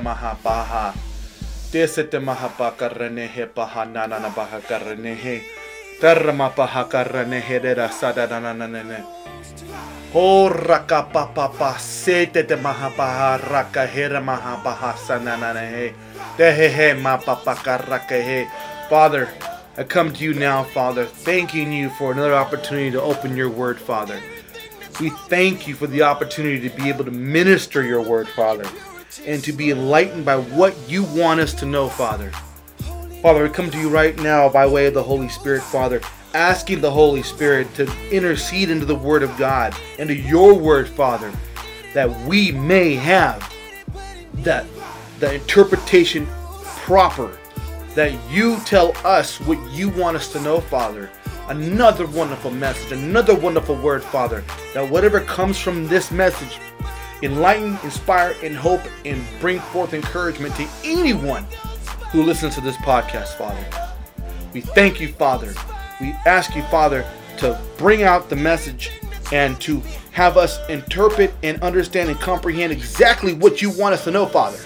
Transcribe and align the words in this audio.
mahapaha. 0.00 0.94
Desete 1.70 2.18
mahapakarane 2.18 3.28
he 3.28 3.44
pahanana 3.44 4.32
bahakarane 4.32 5.14
he. 5.14 5.42
Terma 6.00 6.48
pahakarane 6.50 7.42
he 7.42 7.58
de 7.58 7.74
sadananane. 7.74 9.04
Ho 10.14 10.48
raka 10.48 11.10
papa 11.12 11.52
pa 11.58 11.76
sete 11.76 12.42
de 12.46 12.56
mahapaha 12.56 13.36
raka 13.50 13.86
he 13.86 14.08
de 14.08 14.20
mahapaha 14.20 14.94
sananane 14.94 15.66
he. 15.76 15.94
De 16.38 16.54
he 16.54 16.68
he 16.68 16.94
ma 16.94 17.18
papa 17.18 17.54
karaka 17.54 18.22
he. 18.24 18.46
Father, 18.88 19.28
I 19.76 19.84
come 19.84 20.10
to 20.14 20.24
you 20.24 20.32
now, 20.32 20.64
Father, 20.64 21.04
thanking 21.04 21.70
you 21.70 21.90
for 21.90 22.12
another 22.12 22.34
opportunity 22.34 22.92
to 22.92 23.02
open 23.02 23.36
your 23.36 23.50
word, 23.50 23.78
Father. 23.78 24.18
We 25.00 25.10
thank 25.10 25.68
you 25.68 25.74
for 25.74 25.86
the 25.86 26.02
opportunity 26.02 26.66
to 26.68 26.74
be 26.74 26.88
able 26.88 27.04
to 27.04 27.10
minister 27.10 27.82
your 27.82 28.00
word, 28.00 28.28
Father, 28.28 28.64
and 29.26 29.44
to 29.44 29.52
be 29.52 29.70
enlightened 29.70 30.24
by 30.24 30.38
what 30.38 30.74
you 30.88 31.04
want 31.04 31.40
us 31.40 31.52
to 31.54 31.66
know, 31.66 31.88
Father. 31.90 32.30
Father, 33.20 33.42
we 33.42 33.50
come 33.50 33.70
to 33.70 33.78
you 33.78 33.90
right 33.90 34.16
now 34.18 34.48
by 34.48 34.66
way 34.66 34.86
of 34.86 34.94
the 34.94 35.02
Holy 35.02 35.28
Spirit, 35.28 35.62
Father, 35.62 36.00
asking 36.32 36.80
the 36.80 36.90
Holy 36.90 37.22
Spirit 37.22 37.72
to 37.74 37.90
intercede 38.10 38.70
into 38.70 38.86
the 38.86 38.94
Word 38.94 39.22
of 39.22 39.36
God, 39.36 39.76
into 39.98 40.14
your 40.14 40.54
Word, 40.54 40.88
Father, 40.88 41.30
that 41.92 42.10
we 42.26 42.52
may 42.52 42.94
have 42.94 43.52
that 44.36 44.64
the 45.18 45.34
interpretation 45.34 46.26
proper, 46.84 47.36
that 47.94 48.14
you 48.30 48.58
tell 48.60 48.96
us 49.04 49.40
what 49.40 49.58
you 49.72 49.90
want 49.90 50.16
us 50.16 50.32
to 50.32 50.40
know, 50.40 50.60
Father. 50.60 51.10
Another 51.48 52.06
wonderful 52.08 52.50
message, 52.50 52.90
another 52.90 53.34
wonderful 53.34 53.76
word, 53.76 54.02
Father, 54.02 54.42
that 54.74 54.90
whatever 54.90 55.20
comes 55.20 55.58
from 55.58 55.86
this 55.86 56.10
message 56.10 56.58
enlighten, 57.22 57.78
inspire, 57.84 58.34
and 58.42 58.56
hope, 58.56 58.80
and 59.04 59.22
bring 59.40 59.60
forth 59.60 59.94
encouragement 59.94 60.54
to 60.56 60.68
anyone 60.84 61.44
who 62.10 62.22
listens 62.22 62.56
to 62.56 62.60
this 62.60 62.76
podcast, 62.78 63.38
Father. 63.38 63.64
We 64.52 64.60
thank 64.60 65.00
you, 65.00 65.08
Father. 65.08 65.54
We 66.00 66.14
ask 66.26 66.54
you, 66.56 66.62
Father, 66.64 67.08
to 67.38 67.60
bring 67.78 68.02
out 68.02 68.28
the 68.28 68.36
message 68.36 68.90
and 69.32 69.60
to 69.60 69.80
have 70.12 70.36
us 70.36 70.58
interpret 70.68 71.32
and 71.42 71.62
understand 71.62 72.10
and 72.10 72.18
comprehend 72.18 72.72
exactly 72.72 73.34
what 73.34 73.62
you 73.62 73.70
want 73.70 73.94
us 73.94 74.04
to 74.04 74.10
know, 74.10 74.26
Father. 74.26 74.58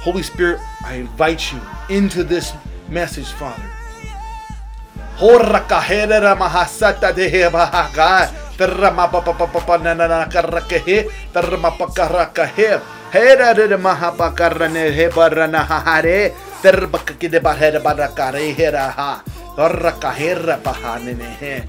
Holy 0.00 0.22
Spirit, 0.22 0.60
I 0.84 0.96
invite 0.96 1.52
you 1.52 1.60
into 1.88 2.22
this 2.22 2.52
message, 2.88 3.28
Father. 3.32 3.75
Horakahera 5.18 6.36
mahasata 6.36 7.12
dehe 7.12 7.50
bahaka. 7.50 8.30
Terama 8.56 9.08
papa 9.08 9.32
papa 9.32 9.60
papa 9.60 9.78
nana 9.78 10.28
karakahe. 10.28 11.08
Terama 11.32 11.70
pakarakahe. 11.72 12.80
Hera 13.12 13.54
mahapakarane 13.78 14.92
hebarana 14.92 15.64
hare. 15.64 16.32
Terbakakide 16.62 17.40
bahera 17.40 17.80
barakare 17.80 18.54
hera 18.54 18.90
ha. 18.90 19.22
Horakahera 19.56 20.60
pahanene. 20.62 21.66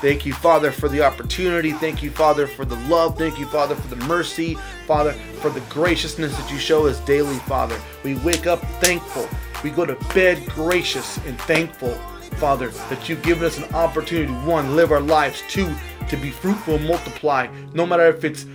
Thank 0.00 0.26
you, 0.26 0.32
Father, 0.32 0.70
for 0.70 0.88
the 0.88 1.02
opportunity. 1.02 1.72
Thank 1.72 2.04
you, 2.04 2.10
Father, 2.12 2.46
for 2.46 2.64
the 2.64 2.76
love. 2.86 3.18
Thank 3.18 3.36
you, 3.36 3.46
Father, 3.46 3.74
for 3.74 3.88
the 3.92 4.04
mercy. 4.06 4.56
Father, 4.86 5.12
for 5.42 5.50
the 5.50 5.60
graciousness 5.68 6.36
that 6.38 6.50
you 6.52 6.58
show 6.58 6.86
us 6.86 7.00
daily, 7.00 7.38
Father. 7.50 7.76
We 8.04 8.14
wake 8.22 8.46
up 8.46 8.60
thankful. 8.80 9.28
We 9.64 9.70
go 9.70 9.84
to 9.84 9.96
bed 10.14 10.46
gracious 10.54 11.18
and 11.26 11.36
thankful, 11.40 11.98
Father, 12.34 12.68
that 12.68 13.08
you've 13.08 13.22
given 13.22 13.44
us 13.44 13.58
an 13.58 13.74
opportunity, 13.74 14.32
one, 14.32 14.76
live 14.76 14.92
our 14.92 15.00
lives, 15.00 15.42
two, 15.48 15.72
to 16.08 16.16
be 16.16 16.30
fruitful 16.30 16.76
and 16.76 16.86
multiply, 16.86 17.48
no 17.74 17.86
matter 17.86 18.06
if 18.06 18.24
it's 18.24 18.46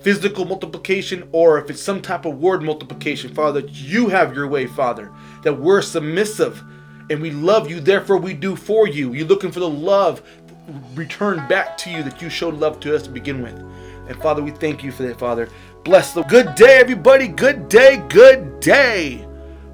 physical 0.00 0.44
multiplication 0.44 1.28
or 1.32 1.58
if 1.58 1.70
it's 1.70 1.82
some 1.82 2.00
type 2.00 2.24
of 2.24 2.38
word 2.38 2.62
multiplication, 2.62 3.34
Father, 3.34 3.60
that 3.60 3.70
you 3.70 4.08
have 4.08 4.34
your 4.34 4.48
way, 4.48 4.66
Father, 4.66 5.12
that 5.42 5.52
we're 5.52 5.82
submissive 5.82 6.62
and 7.10 7.20
we 7.20 7.30
love 7.30 7.70
you, 7.70 7.80
therefore 7.80 8.18
we 8.18 8.34
do 8.34 8.54
for 8.54 8.86
you. 8.86 9.12
You're 9.12 9.26
looking 9.26 9.50
for 9.50 9.60
the 9.60 9.68
love 9.68 10.22
returned 10.94 11.48
back 11.48 11.78
to 11.78 11.90
you 11.90 12.02
that 12.02 12.20
you 12.20 12.28
showed 12.28 12.54
love 12.54 12.80
to 12.80 12.94
us 12.94 13.02
to 13.02 13.10
begin 13.10 13.42
with. 13.42 13.58
And 14.08 14.16
Father, 14.22 14.42
we 14.42 14.50
thank 14.50 14.82
you 14.82 14.92
for 14.92 15.02
that, 15.04 15.18
Father. 15.18 15.48
Bless 15.84 16.12
the 16.12 16.22
good 16.24 16.54
day, 16.54 16.78
everybody. 16.78 17.28
Good 17.28 17.68
day, 17.68 18.02
good 18.08 18.60
day. 18.60 19.26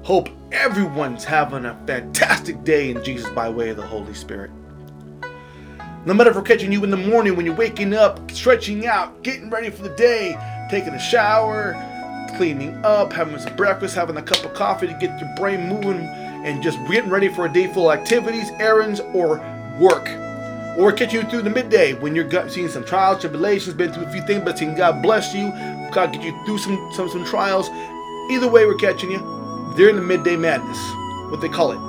Hope 0.03 0.29
everyone's 0.51 1.23
having 1.23 1.65
a 1.65 1.77
fantastic 1.85 2.63
day 2.63 2.91
in 2.91 3.03
Jesus 3.03 3.29
by 3.31 3.49
way 3.49 3.69
of 3.69 3.77
the 3.77 3.85
Holy 3.85 4.13
Spirit. 4.13 4.51
No 6.05 6.13
matter 6.13 6.29
if 6.29 6.35
we're 6.35 6.43
catching 6.43 6.71
you 6.71 6.83
in 6.83 6.91
the 6.91 6.97
morning 6.97 7.35
when 7.35 7.45
you're 7.45 7.55
waking 7.55 7.93
up, 7.93 8.29
stretching 8.29 8.85
out, 8.85 9.23
getting 9.23 9.49
ready 9.49 9.71
for 9.71 9.81
the 9.81 9.95
day, 9.95 10.37
taking 10.69 10.93
a 10.93 10.99
shower, 10.99 11.73
cleaning 12.37 12.75
up, 12.85 13.11
having 13.11 13.39
some 13.39 13.55
breakfast, 13.55 13.95
having 13.95 14.17
a 14.17 14.21
cup 14.21 14.43
of 14.45 14.53
coffee 14.53 14.87
to 14.87 14.93
get 14.93 15.19
your 15.19 15.33
brain 15.35 15.67
moving, 15.67 16.05
and 16.45 16.61
just 16.61 16.77
getting 16.87 17.09
ready 17.09 17.27
for 17.27 17.47
a 17.47 17.51
day 17.51 17.71
full 17.73 17.89
of 17.89 17.97
activities, 17.97 18.51
errands, 18.59 18.99
or 19.13 19.37
work. 19.79 20.07
Or 20.77 20.91
catching 20.91 21.21
you 21.21 21.29
through 21.29 21.41
the 21.41 21.49
midday 21.49 21.93
when 21.93 22.15
you're 22.15 22.49
seeing 22.49 22.67
some 22.69 22.83
trials, 22.83 23.21
tribulations, 23.21 23.75
been 23.75 23.91
through 23.91 24.05
a 24.05 24.11
few 24.11 24.21
things, 24.21 24.43
but 24.43 24.59
seeing 24.59 24.75
God 24.75 25.01
bless 25.01 25.33
you, 25.33 25.49
God 25.91 26.11
get 26.13 26.21
you 26.21 26.37
through 26.45 26.59
some 26.59 26.91
some 26.93 27.09
some 27.09 27.25
trials. 27.25 27.69
Either 28.29 28.47
way, 28.47 28.65
we're 28.65 28.75
catching 28.75 29.09
you 29.09 29.19
during 29.75 29.95
the 29.95 30.01
midday 30.01 30.35
madness, 30.35 30.77
what 31.31 31.41
they 31.41 31.49
call 31.49 31.71
it. 31.71 31.79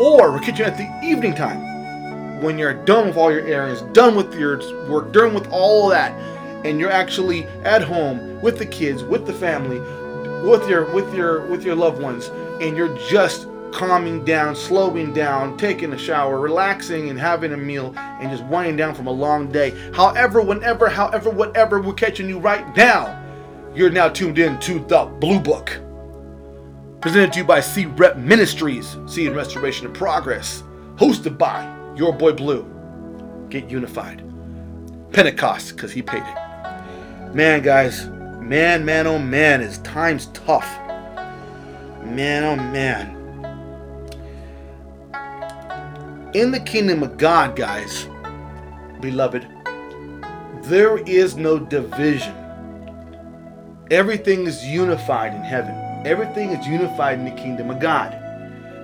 Or 0.00 0.32
we're 0.32 0.38
catching 0.40 0.58
you 0.58 0.64
at 0.64 0.76
the 0.76 1.06
evening 1.06 1.34
time 1.34 2.40
when 2.42 2.58
you're 2.58 2.74
done 2.84 3.08
with 3.08 3.16
all 3.16 3.30
your 3.30 3.46
errands, 3.46 3.82
done 3.92 4.14
with 4.14 4.34
your 4.34 4.58
work, 4.88 5.12
done 5.12 5.34
with 5.34 5.46
all 5.52 5.88
that, 5.88 6.12
and 6.64 6.80
you're 6.80 6.90
actually 6.90 7.44
at 7.64 7.82
home 7.82 8.40
with 8.40 8.58
the 8.58 8.66
kids, 8.66 9.02
with 9.04 9.26
the 9.26 9.32
family, 9.32 9.80
with 10.48 10.66
your 10.68 10.90
with 10.94 11.14
your 11.14 11.46
with 11.46 11.64
your 11.64 11.74
loved 11.74 12.00
ones, 12.00 12.28
and 12.62 12.76
you're 12.76 12.96
just 13.08 13.46
calming 13.72 14.24
down, 14.24 14.56
slowing 14.56 15.12
down, 15.12 15.56
taking 15.56 15.92
a 15.92 15.98
shower, 15.98 16.40
relaxing, 16.40 17.10
and 17.10 17.18
having 17.18 17.52
a 17.52 17.56
meal, 17.56 17.94
and 17.96 18.30
just 18.30 18.44
winding 18.44 18.76
down 18.76 18.94
from 18.94 19.06
a 19.06 19.12
long 19.12 19.50
day. 19.52 19.70
However, 19.92 20.40
whenever, 20.40 20.88
however, 20.88 21.30
whatever, 21.30 21.80
we're 21.80 21.94
catching 21.94 22.28
you 22.28 22.38
right 22.38 22.74
now. 22.76 23.16
You're 23.74 23.90
now 23.90 24.08
tuned 24.08 24.38
in 24.38 24.58
to 24.60 24.80
the 24.80 25.04
Blue 25.20 25.38
Book. 25.38 25.80
Presented 27.00 27.32
to 27.32 27.38
you 27.38 27.44
by 27.46 27.60
SeeRIP 27.60 28.18
Ministries, 28.18 28.98
Seed 29.06 29.28
and 29.28 29.36
Restoration 29.36 29.86
and 29.86 29.94
Progress. 29.94 30.62
Hosted 30.96 31.38
by 31.38 31.64
your 31.96 32.12
boy 32.12 32.32
Blue. 32.32 32.66
Get 33.48 33.70
unified. 33.70 34.22
Pentecost, 35.10 35.74
because 35.74 35.92
he 35.92 36.02
paid 36.02 36.22
it. 36.22 37.34
Man, 37.34 37.62
guys, 37.62 38.06
man, 38.42 38.84
man, 38.84 39.06
oh 39.06 39.18
man, 39.18 39.62
is 39.62 39.78
time's 39.78 40.26
tough. 40.26 40.68
Man, 42.04 42.44
oh 42.44 42.56
man. 42.56 43.16
In 46.34 46.50
the 46.50 46.60
kingdom 46.60 47.02
of 47.02 47.16
God, 47.16 47.56
guys, 47.56 48.08
beloved, 49.00 49.48
there 50.64 50.98
is 50.98 51.34
no 51.38 51.58
division. 51.58 52.36
Everything 53.90 54.46
is 54.46 54.62
unified 54.66 55.32
in 55.32 55.42
heaven. 55.42 55.79
Everything 56.04 56.50
is 56.50 56.66
unified 56.66 57.18
in 57.18 57.24
the 57.24 57.30
kingdom 57.32 57.70
of 57.70 57.78
God. 57.78 58.12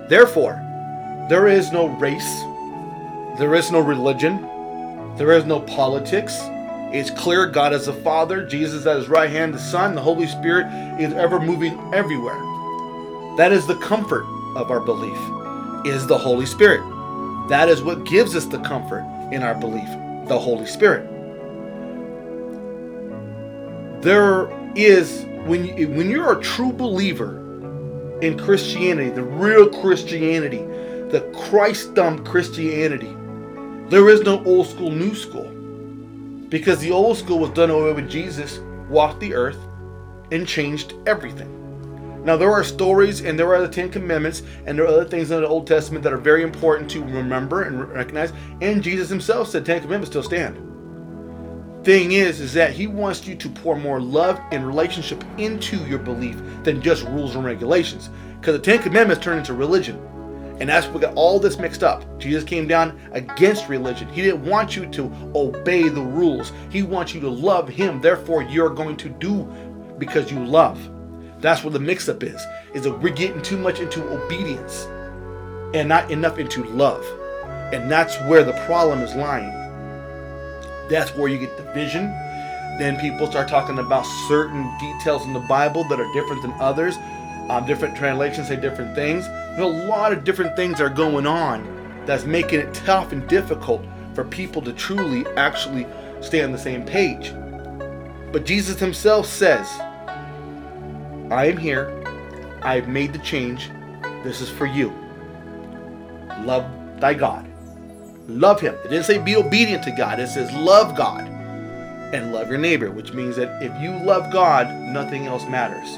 Therefore, 0.07 0.61
there 1.29 1.47
is 1.47 1.71
no 1.71 1.87
race, 1.87 2.41
there 3.37 3.55
is 3.55 3.71
no 3.71 3.79
religion, 3.79 4.41
there 5.17 5.31
is 5.31 5.45
no 5.45 5.59
politics. 5.61 6.37
It's 6.93 7.09
clear 7.09 7.47
God 7.47 7.73
is 7.73 7.87
the 7.87 7.93
Father, 7.93 8.45
Jesus 8.45 8.85
at 8.85 8.97
his 8.97 9.09
right 9.09 9.29
hand, 9.29 9.53
the 9.53 9.59
Son, 9.59 9.95
the 9.95 10.01
Holy 10.01 10.27
Spirit 10.27 10.67
is 11.01 11.13
ever 11.13 11.39
moving 11.39 11.77
everywhere. 11.93 12.39
That 13.37 13.51
is 13.51 13.67
the 13.67 13.75
comfort 13.75 14.23
of 14.55 14.71
our 14.71 14.79
belief, 14.79 15.17
is 15.85 16.07
the 16.07 16.17
Holy 16.17 16.45
Spirit. 16.45 16.81
That 17.49 17.67
is 17.67 17.81
what 17.81 18.05
gives 18.05 18.35
us 18.35 18.45
the 18.45 18.59
comfort 18.59 19.03
in 19.31 19.43
our 19.43 19.55
belief, 19.55 19.89
the 20.27 20.39
Holy 20.39 20.65
Spirit. 20.65 21.09
There 24.01 24.49
is 24.75 25.25
when 25.47 25.65
you, 25.65 25.87
when 25.89 26.09
you're 26.09 26.37
a 26.37 26.41
true 26.41 26.71
believer 26.71 27.37
in 28.21 28.37
Christianity, 28.37 29.09
the 29.09 29.23
real 29.23 29.69
Christianity, 29.81 30.65
the 31.09 31.21
Christdom 31.33 32.25
Christianity, 32.25 33.15
there 33.89 34.09
is 34.09 34.21
no 34.21 34.43
old 34.43 34.67
school, 34.67 34.91
new 34.91 35.15
school. 35.15 35.53
Because 36.49 36.79
the 36.79 36.91
old 36.91 37.17
school 37.17 37.39
was 37.39 37.51
done 37.51 37.69
away 37.69 37.93
with 37.93 38.09
Jesus, 38.09 38.59
walked 38.89 39.19
the 39.19 39.33
earth, 39.33 39.59
and 40.31 40.47
changed 40.47 40.93
everything. 41.05 41.53
Now, 42.23 42.35
there 42.35 42.51
are 42.51 42.63
stories 42.63 43.21
and 43.21 43.39
there 43.39 43.53
are 43.55 43.61
the 43.61 43.69
Ten 43.69 43.89
Commandments 43.89 44.43
and 44.65 44.77
there 44.77 44.85
are 44.85 44.89
other 44.89 45.05
things 45.05 45.31
in 45.31 45.39
the 45.41 45.47
Old 45.47 45.65
Testament 45.65 46.03
that 46.03 46.11
are 46.11 46.17
very 46.17 46.43
important 46.43 46.91
to 46.91 47.01
remember 47.01 47.63
and 47.63 47.89
recognize. 47.89 48.33
And 48.61 48.83
Jesus 48.83 49.07
himself 49.07 49.47
said 49.47 49.65
Ten 49.65 49.81
Commandments 49.81 50.09
still 50.09 50.23
stand. 50.23 50.57
Thing 51.87 52.11
is, 52.11 52.41
is 52.41 52.51
that 52.51 52.73
he 52.73 52.85
wants 52.85 53.25
you 53.25 53.33
to 53.35 53.47
pour 53.47 53.77
more 53.77 54.01
love 54.01 54.41
and 54.51 54.67
relationship 54.67 55.23
into 55.37 55.77
your 55.87 55.99
belief 55.99 56.35
than 56.63 56.81
just 56.81 57.05
rules 57.05 57.33
and 57.33 57.45
regulations. 57.45 58.09
Because 58.41 58.57
the 58.57 58.61
Ten 58.61 58.83
Commandments 58.83 59.23
turn 59.23 59.37
into 59.37 59.53
religion. 59.53 59.95
And 60.59 60.67
that's 60.67 60.85
what 60.87 61.03
got 61.03 61.13
all 61.13 61.39
this 61.39 61.57
mixed 61.57 61.83
up. 61.83 62.03
Jesus 62.19 62.43
came 62.43 62.67
down 62.67 62.99
against 63.13 63.69
religion. 63.69 64.09
He 64.09 64.21
didn't 64.21 64.43
want 64.43 64.75
you 64.75 64.85
to 64.85 65.03
obey 65.33 65.87
the 65.87 66.01
rules. 66.01 66.51
He 66.69 66.83
wants 66.83 67.13
you 67.13 67.21
to 67.21 67.29
love 67.29 67.69
him. 67.69 68.01
Therefore, 68.01 68.43
you're 68.43 68.69
going 68.69 68.97
to 68.97 69.07
do 69.07 69.45
because 69.97 70.29
you 70.29 70.45
love. 70.45 70.77
That's 71.39 71.63
where 71.63 71.71
the 71.71 71.79
mix-up 71.79 72.21
is. 72.21 72.45
Is 72.73 72.83
that 72.83 73.01
we're 73.01 73.13
getting 73.13 73.41
too 73.41 73.57
much 73.57 73.79
into 73.79 74.03
obedience 74.09 74.83
and 75.73 75.87
not 75.87 76.11
enough 76.11 76.37
into 76.37 76.65
love. 76.65 77.05
And 77.71 77.89
that's 77.89 78.17
where 78.23 78.43
the 78.43 78.61
problem 78.65 78.99
is 78.99 79.15
lying. 79.15 79.56
That's 80.89 81.15
where 81.15 81.27
you 81.27 81.37
get 81.37 81.57
the 81.57 81.63
vision. 81.73 82.09
Then 82.77 82.99
people 82.99 83.27
start 83.27 83.47
talking 83.47 83.79
about 83.79 84.05
certain 84.27 84.71
details 84.77 85.25
in 85.25 85.33
the 85.33 85.39
Bible 85.41 85.83
that 85.85 85.99
are 85.99 86.13
different 86.13 86.41
than 86.41 86.51
others. 86.59 86.97
Um, 87.49 87.65
different 87.65 87.95
translations 87.95 88.49
say 88.49 88.55
different 88.55 88.93
things. 88.93 89.25
There's 89.25 89.59
a 89.59 89.87
lot 89.87 90.13
of 90.13 90.23
different 90.23 90.55
things 90.55 90.79
are 90.79 90.89
going 90.89 91.25
on 91.25 91.65
that's 92.05 92.23
making 92.23 92.59
it 92.59 92.73
tough 92.73 93.11
and 93.11 93.27
difficult 93.27 93.83
for 94.13 94.23
people 94.23 94.61
to 94.61 94.73
truly 94.73 95.25
actually 95.35 95.87
stay 96.21 96.43
on 96.43 96.51
the 96.51 96.57
same 96.57 96.85
page. 96.85 97.33
But 98.31 98.45
Jesus 98.45 98.79
himself 98.79 99.25
says, 99.25 99.67
I 101.31 101.45
am 101.45 101.57
here. 101.57 102.03
I 102.61 102.75
have 102.75 102.87
made 102.87 103.13
the 103.13 103.19
change. 103.19 103.69
This 104.23 104.41
is 104.41 104.49
for 104.49 104.65
you. 104.65 104.93
Love 106.41 106.65
thy 106.99 107.13
God. 107.13 107.46
Love 108.27 108.59
him. 108.59 108.75
It 108.83 108.89
didn't 108.89 109.05
say 109.05 109.17
be 109.17 109.37
obedient 109.37 109.83
to 109.83 109.91
God. 109.91 110.19
It 110.19 110.27
says 110.27 110.51
love 110.53 110.95
God 110.95 111.21
and 112.13 112.33
love 112.33 112.49
your 112.49 112.57
neighbor, 112.57 112.91
which 112.91 113.13
means 113.13 113.35
that 113.37 113.61
if 113.63 113.81
you 113.81 113.91
love 114.03 114.31
God, 114.31 114.73
nothing 114.73 115.27
else 115.27 115.45
matters. 115.47 115.97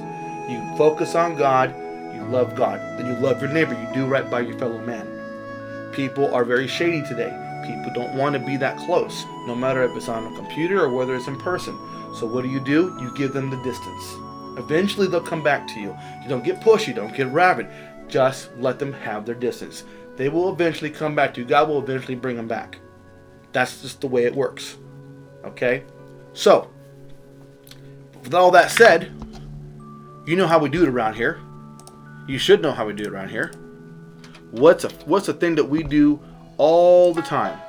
You 0.50 0.78
focus 0.78 1.16
on 1.16 1.36
God, 1.36 1.74
you 2.16 2.24
love 2.26 2.56
God, 2.56 2.80
then 2.98 3.08
you 3.08 3.14
love 3.20 3.42
your 3.42 3.52
neighbor. 3.52 3.74
You 3.74 3.94
do 3.94 4.06
right 4.06 4.30
by 4.30 4.42
your 4.42 4.58
fellow 4.58 4.80
man. 4.80 5.08
People 5.92 6.34
are 6.34 6.46
very 6.46 6.68
shady 6.68 7.02
today. 7.02 7.34
People 7.66 7.92
don't 7.94 8.16
want 8.16 8.34
to 8.34 8.40
be 8.40 8.58
that 8.58 8.78
close, 8.78 9.26
no 9.46 9.56
matter 9.56 9.84
if 9.84 9.96
it's 9.96 10.08
on 10.08 10.32
a 10.32 10.36
computer 10.36 10.82
or 10.82 10.90
whether 10.90 11.16
it's 11.16 11.28
in 11.28 11.38
person. 11.38 11.78
So 12.16 12.26
what 12.26 12.44
do 12.44 12.50
you 12.50 12.60
do? 12.60 12.96
You 13.00 13.12
give 13.16 13.34
them 13.34 13.50
the 13.50 13.62
distance. 13.64 14.16
Eventually 14.58 15.08
they'll 15.08 15.22
come 15.22 15.44
back 15.44 15.68
to 15.70 15.80
you. 15.80 15.96
You 16.22 16.30
don't 16.30 16.44
get 16.44 16.62
pushy, 16.62 16.94
don't 16.94 17.14
get 17.16 17.28
rabid. 17.28 17.68
Just 18.10 18.50
let 18.58 18.80
them 18.80 18.92
have 18.92 19.26
their 19.26 19.36
distance. 19.36 19.84
They 20.18 20.28
will 20.28 20.52
eventually 20.52 20.90
come 20.90 21.16
back 21.16 21.34
to 21.36 21.42
you. 21.42 21.48
God 21.48 21.70
will 21.70 21.80
eventually 21.80 22.16
bring 22.16 22.36
them 22.36 22.48
back. 22.48 22.80
That's 23.54 23.82
just 23.82 24.02
the 24.02 24.08
way 24.08 24.26
it 24.26 24.36
works. 24.36 24.78
Okay? 25.46 25.84
So, 26.34 26.70
with 28.24 28.34
all 28.34 28.52
that 28.52 28.72
said, 28.72 29.12
you 30.26 30.36
know 30.36 30.48
how 30.48 30.60
we 30.60 30.70
do 30.70 30.84
it 30.84 30.90
around 30.90 31.14
here. 31.16 31.40
You 32.28 32.38
should 32.38 32.62
know 32.62 32.72
how 32.72 32.86
we 32.86 32.94
do 32.94 33.04
it 33.04 33.10
around 33.10 33.30
here. 33.30 33.52
What's 34.52 34.84
a 34.84 34.90
what's 35.06 35.28
a 35.28 35.34
thing 35.34 35.56
that 35.56 35.64
we 35.64 35.84
do 35.84 36.20
all 36.58 37.14
the 37.14 37.22
time? 37.22 37.60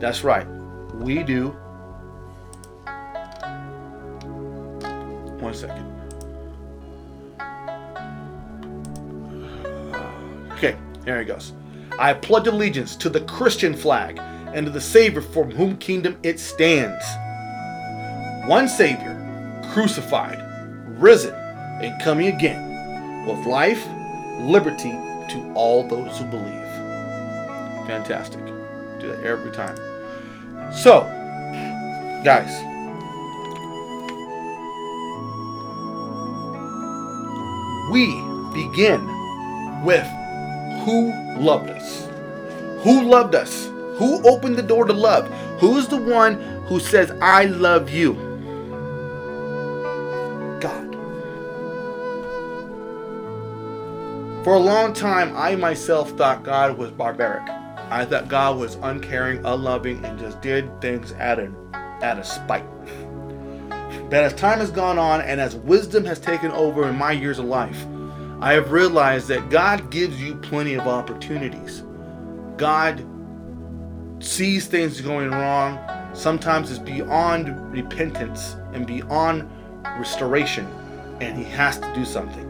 That's 0.00 0.24
right. 0.24 0.46
We 0.94 1.22
do 1.22 1.48
one 5.38 5.54
second. 5.54 5.95
Okay, 11.06 11.12
here 11.12 11.20
he 11.20 11.24
goes. 11.24 11.52
I 12.00 12.14
pledge 12.14 12.48
allegiance 12.48 12.96
to 12.96 13.08
the 13.08 13.20
Christian 13.20 13.74
flag 13.74 14.18
and 14.52 14.66
to 14.66 14.72
the 14.72 14.80
Savior 14.80 15.22
from 15.22 15.52
whom 15.52 15.76
kingdom 15.76 16.18
it 16.24 16.40
stands. 16.40 17.04
One 18.48 18.68
Savior, 18.68 19.14
crucified, 19.72 20.42
risen, 20.98 21.32
and 21.32 22.02
coming 22.02 22.26
again, 22.26 23.24
with 23.24 23.46
life, 23.46 23.86
liberty 24.40 24.90
to 24.90 25.52
all 25.54 25.86
those 25.86 26.18
who 26.18 26.24
believe. 26.24 26.66
Fantastic. 27.86 28.44
Do 29.00 29.06
that 29.06 29.22
every 29.22 29.52
time. 29.52 29.76
So, 30.72 31.02
guys, 32.24 32.50
we 37.92 38.06
begin 38.52 39.06
with 39.84 40.04
who 40.86 41.12
loved 41.36 41.68
us. 41.68 42.08
Who 42.84 43.02
loved 43.02 43.34
us? 43.34 43.66
Who 43.98 44.22
opened 44.22 44.54
the 44.54 44.62
door 44.62 44.84
to 44.84 44.92
love? 44.92 45.28
Who's 45.58 45.88
the 45.88 45.96
one 45.96 46.34
who 46.66 46.78
says, 46.78 47.10
I 47.20 47.46
love 47.46 47.90
you? 47.90 48.12
God. 50.60 50.92
For 54.44 54.54
a 54.54 54.60
long 54.60 54.92
time, 54.92 55.36
I 55.36 55.56
myself 55.56 56.12
thought 56.12 56.44
God 56.44 56.78
was 56.78 56.92
barbaric. 56.92 57.48
I 57.90 58.04
thought 58.04 58.28
God 58.28 58.56
was 58.56 58.76
uncaring, 58.76 59.44
unloving, 59.44 60.04
and 60.04 60.16
just 60.20 60.40
did 60.40 60.80
things 60.80 61.12
out 61.14 61.40
of, 61.40 61.52
out 61.74 62.20
of 62.20 62.26
spite. 62.26 62.64
But 64.08 64.22
as 64.22 64.34
time 64.34 64.60
has 64.60 64.70
gone 64.70 65.00
on 65.00 65.20
and 65.20 65.40
as 65.40 65.56
wisdom 65.56 66.04
has 66.04 66.20
taken 66.20 66.52
over 66.52 66.88
in 66.88 66.94
my 66.94 67.10
years 67.10 67.40
of 67.40 67.46
life, 67.46 67.84
I 68.40 68.52
have 68.52 68.70
realized 68.70 69.28
that 69.28 69.48
God 69.48 69.90
gives 69.90 70.20
you 70.22 70.34
plenty 70.36 70.74
of 70.74 70.86
opportunities. 70.86 71.82
God 72.58 73.04
sees 74.18 74.66
things 74.66 75.00
going 75.00 75.30
wrong. 75.30 75.78
Sometimes 76.14 76.70
it's 76.70 76.78
beyond 76.78 77.72
repentance 77.72 78.56
and 78.72 78.86
beyond 78.86 79.48
restoration, 79.98 80.66
and 81.20 81.38
He 81.38 81.44
has 81.44 81.78
to 81.78 81.94
do 81.94 82.04
something. 82.04 82.44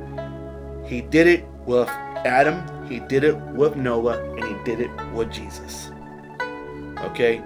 He 0.87 1.02
did 1.02 1.26
it 1.26 1.45
with 1.66 1.88
Adam, 1.88 2.88
He 2.88 3.00
did 3.00 3.23
it 3.23 3.37
with 3.37 3.76
Noah, 3.76 4.23
and 4.35 4.45
He 4.45 4.64
did 4.64 4.81
it 4.81 4.90
with 5.12 5.31
Jesus. 5.31 5.90
Okay? 7.00 7.43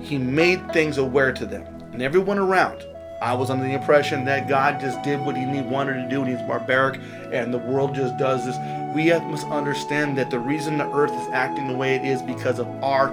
He 0.00 0.16
made 0.16 0.72
things 0.72 0.96
aware 0.96 1.32
to 1.32 1.44
them 1.44 1.66
and 1.92 2.02
everyone 2.02 2.38
around. 2.38 2.84
I 3.20 3.34
was 3.34 3.50
under 3.50 3.64
the 3.64 3.74
impression 3.74 4.24
that 4.24 4.48
God 4.48 4.80
just 4.80 5.02
did 5.02 5.20
what 5.20 5.36
He 5.36 5.44
wanted 5.60 5.94
to 6.02 6.08
do, 6.08 6.22
and 6.22 6.30
He's 6.30 6.46
barbaric, 6.46 7.00
and 7.32 7.52
the 7.52 7.58
world 7.58 7.94
just 7.94 8.16
does 8.16 8.46
this. 8.46 8.56
We 8.94 9.08
have, 9.08 9.22
must 9.24 9.46
understand 9.48 10.16
that 10.18 10.30
the 10.30 10.38
reason 10.38 10.78
the 10.78 10.90
earth 10.90 11.12
is 11.12 11.28
acting 11.32 11.68
the 11.68 11.76
way 11.76 11.94
it 11.94 12.04
is 12.04 12.22
because 12.22 12.58
of 12.58 12.68
our 12.82 13.12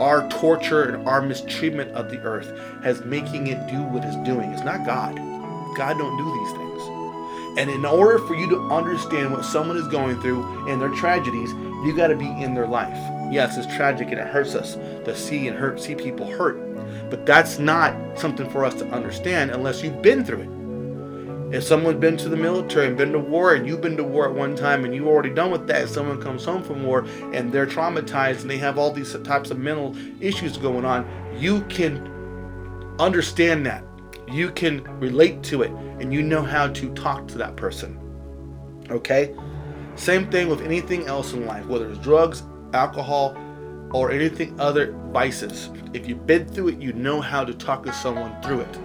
our 0.00 0.28
torture 0.28 0.82
and 0.82 1.06
our 1.06 1.22
mistreatment 1.22 1.92
of 1.92 2.10
the 2.10 2.18
earth 2.22 2.50
has 2.82 3.04
making 3.04 3.46
it 3.46 3.66
do 3.68 3.80
what 3.80 4.04
it's 4.04 4.16
doing. 4.16 4.50
It's 4.52 4.64
not 4.64 4.84
God. 4.84 5.14
God 5.76 5.98
don't 5.98 6.16
do 6.16 6.24
these 6.24 6.52
things. 6.52 6.82
And 7.56 7.70
in 7.70 7.84
order 7.84 8.18
for 8.18 8.34
you 8.34 8.50
to 8.50 8.60
understand 8.72 9.30
what 9.30 9.44
someone 9.44 9.76
is 9.76 9.86
going 9.86 10.20
through 10.20 10.68
and 10.68 10.82
their 10.82 10.88
tragedies, 10.88 11.52
you 11.84 11.94
got 11.96 12.08
to 12.08 12.16
be 12.16 12.26
in 12.26 12.54
their 12.54 12.66
life. 12.66 12.98
Yes, 13.30 13.56
it's 13.56 13.72
tragic 13.74 14.08
and 14.08 14.20
it 14.20 14.26
hurts 14.26 14.54
us 14.54 14.74
to 15.04 15.16
see 15.16 15.48
and 15.48 15.56
hurt 15.56 15.80
see 15.80 15.94
people 15.94 16.30
hurt. 16.30 16.56
But 17.10 17.26
that's 17.26 17.58
not 17.58 18.18
something 18.18 18.48
for 18.50 18.64
us 18.64 18.74
to 18.74 18.86
understand 18.88 19.50
unless 19.50 19.82
you've 19.82 20.02
been 20.02 20.24
through 20.24 20.42
it. 20.42 20.54
If 21.54 21.62
someone's 21.62 22.00
been 22.00 22.16
to 22.16 22.28
the 22.28 22.36
military 22.36 22.88
and 22.88 22.96
been 22.96 23.12
to 23.12 23.18
war, 23.18 23.54
and 23.54 23.66
you've 23.66 23.80
been 23.80 23.96
to 23.96 24.02
war 24.02 24.28
at 24.28 24.34
one 24.34 24.56
time 24.56 24.84
and 24.84 24.94
you're 24.94 25.06
already 25.06 25.30
done 25.30 25.52
with 25.52 25.66
that, 25.68 25.88
someone 25.88 26.20
comes 26.20 26.44
home 26.44 26.64
from 26.64 26.84
war 26.84 27.06
and 27.32 27.52
they're 27.52 27.66
traumatized 27.66 28.40
and 28.40 28.50
they 28.50 28.58
have 28.58 28.76
all 28.76 28.90
these 28.90 29.16
types 29.22 29.50
of 29.50 29.58
mental 29.58 29.94
issues 30.20 30.56
going 30.56 30.84
on, 30.84 31.06
you 31.38 31.60
can 31.62 32.10
understand 32.98 33.64
that. 33.66 33.84
You 34.26 34.50
can 34.50 34.82
relate 34.98 35.42
to 35.44 35.62
it 35.62 35.70
and 35.70 36.12
you 36.12 36.22
know 36.22 36.42
how 36.42 36.68
to 36.68 36.92
talk 36.94 37.28
to 37.28 37.38
that 37.38 37.54
person. 37.56 38.00
Okay? 38.90 39.34
Same 39.96 40.28
thing 40.30 40.48
with 40.48 40.60
anything 40.60 41.06
else 41.06 41.34
in 41.34 41.46
life, 41.46 41.66
whether 41.66 41.88
it's 41.88 41.98
drugs, 41.98 42.42
alcohol, 42.74 43.36
or 43.92 44.10
anything 44.10 44.58
other 44.60 44.92
vices. 45.12 45.70
If 45.92 46.08
you've 46.08 46.26
been 46.26 46.46
through 46.46 46.68
it, 46.68 46.78
you 46.80 46.92
know 46.92 47.20
how 47.20 47.44
to 47.44 47.54
talk 47.54 47.84
to 47.84 47.92
someone 47.92 48.40
through 48.42 48.60
it. 48.60 48.78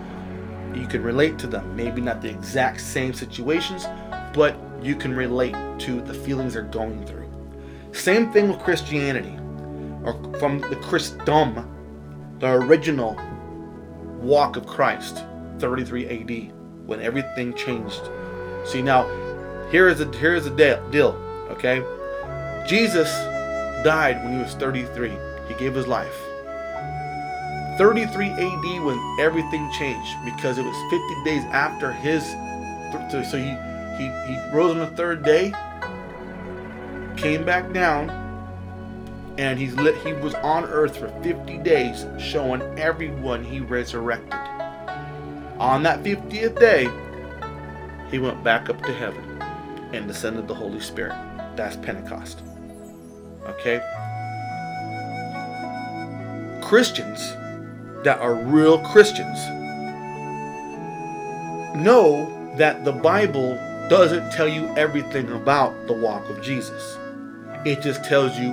You 0.75 0.85
can 0.87 1.01
relate 1.01 1.39
to 1.39 1.47
them. 1.47 1.75
Maybe 1.75 1.99
not 1.99 2.21
the 2.21 2.29
exact 2.29 2.79
same 2.79 3.13
situations, 3.13 3.87
but 4.33 4.55
you 4.83 4.95
can 4.95 5.15
relate 5.15 5.55
to 5.79 6.01
the 6.01 6.13
feelings 6.13 6.53
they're 6.53 6.63
going 6.63 7.05
through. 7.05 7.27
Same 7.91 8.31
thing 8.31 8.49
with 8.49 8.59
Christianity, 8.59 9.35
or 10.03 10.13
from 10.39 10.59
the 10.59 10.75
Christendom, 10.75 11.67
the 12.39 12.51
original 12.51 13.19
walk 14.21 14.57
of 14.57 14.67
Christ, 14.67 15.25
33 15.57 16.05
AD, 16.05 16.53
when 16.85 17.01
everything 17.01 17.55
changed. 17.55 18.01
See 18.63 18.83
now, 18.83 19.07
here 19.71 19.87
is 19.87 20.01
a 20.01 20.11
here 20.17 20.35
is 20.35 20.45
a 20.45 20.51
deal. 20.51 21.13
Okay, 21.49 21.83
Jesus 22.67 23.09
died 23.83 24.23
when 24.23 24.33
he 24.33 24.39
was 24.41 24.53
33. 24.55 25.11
He 25.47 25.53
gave 25.55 25.73
his 25.73 25.87
life. 25.87 26.15
33 27.77 28.29
AD 28.31 28.83
when 28.83 29.17
everything 29.19 29.71
changed 29.71 30.15
because 30.25 30.57
it 30.57 30.65
was 30.65 30.75
50 30.91 31.23
days 31.23 31.43
after 31.45 31.93
his. 31.93 32.23
So 33.09 33.37
he 33.37 33.55
he 33.97 34.09
he 34.27 34.37
rose 34.51 34.71
on 34.71 34.79
the 34.79 34.87
third 34.87 35.23
day, 35.23 35.53
came 37.15 37.45
back 37.45 37.71
down, 37.71 38.09
and 39.37 39.57
he's 39.57 39.75
lit. 39.75 39.95
He 40.05 40.11
was 40.11 40.33
on 40.35 40.65
earth 40.65 40.97
for 40.97 41.07
50 41.23 41.57
days, 41.59 42.05
showing 42.19 42.61
everyone 42.77 43.43
he 43.43 43.61
resurrected. 43.61 44.33
On 45.59 45.83
that 45.83 46.03
50th 46.03 46.59
day, 46.59 46.89
he 48.11 48.19
went 48.19 48.43
back 48.43 48.69
up 48.69 48.81
to 48.83 48.93
heaven 48.93 49.41
and 49.93 50.07
descended 50.07 50.47
the 50.47 50.55
Holy 50.55 50.79
Spirit. 50.81 51.15
That's 51.55 51.77
Pentecost. 51.77 52.41
Okay? 53.49 53.81
Christians 56.61 57.19
that 58.03 58.19
are 58.19 58.35
real 58.35 58.79
Christians 58.79 59.39
know 61.75 62.27
that 62.57 62.85
the 62.85 62.91
Bible 62.91 63.55
doesn't 63.89 64.31
tell 64.31 64.47
you 64.47 64.67
everything 64.77 65.31
about 65.31 65.73
the 65.87 65.93
walk 65.93 66.29
of 66.29 66.41
Jesus. 66.41 66.97
It 67.65 67.81
just 67.81 68.03
tells 68.05 68.37
you 68.37 68.51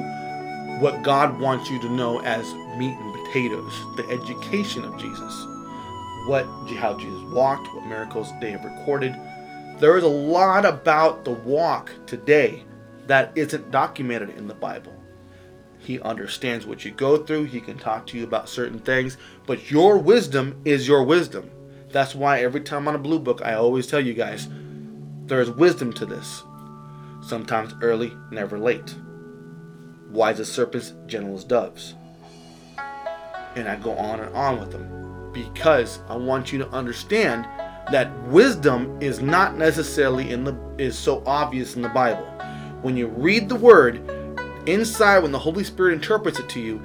what 0.80 1.02
God 1.02 1.38
wants 1.38 1.70
you 1.70 1.80
to 1.82 1.90
know 1.90 2.20
as 2.22 2.44
meat 2.76 2.96
and 2.98 3.26
potatoes, 3.26 3.72
the 3.96 4.06
education 4.10 4.84
of 4.84 4.98
Jesus, 4.98 5.46
what 6.26 6.44
how 6.78 6.96
Jesus 6.98 7.22
walked, 7.32 7.72
what 7.74 7.86
miracles 7.86 8.32
they 8.40 8.50
have 8.50 8.64
recorded. 8.64 9.14
There 9.78 9.96
is 9.96 10.04
a 10.04 10.08
lot 10.08 10.64
about 10.64 11.24
the 11.24 11.32
walk 11.32 11.90
today 12.06 12.64
that 13.06 13.32
isn't 13.36 13.70
documented 13.70 14.30
in 14.30 14.48
the 14.48 14.54
Bible. 14.54 14.92
He 15.78 16.00
understands 16.00 16.66
what 16.66 16.84
you 16.84 16.90
go 16.90 17.18
through. 17.18 17.44
He 17.44 17.60
can 17.60 17.78
talk 17.78 18.06
to 18.08 18.18
you 18.18 18.24
about 18.24 18.48
certain 18.48 18.78
things, 18.78 19.16
but 19.46 19.70
your 19.70 19.98
wisdom 19.98 20.60
is 20.64 20.88
your 20.88 21.04
wisdom. 21.04 21.50
That's 21.90 22.14
why 22.14 22.40
every 22.40 22.60
time 22.60 22.88
on 22.88 22.94
a 22.94 22.98
blue 22.98 23.20
book, 23.20 23.40
I 23.44 23.54
always 23.54 23.86
tell 23.86 24.00
you 24.00 24.14
guys 24.14 24.48
there 25.26 25.40
is 25.40 25.50
wisdom 25.50 25.92
to 25.94 26.06
this. 26.06 26.42
Sometimes 27.22 27.74
early, 27.82 28.12
never 28.30 28.58
late. 28.58 28.94
Wise 30.10 30.40
as 30.40 30.50
serpents, 30.50 30.94
gentle 31.06 31.34
as 31.34 31.44
doves. 31.44 31.94
And 33.56 33.68
I 33.68 33.76
go 33.76 33.92
on 33.92 34.20
and 34.20 34.34
on 34.34 34.60
with 34.60 34.70
them 34.70 35.32
because 35.32 36.00
I 36.08 36.16
want 36.16 36.52
you 36.52 36.58
to 36.58 36.68
understand 36.70 37.46
that 37.90 38.10
wisdom 38.24 39.00
is 39.00 39.20
not 39.20 39.56
necessarily 39.56 40.30
in 40.30 40.44
the 40.44 40.56
is 40.78 40.98
so 40.98 41.22
obvious 41.26 41.76
in 41.76 41.82
the 41.82 41.88
Bible. 41.88 42.26
When 42.86 42.96
you 42.96 43.08
read 43.08 43.48
the 43.48 43.56
word, 43.56 43.96
inside 44.68 45.18
when 45.18 45.32
the 45.32 45.40
Holy 45.40 45.64
Spirit 45.64 45.94
interprets 45.94 46.38
it 46.38 46.48
to 46.50 46.60
you, 46.60 46.80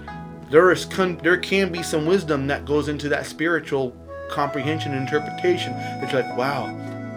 there 0.50 0.72
is 0.72 0.89
there 0.89 1.38
can 1.38 1.72
be 1.72 1.84
some 1.84 2.08
wisdom 2.08 2.48
that 2.48 2.65
goes 2.65 2.88
into 2.88 3.08
that 3.10 3.27
spiritual 3.27 3.96
comprehension 4.31 4.93
and 4.93 5.01
interpretation 5.01 5.74
that 5.74 6.12
you're 6.12 6.24
like, 6.24 6.36
wow, 6.36 6.65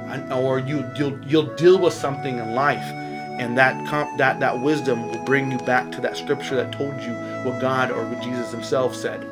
I, 0.06 0.38
or 0.38 0.58
you 0.58 0.84
you'll 0.98 1.18
you'll 1.26 1.56
deal 1.56 1.78
with 1.78 1.94
something 1.94 2.38
in 2.38 2.54
life, 2.54 2.84
and 2.84 3.56
that 3.56 3.88
comp, 3.88 4.18
that 4.18 4.38
that 4.40 4.60
wisdom 4.60 5.08
will 5.08 5.24
bring 5.24 5.50
you 5.50 5.56
back 5.60 5.90
to 5.92 6.02
that 6.02 6.18
scripture 6.18 6.54
that 6.56 6.70
told 6.70 6.92
you 7.00 7.14
what 7.42 7.62
God 7.62 7.90
or 7.90 8.04
what 8.04 8.22
Jesus 8.22 8.50
Himself 8.50 8.94
said. 8.94 9.24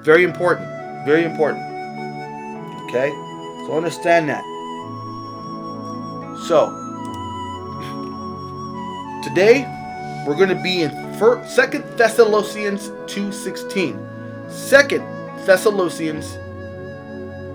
Very 0.00 0.24
important, 0.24 0.66
very 1.06 1.22
important. 1.22 1.62
Okay, 2.88 3.10
so 3.68 3.76
understand 3.76 4.28
that. 4.28 4.42
So 6.48 6.79
today 9.22 9.66
we're 10.26 10.36
going 10.36 10.48
to 10.48 10.62
be 10.62 10.82
in 10.82 10.90
Second 11.46 11.84
Thessalonians 11.98 12.88
2.16. 12.88 14.50
Second 14.50 15.00
Thessalonians 15.46 16.36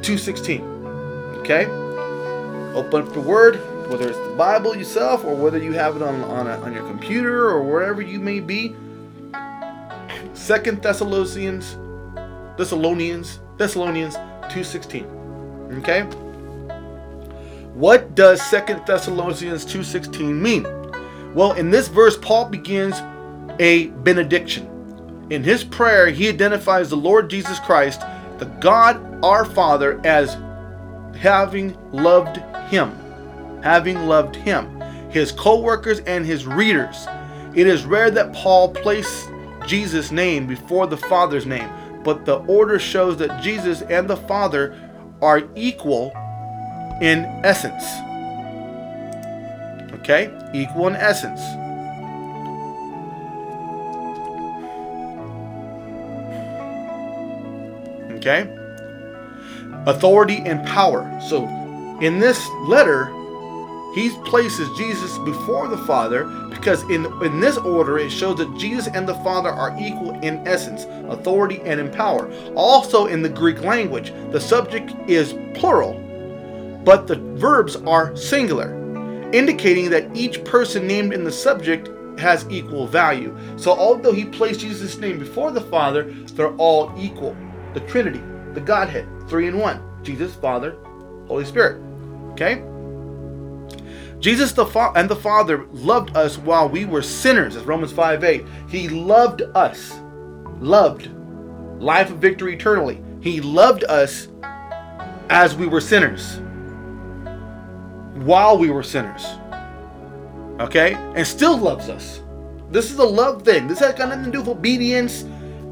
2.16. 0.05 1.39
Okay? 1.39 1.65
Open 2.75 3.07
up 3.07 3.13
the 3.13 3.21
word, 3.21 3.55
whether 3.89 4.07
it's 4.07 4.17
the 4.17 4.35
Bible 4.37 4.75
yourself 4.75 5.23
or 5.23 5.35
whether 5.35 5.57
you 5.57 5.71
have 5.73 5.95
it 5.95 6.01
on, 6.01 6.21
on, 6.23 6.47
a, 6.47 6.59
on 6.61 6.73
your 6.73 6.85
computer 6.87 7.49
or 7.49 7.63
wherever 7.63 8.01
you 8.01 8.19
may 8.19 8.39
be. 8.39 8.75
Second 10.33 10.81
Thessalonians, 10.81 11.77
Thessalonians, 12.57 13.39
Thessalonians 13.57 14.15
2.16. 14.15 15.79
Okay? 15.79 16.01
What 17.73 18.15
does 18.15 18.41
Second 18.41 18.85
Thessalonians 18.85 19.65
2.16 19.65 20.33
mean? 20.33 20.63
Well, 21.35 21.51
in 21.51 21.69
this 21.69 21.89
verse, 21.89 22.17
Paul 22.17 22.45
begins 22.45 22.95
a 23.59 23.87
benediction. 23.87 25.27
In 25.29 25.43
his 25.43 25.65
prayer, 25.65 26.09
he 26.09 26.29
identifies 26.29 26.89
the 26.89 26.95
Lord 26.95 27.29
Jesus 27.29 27.59
Christ, 27.59 27.99
the 28.37 28.45
God 28.61 29.19
our 29.21 29.43
Father, 29.43 29.99
as 30.05 30.37
having 31.17 31.77
loved 31.91 32.37
him, 32.69 32.89
having 33.61 34.07
loved 34.07 34.37
him, 34.37 34.79
his 35.09 35.33
co 35.33 35.59
workers, 35.59 35.99
and 36.01 36.25
his 36.25 36.45
readers. 36.45 37.05
It 37.53 37.67
is 37.67 37.83
rare 37.83 38.11
that 38.11 38.31
Paul 38.31 38.69
placed 38.69 39.29
Jesus' 39.67 40.11
name 40.11 40.47
before 40.47 40.87
the 40.87 40.95
Father's 40.95 41.45
name, 41.45 41.69
but 42.05 42.23
the 42.23 42.37
order 42.45 42.79
shows 42.79 43.17
that 43.17 43.43
Jesus 43.43 43.81
and 43.81 44.09
the 44.09 44.15
Father 44.15 44.73
are 45.21 45.43
equal 45.53 46.13
in 47.01 47.25
essence. 47.43 47.83
Okay? 50.05 50.31
Equal 50.53 50.87
in 50.87 50.95
essence. 50.95 51.41
Okay? 58.17 58.47
Authority 59.87 60.43
and 60.45 60.63
power. 60.67 61.19
So, 61.27 61.47
in 62.01 62.19
this 62.19 62.47
letter, 62.67 63.07
he 63.95 64.09
places 64.25 64.69
Jesus 64.77 65.17
before 65.19 65.67
the 65.69 65.77
Father 65.79 66.25
because 66.51 66.83
in, 66.83 67.05
in 67.23 67.39
this 67.39 67.57
order 67.57 67.97
it 67.97 68.11
shows 68.11 68.37
that 68.37 68.57
Jesus 68.59 68.87
and 68.93 69.09
the 69.09 69.15
Father 69.15 69.49
are 69.49 69.75
equal 69.79 70.11
in 70.19 70.47
essence, 70.47 70.85
authority, 71.09 71.61
and 71.61 71.79
in 71.79 71.89
power. 71.89 72.31
Also, 72.53 73.07
in 73.07 73.23
the 73.23 73.29
Greek 73.29 73.61
language, 73.61 74.13
the 74.31 74.39
subject 74.39 74.91
is 75.09 75.33
plural, 75.55 75.99
but 76.83 77.07
the 77.07 77.15
verbs 77.15 77.75
are 77.77 78.15
singular 78.15 78.84
indicating 79.35 79.89
that 79.89 80.15
each 80.15 80.43
person 80.45 80.87
named 80.87 81.13
in 81.13 81.23
the 81.23 81.31
subject 81.31 81.89
has 82.17 82.45
equal 82.49 82.87
value. 82.87 83.35
So, 83.57 83.71
although 83.71 84.13
he 84.13 84.25
placed 84.25 84.61
Jesus' 84.61 84.97
name 84.97 85.19
before 85.19 85.51
the 85.51 85.61
Father, 85.61 86.03
they're 86.33 86.55
all 86.55 86.93
equal. 86.97 87.35
The 87.73 87.81
Trinity, 87.81 88.21
the 88.53 88.61
Godhead, 88.61 89.07
three 89.27 89.47
in 89.47 89.59
one 89.59 89.81
Jesus, 90.03 90.33
Father, 90.35 90.77
Holy 91.27 91.43
Spirit. 91.43 91.81
Okay? 92.31 92.63
Jesus 94.19 94.53
the 94.53 94.65
Fa- 94.65 94.93
and 94.95 95.09
the 95.09 95.15
Father 95.15 95.65
loved 95.71 96.15
us 96.15 96.37
while 96.37 96.69
we 96.69 96.85
were 96.85 97.01
sinners, 97.01 97.55
as 97.55 97.63
Romans 97.63 97.91
5 97.91 98.23
8. 98.23 98.45
He 98.69 98.87
loved 98.87 99.41
us. 99.53 99.99
Loved. 100.61 101.09
Life 101.81 102.11
of 102.11 102.17
victory 102.17 102.53
eternally. 102.53 103.03
He 103.19 103.41
loved 103.41 103.83
us 103.83 104.29
as 105.29 105.55
we 105.55 105.67
were 105.67 105.81
sinners 105.81 106.39
while 108.25 108.57
we 108.57 108.69
were 108.69 108.83
sinners. 108.83 109.25
Okay? 110.59 110.93
And 111.15 111.25
still 111.25 111.57
loves 111.57 111.89
us. 111.89 112.21
This 112.71 112.91
is 112.91 112.97
a 112.97 113.05
love 113.05 113.43
thing. 113.43 113.67
This 113.67 113.79
has 113.79 113.93
got 113.93 114.09
nothing 114.09 114.25
to 114.25 114.31
do 114.31 114.39
with 114.39 114.49
obedience 114.49 115.21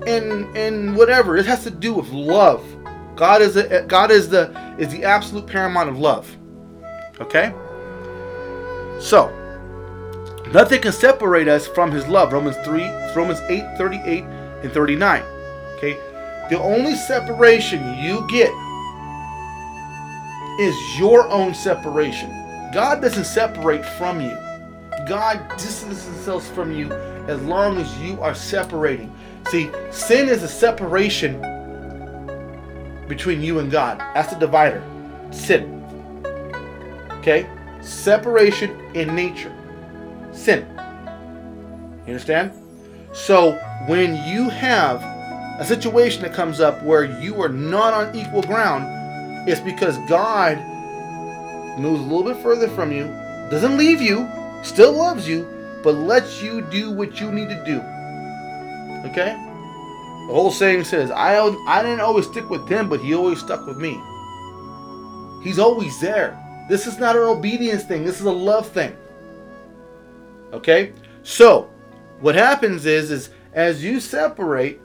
and 0.05 0.55
and 0.55 0.95
whatever. 0.95 1.35
It 1.37 1.45
has 1.45 1.63
to 1.63 1.71
do 1.71 1.93
with 1.93 2.09
love. 2.09 2.63
God 3.15 3.41
is 3.41 3.55
the 3.55 3.85
God 3.87 4.11
is 4.11 4.29
the 4.29 4.51
is 4.77 4.89
the 4.89 5.03
absolute 5.03 5.47
paramount 5.47 5.89
of 5.89 5.97
love. 5.97 6.37
Okay? 7.19 7.53
So, 8.99 9.29
nothing 10.51 10.81
can 10.81 10.91
separate 10.91 11.47
us 11.47 11.67
from 11.67 11.91
his 11.91 12.07
love. 12.07 12.31
Romans 12.31 12.55
3, 12.63 12.83
Romans 13.15 13.39
8, 13.49 13.77
38 13.77 14.23
and 14.23 14.71
39. 14.71 15.23
Okay? 15.75 15.93
The 16.49 16.59
only 16.59 16.95
separation 16.95 17.97
you 17.97 18.25
get 18.29 18.51
is 20.59 20.75
your 20.97 21.27
own 21.29 21.53
separation. 21.53 22.42
God 22.73 23.01
doesn't 23.01 23.25
separate 23.25 23.85
from 23.85 24.19
you. 24.19 24.35
God 25.07 25.47
distances 25.57 26.05
himself 26.05 26.47
from 26.55 26.71
you 26.71 26.91
as 27.27 27.41
long 27.43 27.77
as 27.77 27.97
you 27.99 28.19
are 28.21 28.33
separating. 28.33 29.13
See, 29.49 29.69
sin 29.91 30.27
is 30.27 30.41
a 30.41 30.47
separation 30.47 31.39
between 33.07 33.41
you 33.41 33.59
and 33.59 33.69
God. 33.71 33.99
That's 34.15 34.33
the 34.33 34.39
divider. 34.39 34.83
Sin. 35.31 35.83
Okay? 37.19 37.47
Separation 37.81 38.71
in 38.95 39.13
nature. 39.13 39.55
Sin. 40.31 40.65
You 42.05 42.13
understand? 42.13 42.51
So 43.13 43.51
when 43.87 44.15
you 44.27 44.49
have 44.49 45.01
a 45.59 45.65
situation 45.65 46.23
that 46.23 46.33
comes 46.33 46.59
up 46.59 46.81
where 46.83 47.03
you 47.03 47.39
are 47.41 47.49
not 47.49 47.93
on 47.93 48.15
equal 48.15 48.41
ground, 48.41 48.85
it's 49.47 49.61
because 49.61 49.97
God 50.09 50.57
moves 51.79 52.01
a 52.01 52.03
little 52.03 52.23
bit 52.23 52.41
further 52.41 52.67
from 52.69 52.91
you, 52.91 53.05
doesn't 53.49 53.77
leave 53.77 54.01
you, 54.01 54.29
still 54.63 54.93
loves 54.93 55.27
you, 55.27 55.47
but 55.83 55.95
lets 55.95 56.41
you 56.41 56.61
do 56.61 56.91
what 56.91 57.19
you 57.19 57.31
need 57.31 57.49
to 57.49 57.63
do. 57.65 57.79
Okay? 59.09 59.35
The 60.27 60.33
whole 60.33 60.51
saying 60.51 60.85
says, 60.85 61.11
I, 61.11 61.37
I 61.67 61.83
didn't 61.83 61.99
always 61.99 62.27
stick 62.27 62.49
with 62.49 62.67
him, 62.69 62.87
but 62.87 63.01
he 63.01 63.13
always 63.13 63.39
stuck 63.39 63.67
with 63.67 63.77
me. 63.77 64.01
He's 65.43 65.59
always 65.59 65.99
there. 65.99 66.39
This 66.69 66.87
is 66.87 66.97
not 66.97 67.17
an 67.17 67.23
obedience 67.23 67.83
thing, 67.83 68.05
this 68.05 68.19
is 68.19 68.25
a 68.25 68.31
love 68.31 68.67
thing. 68.69 68.95
Okay? 70.53 70.93
So, 71.23 71.69
what 72.21 72.35
happens 72.35 72.85
is, 72.85 73.11
is 73.11 73.29
as 73.53 73.83
you 73.83 73.99
separate, 73.99 74.79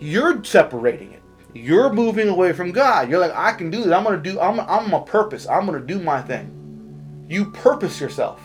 you're 0.00 0.42
separating 0.42 1.12
it. 1.12 1.22
You're 1.54 1.92
moving 1.92 2.28
away 2.28 2.52
from 2.52 2.72
God. 2.72 3.08
You're 3.08 3.20
like, 3.20 3.34
I 3.34 3.52
can 3.52 3.70
do 3.70 3.78
this. 3.84 3.92
I'm 3.92 4.02
gonna 4.02 4.20
do. 4.20 4.40
I'm. 4.40 4.58
I'm 4.60 4.92
a 4.92 5.02
purpose. 5.02 5.46
I'm 5.46 5.64
gonna 5.66 5.78
do 5.78 6.00
my 6.00 6.20
thing. 6.20 7.26
You 7.28 7.52
purpose 7.52 8.00
yourself. 8.00 8.40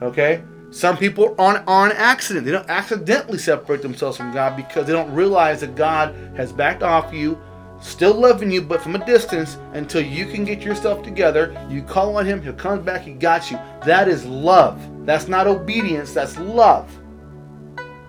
Okay. 0.00 0.42
Some 0.70 0.96
people 0.96 1.34
on 1.38 1.62
on 1.68 1.92
accident. 1.92 2.46
They 2.46 2.52
don't 2.52 2.68
accidentally 2.70 3.38
separate 3.38 3.82
themselves 3.82 4.16
from 4.16 4.32
God 4.32 4.56
because 4.56 4.86
they 4.86 4.92
don't 4.92 5.12
realize 5.14 5.60
that 5.60 5.76
God 5.76 6.14
has 6.36 6.52
backed 6.52 6.82
off 6.82 7.12
you, 7.12 7.38
still 7.80 8.14
loving 8.14 8.50
you, 8.50 8.62
but 8.62 8.80
from 8.80 8.96
a 8.96 9.06
distance 9.06 9.58
until 9.74 10.00
you 10.00 10.24
can 10.26 10.44
get 10.44 10.62
yourself 10.62 11.02
together. 11.02 11.54
You 11.68 11.82
call 11.82 12.16
on 12.16 12.24
Him. 12.24 12.42
He'll 12.42 12.54
come 12.54 12.82
back. 12.82 13.02
He 13.02 13.12
got 13.12 13.50
you. 13.50 13.58
That 13.84 14.08
is 14.08 14.24
love. 14.24 14.80
That's 15.04 15.28
not 15.28 15.46
obedience. 15.46 16.14
That's 16.14 16.38
love. 16.38 16.90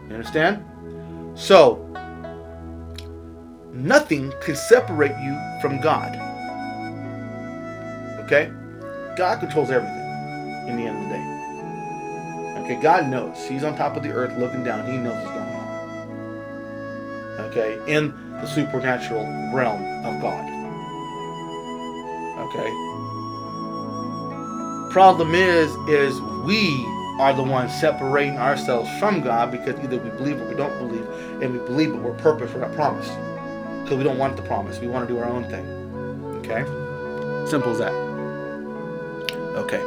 You 0.07 0.15
understand? 0.15 0.63
So 1.35 1.84
nothing 3.75 4.33
can 4.41 4.55
separate 4.55 5.17
you 5.21 5.37
from 5.61 5.79
God. 5.81 6.15
Okay? 8.25 8.51
God 9.17 9.39
controls 9.39 9.69
everything 9.69 9.95
in 10.67 10.77
the 10.77 10.83
end 10.83 10.97
of 10.97 11.03
the 11.03 11.09
day. 11.15 11.35
Okay, 12.63 12.81
God 12.81 13.07
knows. 13.07 13.45
He's 13.47 13.63
on 13.63 13.75
top 13.77 13.95
of 13.95 14.03
the 14.03 14.11
earth 14.11 14.35
looking 14.37 14.63
down. 14.63 14.85
He 14.91 14.97
knows 14.97 15.13
what's 15.23 15.37
going 15.37 15.47
on. 15.47 15.65
Okay, 17.51 17.79
in 17.87 18.13
the 18.41 18.47
supernatural 18.47 19.23
realm 19.53 19.83
of 20.05 20.21
God. 20.21 20.43
Okay. 22.39 22.71
Problem 24.91 25.35
is, 25.35 25.69
is 25.87 26.19
we 26.45 26.85
are 27.19 27.33
the 27.33 27.43
ones 27.43 27.73
separating 27.79 28.37
ourselves 28.37 28.89
from 28.97 29.21
God 29.21 29.51
because 29.51 29.79
either 29.83 29.97
we 29.97 30.09
believe 30.11 30.41
or 30.41 30.49
we 30.49 30.55
don't 30.55 30.77
believe, 30.79 31.07
and 31.41 31.53
we 31.53 31.59
believe 31.59 31.91
but 31.91 32.01
we're 32.01 32.13
purpose, 32.15 32.51
we're 32.53 32.61
not 32.61 32.73
promised 32.73 33.13
because 33.85 33.99
we 33.99 34.03
don't 34.03 34.17
want 34.17 34.35
the 34.35 34.41
promise. 34.41 34.79
We 34.79 34.87
want 34.87 35.07
to 35.07 35.13
do 35.13 35.19
our 35.19 35.29
own 35.29 35.43
thing. 35.43 35.63
Okay? 36.39 36.63
Simple 37.47 37.71
as 37.71 37.77
that. 37.77 37.93
Okay. 39.55 39.79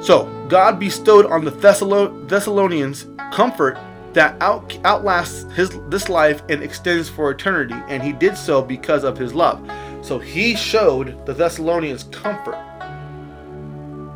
So, 0.00 0.30
God 0.48 0.78
bestowed 0.78 1.26
on 1.26 1.44
the 1.44 1.50
Thessalo- 1.50 2.28
Thessalonians 2.28 3.06
comfort 3.32 3.76
that 4.12 4.36
out- 4.40 4.78
outlasts 4.84 5.52
his 5.54 5.70
this 5.88 6.08
life 6.08 6.42
and 6.48 6.62
extends 6.62 7.08
for 7.08 7.30
eternity, 7.30 7.74
and 7.88 8.02
he 8.02 8.12
did 8.12 8.36
so 8.36 8.62
because 8.62 9.02
of 9.02 9.18
his 9.18 9.34
love. 9.34 9.60
So 10.00 10.18
he 10.20 10.54
showed 10.54 11.26
the 11.26 11.34
Thessalonians 11.34 12.04
comfort 12.04 12.56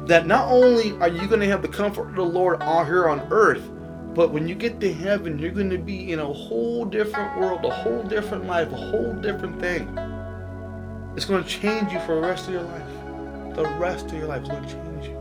that 0.07 0.26
not 0.26 0.48
only 0.48 0.96
are 1.00 1.09
you 1.09 1.26
going 1.26 1.40
to 1.40 1.48
have 1.48 1.62
the 1.62 1.68
comfort 1.68 2.09
of 2.11 2.14
the 2.14 2.22
Lord 2.22 2.62
on 2.62 2.87
here 2.87 3.09
on 3.09 3.26
earth, 3.31 3.68
but 4.14 4.32
when 4.32 4.48
you 4.48 4.54
get 4.54 4.80
to 4.80 4.92
heaven, 4.92 5.38
you're 5.38 5.52
going 5.52 5.70
to 5.70 5.78
be 5.78 6.12
in 6.12 6.18
a 6.18 6.26
whole 6.26 6.84
different 6.84 7.38
world, 7.38 7.64
a 7.64 7.70
whole 7.70 8.02
different 8.02 8.46
life, 8.46 8.70
a 8.72 8.76
whole 8.76 9.12
different 9.14 9.60
thing. 9.60 9.86
It's 11.16 11.24
going 11.24 11.44
to 11.44 11.48
change 11.48 11.92
you 11.92 12.00
for 12.00 12.16
the 12.16 12.22
rest 12.22 12.48
of 12.48 12.54
your 12.54 12.62
life. 12.62 13.54
The 13.54 13.68
rest 13.78 14.06
of 14.06 14.14
your 14.14 14.26
life 14.26 14.42
is 14.42 14.48
going 14.48 14.64
to 14.64 14.68
change 14.68 15.06
you. 15.06 15.16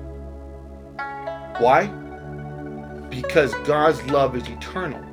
Why? 1.60 1.88
Because 3.10 3.54
God's 3.66 4.02
love 4.10 4.36
is 4.36 4.48
eternal. 4.48 5.04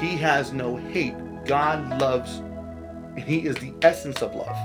He 0.00 0.16
has 0.16 0.52
no 0.52 0.76
hate. 0.76 1.14
God 1.44 2.00
loves, 2.00 2.38
and 3.16 3.22
He 3.22 3.46
is 3.46 3.56
the 3.56 3.72
essence 3.82 4.22
of 4.22 4.34
love. 4.34 4.56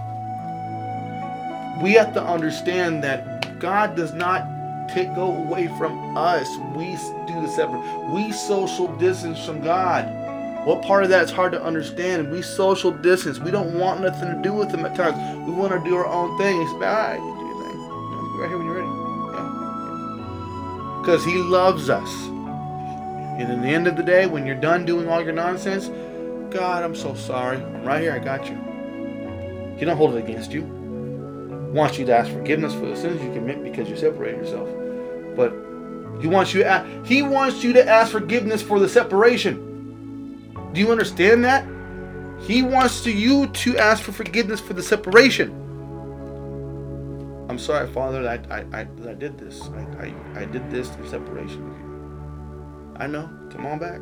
We 1.81 1.93
have 1.93 2.13
to 2.13 2.23
understand 2.23 3.03
that 3.03 3.59
God 3.59 3.95
does 3.95 4.13
not 4.13 4.58
take 4.93 5.13
go 5.15 5.35
away 5.35 5.67
from 5.77 6.17
us. 6.17 6.57
We 6.75 6.97
do 7.27 7.41
the 7.41 7.47
separate. 7.47 7.81
We 8.11 8.31
social 8.31 8.87
distance 8.97 9.43
from 9.45 9.61
God. 9.61 10.05
What 10.65 10.81
part 10.81 11.03
of 11.03 11.09
that 11.09 11.23
is 11.23 11.31
hard 11.31 11.53
to 11.53 11.63
understand? 11.63 12.31
We 12.31 12.41
social 12.41 12.91
distance. 12.91 13.39
We 13.39 13.49
don't 13.51 13.79
want 13.79 14.01
nothing 14.01 14.29
to 14.29 14.41
do 14.41 14.53
with 14.53 14.71
Him 14.71 14.85
at 14.85 14.95
times. 14.95 15.17
We 15.47 15.53
want 15.53 15.71
to 15.71 15.79
do 15.89 15.95
our 15.95 16.05
own 16.05 16.37
thing. 16.37 16.59
Like, 16.59 16.73
all 16.73 16.79
right, 16.81 17.17
do 17.17 17.23
your 17.25 17.63
thing. 17.63 17.77
Know, 17.79 18.37
right 18.39 18.49
here 18.49 18.57
when 18.57 18.67
you're 18.67 18.75
ready. 18.75 18.87
Yeah. 19.33 20.99
Because 21.01 21.23
He 21.23 21.35
loves 21.37 21.89
us. 21.89 22.11
And 23.39 23.51
in 23.51 23.61
the 23.61 23.69
end 23.69 23.87
of 23.87 23.95
the 23.95 24.03
day, 24.03 24.27
when 24.27 24.45
you're 24.45 24.55
done 24.55 24.85
doing 24.85 25.07
all 25.07 25.23
your 25.23 25.33
nonsense, 25.33 25.87
God, 26.53 26.83
I'm 26.83 26.95
so 26.95 27.15
sorry. 27.15 27.57
I'm 27.57 27.83
right 27.83 28.01
here. 28.01 28.11
I 28.11 28.19
got 28.19 28.49
you. 28.49 28.57
He 29.77 29.85
don't 29.85 29.95
hold 29.95 30.15
it 30.15 30.23
against 30.23 30.51
you. 30.51 30.78
Wants 31.71 31.97
you 31.97 32.05
to 32.05 32.17
ask 32.17 32.31
forgiveness 32.31 32.73
for 32.73 32.87
the 32.87 32.95
sins 32.95 33.21
you 33.21 33.31
commit 33.31 33.63
because 33.63 33.89
you 33.89 33.95
separate 33.95 34.35
yourself. 34.37 34.67
But 35.35 35.53
he 36.19 36.27
wants 36.27 36.53
you 36.53 36.63
to 36.63 36.67
ask, 36.67 37.05
he 37.05 37.21
wants 37.21 37.63
you 37.63 37.73
to 37.73 37.87
ask 37.87 38.11
forgiveness 38.11 38.61
for 38.61 38.79
the 38.79 38.89
separation. 38.89 40.51
Do 40.73 40.79
you 40.79 40.91
understand 40.91 41.43
that? 41.45 41.65
He 42.41 42.61
wants 42.61 43.01
to 43.03 43.11
you 43.11 43.47
to 43.47 43.77
ask 43.77 44.03
for 44.03 44.11
forgiveness 44.11 44.59
for 44.59 44.73
the 44.73 44.83
separation. 44.83 45.51
I'm 47.49 47.57
sorry, 47.59 47.91
Father, 47.91 48.21
that 48.23 48.51
I, 48.51 48.59
I, 48.71 48.83
that 48.83 49.09
I 49.09 49.13
did 49.13 49.37
this. 49.37 49.61
I, 49.61 50.13
I, 50.35 50.41
I 50.41 50.45
did 50.45 50.69
this 50.69 50.93
in 50.95 51.07
separation. 51.07 51.63
I 52.97 53.07
know. 53.07 53.29
Come 53.51 53.65
on 53.65 53.79
back. 53.79 54.01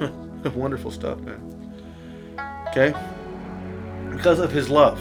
Wonderful 0.54 0.90
stuff, 0.90 1.18
man. 1.20 1.40
Okay? 2.68 2.94
Because 4.10 4.38
of 4.38 4.50
his 4.52 4.70
love. 4.70 4.98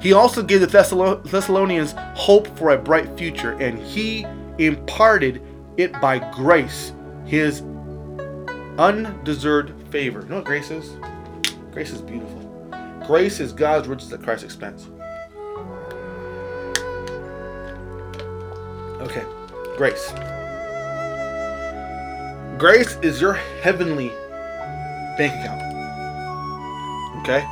He 0.00 0.12
also 0.12 0.42
gave 0.42 0.60
the 0.60 0.66
Thessalonians 1.24 1.94
hope 2.14 2.46
for 2.58 2.70
a 2.70 2.78
bright 2.78 3.16
future, 3.18 3.52
and 3.52 3.78
he 3.78 4.24
imparted 4.58 5.42
it 5.76 5.92
by 6.00 6.18
grace, 6.32 6.92
his 7.24 7.62
undeserved 8.78 9.72
favor. 9.90 10.20
You 10.20 10.28
know 10.28 10.36
what 10.36 10.44
grace 10.44 10.70
is? 10.70 10.96
Grace 11.72 11.90
is 11.90 12.00
beautiful. 12.00 12.40
Grace 13.06 13.40
is 13.40 13.52
God's 13.52 13.88
riches 13.88 14.12
at 14.12 14.22
Christ's 14.22 14.44
expense. 14.44 14.88
Okay, 19.00 19.24
grace. 19.76 20.12
Grace 22.58 22.96
is 23.02 23.20
your 23.20 23.34
heavenly 23.62 24.08
bank 25.18 25.34
account. 25.34 25.62
Okay? 27.20 27.44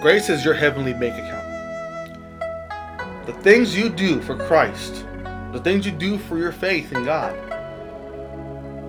Grace 0.00 0.28
is 0.28 0.44
your 0.44 0.54
heavenly 0.54 0.92
bank 0.92 1.12
account. 1.14 1.44
The 3.26 3.32
things 3.42 3.76
you 3.76 3.88
do 3.88 4.20
for 4.20 4.36
Christ, 4.36 5.04
the 5.50 5.58
things 5.58 5.84
you 5.84 5.90
do 5.90 6.18
for 6.18 6.38
your 6.38 6.52
faith 6.52 6.92
in 6.92 7.04
God, 7.04 7.34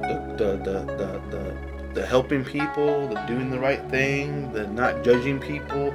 the 0.04 0.36
the 0.38 0.58
the 0.64 1.20
the, 1.32 1.58
the, 1.96 2.06
helping 2.06 2.46
people, 2.46 3.08
the 3.08 3.16
doing 3.22 3.50
the 3.50 3.58
right 3.58 3.82
thing, 3.90 4.54
the 4.54 4.68
not 4.68 5.04
judging 5.04 5.40
people, 5.40 5.92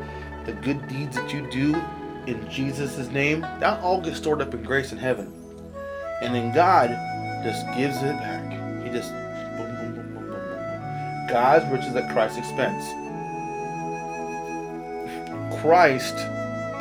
the 0.46 0.52
good 0.52 0.84
deeds 0.88 1.14
that 1.14 1.32
you 1.32 1.48
do 1.48 1.80
in 2.26 2.50
Jesus' 2.50 3.08
name, 3.10 3.42
that 3.60 3.80
all 3.84 4.00
gets 4.00 4.16
stored 4.16 4.42
up 4.42 4.52
in 4.52 4.64
grace 4.64 4.90
in 4.90 4.98
heaven. 4.98 5.32
And 6.22 6.34
then 6.34 6.52
God 6.52 6.88
just 7.44 7.64
gives 7.76 7.98
it 7.98 8.16
back. 8.16 8.50
He 8.82 8.90
just 8.90 9.12
boom, 9.12 10.26
God's 11.28 11.70
riches 11.70 11.94
at 11.94 12.12
Christ's 12.12 12.38
expense. 12.38 13.03
Christ 15.64 16.14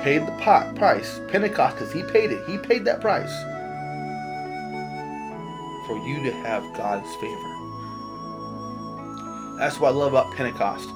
paid 0.04 0.28
the 0.28 0.36
pot 0.42 0.76
price, 0.76 1.22
Pentecost, 1.30 1.78
because 1.78 1.94
he 1.94 2.04
paid 2.04 2.34
it. 2.34 2.46
He 2.46 2.58
paid 2.58 2.84
that 2.84 3.00
price 3.00 3.32
for 5.88 5.98
you 6.06 6.22
to 6.26 6.32
have 6.44 6.62
God's 6.76 7.08
favor. 7.16 7.50
That's 9.58 9.80
what 9.80 9.88
I 9.88 9.92
love 9.92 10.12
about 10.12 10.36
Pentecost, 10.36 10.90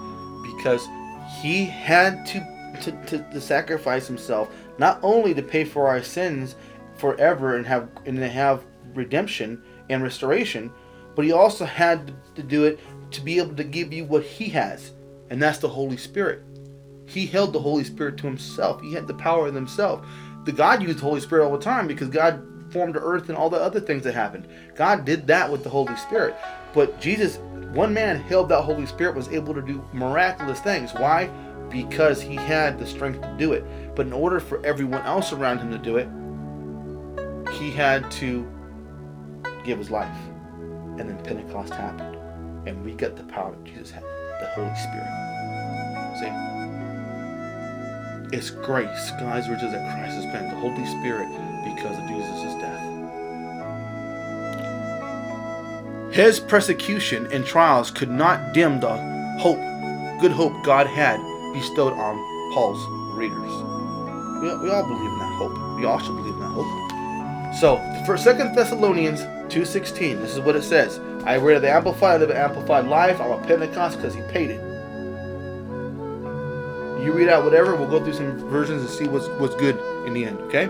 because 0.44 0.86
he 1.40 1.64
had 1.64 2.26
to, 2.26 2.74
to, 2.82 2.92
to, 3.06 3.20
to 3.32 3.40
sacrifice 3.40 4.06
himself 4.06 4.50
not 4.78 5.00
only 5.02 5.34
to 5.34 5.42
pay 5.42 5.64
for 5.64 5.88
our 5.88 6.04
sins 6.04 6.58
forever 6.98 7.56
and 7.56 7.66
have 7.66 7.88
and 8.06 8.18
to 8.18 8.28
have 8.28 8.66
redemption 8.96 9.64
and 9.90 10.04
restoration, 10.04 10.74
but 11.16 11.24
he 11.24 11.32
also 11.32 11.64
had 11.64 12.14
to 12.36 12.44
do 12.44 12.66
it 12.66 12.82
to 13.12 13.22
be 13.22 13.38
able 13.38 13.56
to 13.56 13.64
give 13.64 13.94
you 13.94 14.04
what 14.04 14.24
he 14.24 14.50
has, 14.50 14.92
and 15.30 15.42
that's 15.42 15.60
the 15.60 15.70
Holy 15.70 15.96
Spirit. 15.96 16.44
He 17.08 17.26
held 17.26 17.54
the 17.54 17.60
Holy 17.60 17.86
Spirit 17.86 18.18
to 18.18 18.28
himself. 18.28 18.82
He 18.82 18.92
had 18.92 19.08
the 19.08 19.14
power 19.14 19.48
in 19.48 19.56
himself. 19.56 20.06
The 20.44 20.52
God 20.52 20.84
used 20.84 21.00
the 21.00 21.04
Holy 21.04 21.22
Spirit 21.22 21.46
all 21.46 21.58
the 21.58 21.64
time 21.64 21.88
because 21.88 22.10
God 22.10 22.46
formed 22.72 22.96
the 22.96 23.02
earth 23.02 23.30
and 23.30 23.38
all 23.38 23.50
the 23.50 23.58
other 23.58 23.80
things 23.80 24.04
that 24.04 24.14
happened. 24.14 24.48
God 24.76 25.06
did 25.06 25.26
that 25.28 25.50
with 25.50 25.64
the 25.64 25.70
Holy 25.70 25.96
Spirit. 25.96 26.36
But 26.74 27.00
Jesus, 27.00 27.38
one 27.72 27.94
man 27.94 28.20
held 28.20 28.50
that 28.50 28.62
Holy 28.62 28.86
Spirit, 28.86 29.16
was 29.16 29.30
able 29.30 29.54
to 29.54 29.62
do 29.62 29.84
miraculous 29.94 30.60
things. 30.60 30.92
Why? 30.94 31.28
Because 31.70 32.22
he 32.22 32.36
had 32.36 32.78
the 32.78 32.86
strength 32.86 33.22
to 33.22 33.36
do 33.38 33.54
it. 33.54 33.64
But 33.96 34.06
in 34.06 34.14
order 34.14 34.42
for 34.42 34.64
everyone 34.66 35.02
else 35.04 35.32
around 35.32 35.60
him 35.60 35.72
to 35.72 35.78
do 35.78 35.96
it, 35.98 36.10
he 37.54 37.72
had 37.72 38.10
to 38.12 38.46
give 39.64 39.78
his 39.78 39.90
life. 39.90 40.18
And 40.98 41.10
then 41.10 41.18
Pentecost 41.24 41.74
happened. 41.74 42.16
And 42.68 42.84
we 42.84 42.94
got 42.94 43.16
the 43.16 43.24
power 43.24 43.52
that 43.52 43.64
Jesus 43.64 43.92
had, 43.92 44.04
the 44.04 44.50
Holy 44.56 44.76
Spirit. 44.76 45.08
See? 46.20 46.57
It's 48.34 48.50
grace. 48.50 49.12
God's 49.20 49.48
riches 49.48 49.72
that 49.72 49.94
Christ 49.94 50.16
has 50.16 50.24
spent, 50.24 50.50
the 50.50 50.58
Holy 50.58 50.86
Spirit, 50.86 51.30
because 51.64 51.98
of 51.98 52.08
Jesus' 52.08 52.54
death. 52.62 52.84
His 56.14 56.40
persecution 56.40 57.28
and 57.32 57.46
trials 57.46 57.90
could 57.90 58.10
not 58.10 58.54
dim 58.54 58.82
the 58.82 58.98
hope, 59.40 59.60
good 60.20 60.32
hope 60.32 60.52
God 60.66 60.88
had 60.88 61.20
bestowed 61.54 61.94
on 61.94 62.18
Paul's 62.54 62.84
readers. 63.16 63.38
We, 64.42 64.66
we 64.66 64.72
all 64.72 64.84
believe 64.84 65.12
in 65.12 65.20
that 65.20 65.34
hope. 65.38 65.78
We 65.78 65.86
all 65.86 66.00
should 66.00 66.16
believe 66.16 66.34
in 66.34 66.40
that 66.42 66.48
hope. 66.48 67.56
So, 67.56 67.78
for 68.06 68.18
Second 68.18 68.56
Thessalonians 68.56 69.22
2.16, 69.54 70.20
this 70.20 70.34
is 70.34 70.42
what 70.42 70.58
it 70.58 70.64
says. 70.64 71.00
I 71.26 71.38
read 71.38 71.62
the 71.62 71.72
Amplified, 71.72 72.20
the 72.22 72.38
Amplified 72.38 72.88
Life. 72.88 73.22
I'm 73.22 73.32
a 73.32 73.42
Pentecost 73.48 73.98
because 73.98 74.14
he 74.14 74.22
paid 74.24 74.50
it. 74.50 74.67
You 77.02 77.12
read 77.14 77.30
out 77.30 77.44
whatever. 77.44 77.76
We'll 77.76 77.90
go 77.90 78.04
through 78.04 78.14
some 78.14 78.38
versions 78.50 78.82
and 78.82 78.90
see 78.90 79.08
what's 79.08 79.28
what's 79.40 79.56
good 79.56 79.78
in 80.06 80.14
the 80.14 80.26
end. 80.26 80.40
Okay. 80.42 80.68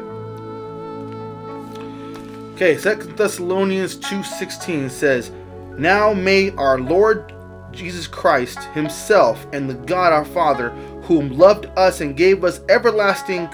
Okay. 2.55 2.77
Second 2.77 3.17
Thessalonians 3.17 3.95
two 3.95 4.23
sixteen 4.23 4.89
says, 4.89 5.31
"Now 5.77 6.13
may 6.13 6.51
our 6.51 6.79
Lord 6.79 7.33
Jesus 7.71 8.07
Christ 8.07 8.59
Himself 8.73 9.45
and 9.53 9.69
the 9.69 9.75
God 9.75 10.13
our 10.13 10.25
Father, 10.25 10.69
whom 11.03 11.37
loved 11.37 11.67
us 11.77 12.01
and 12.01 12.15
gave 12.17 12.43
us 12.43 12.61
everlasting 12.69 13.47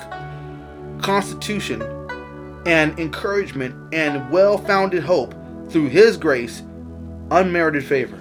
constitution 1.02 1.82
and 2.66 2.98
encouragement 2.98 3.76
and 3.94 4.32
well-founded 4.32 5.04
hope 5.04 5.36
through 5.70 5.90
His 5.90 6.18
grace, 6.18 6.64
unmerited 7.32 7.84
favor." 7.84 8.18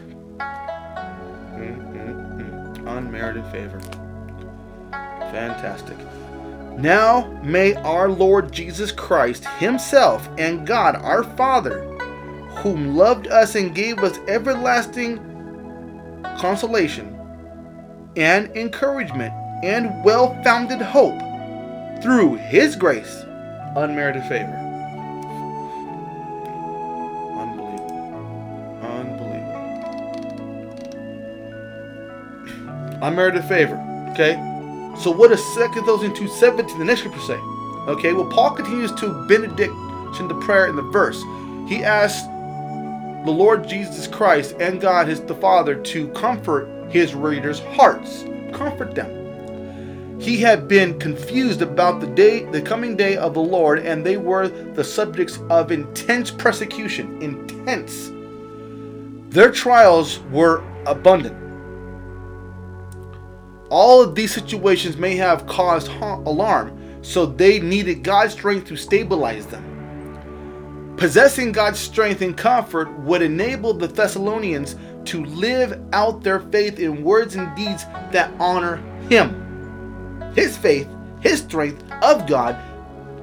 Mm-mm-mm. 1.56 2.86
Unmerited 2.86 3.46
favor. 3.52 3.80
Fantastic. 5.32 5.96
Now 6.78 7.26
may 7.42 7.74
our 7.74 8.08
Lord 8.10 8.52
Jesus 8.52 8.92
Christ 8.92 9.46
Himself 9.58 10.28
and 10.38 10.66
God 10.66 10.94
our 10.96 11.24
Father, 11.24 11.84
whom 12.58 12.94
loved 12.94 13.28
us 13.28 13.54
and 13.54 13.74
gave 13.74 13.98
us 14.00 14.18
everlasting 14.28 15.16
consolation 16.38 17.18
and 18.16 18.54
encouragement 18.56 19.32
and 19.64 20.04
well 20.04 20.38
founded 20.42 20.82
hope 20.82 21.18
through 22.02 22.34
His 22.34 22.76
grace, 22.76 23.24
unmerited 23.74 24.22
favor. 24.24 24.58
Unbelievable. 27.38 28.80
Unbelievable. 28.82 29.62
Unmerited 33.02 33.44
favor. 33.44 33.76
Okay? 34.12 34.51
So 34.98 35.10
what 35.10 35.30
does 35.30 35.44
Second 35.54 35.86
Thessalonians 35.86 36.18
2.17, 36.18 36.78
the 36.78 36.84
next 36.84 37.00
scripture 37.00 37.20
say? 37.20 37.38
Okay, 37.88 38.12
well 38.12 38.26
Paul 38.26 38.52
continues 38.52 38.92
to 38.92 39.26
benediction 39.26 40.28
the 40.28 40.38
prayer 40.42 40.66
in 40.66 40.76
the 40.76 40.82
verse. 40.82 41.20
He 41.68 41.82
asks 41.82 42.26
the 43.24 43.32
Lord 43.32 43.68
Jesus 43.68 44.06
Christ 44.06 44.56
and 44.60 44.80
God 44.80 45.08
his 45.08 45.20
the 45.20 45.34
Father 45.34 45.74
to 45.74 46.08
comfort 46.08 46.68
his 46.90 47.14
readers' 47.14 47.60
hearts. 47.60 48.24
Comfort 48.52 48.94
them. 48.94 50.20
He 50.20 50.36
had 50.36 50.68
been 50.68 51.00
confused 51.00 51.62
about 51.62 52.00
the 52.00 52.06
day 52.06 52.44
the 52.44 52.62
coming 52.62 52.96
day 52.96 53.16
of 53.16 53.34
the 53.34 53.40
Lord, 53.40 53.80
and 53.80 54.06
they 54.06 54.16
were 54.16 54.46
the 54.46 54.84
subjects 54.84 55.40
of 55.50 55.72
intense 55.72 56.30
persecution. 56.30 57.20
Intense. 57.20 58.12
Their 59.34 59.50
trials 59.50 60.20
were 60.30 60.62
abundant. 60.86 61.41
All 63.72 64.02
of 64.02 64.14
these 64.14 64.34
situations 64.34 64.98
may 64.98 65.16
have 65.16 65.46
caused 65.46 65.88
alarm, 65.88 67.00
so 67.00 67.24
they 67.24 67.58
needed 67.58 68.02
God's 68.02 68.34
strength 68.34 68.66
to 68.66 68.76
stabilize 68.76 69.46
them. 69.46 70.94
Possessing 70.98 71.52
God's 71.52 71.78
strength 71.78 72.20
and 72.20 72.36
comfort 72.36 72.92
would 72.98 73.22
enable 73.22 73.72
the 73.72 73.88
Thessalonians 73.88 74.76
to 75.06 75.24
live 75.24 75.82
out 75.94 76.22
their 76.22 76.40
faith 76.40 76.80
in 76.80 77.02
words 77.02 77.34
and 77.34 77.56
deeds 77.56 77.86
that 78.10 78.30
honor 78.38 78.76
Him. 79.08 80.20
His 80.34 80.54
faith, 80.54 80.86
His 81.20 81.38
strength 81.38 81.82
of 82.02 82.26
God, 82.26 82.56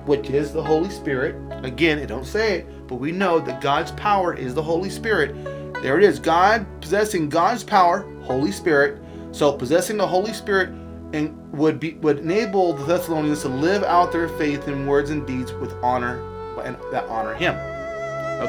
which 0.07 0.31
is 0.31 0.51
the 0.51 0.63
Holy 0.63 0.89
Spirit. 0.89 1.35
Again, 1.63 1.99
it 1.99 2.07
don't 2.07 2.25
say 2.25 2.61
it, 2.61 2.87
but 2.87 2.95
we 2.95 3.11
know 3.11 3.37
that 3.39 3.61
God's 3.61 3.91
power 3.91 4.33
is 4.33 4.55
the 4.55 4.63
Holy 4.63 4.89
Spirit. 4.89 5.35
There 5.83 5.99
it 5.99 6.03
is. 6.03 6.17
God 6.17 6.65
possessing 6.81 7.29
God's 7.29 7.63
power, 7.63 7.99
Holy 8.23 8.51
Spirit, 8.51 8.99
so 9.31 9.51
possessing 9.53 9.97
the 9.97 10.07
Holy 10.07 10.33
Spirit 10.33 10.69
and 11.13 11.35
would 11.51 11.79
be 11.79 11.93
would 11.95 12.19
enable 12.19 12.73
the 12.73 12.85
Thessalonians 12.85 13.41
to 13.41 13.49
live 13.49 13.83
out 13.83 14.11
their 14.11 14.29
faith 14.29 14.67
in 14.67 14.85
words 14.85 15.09
and 15.09 15.25
deeds 15.25 15.51
with 15.53 15.73
honor 15.83 16.19
and 16.61 16.77
that 16.91 17.05
honor 17.05 17.33
him. 17.33 17.55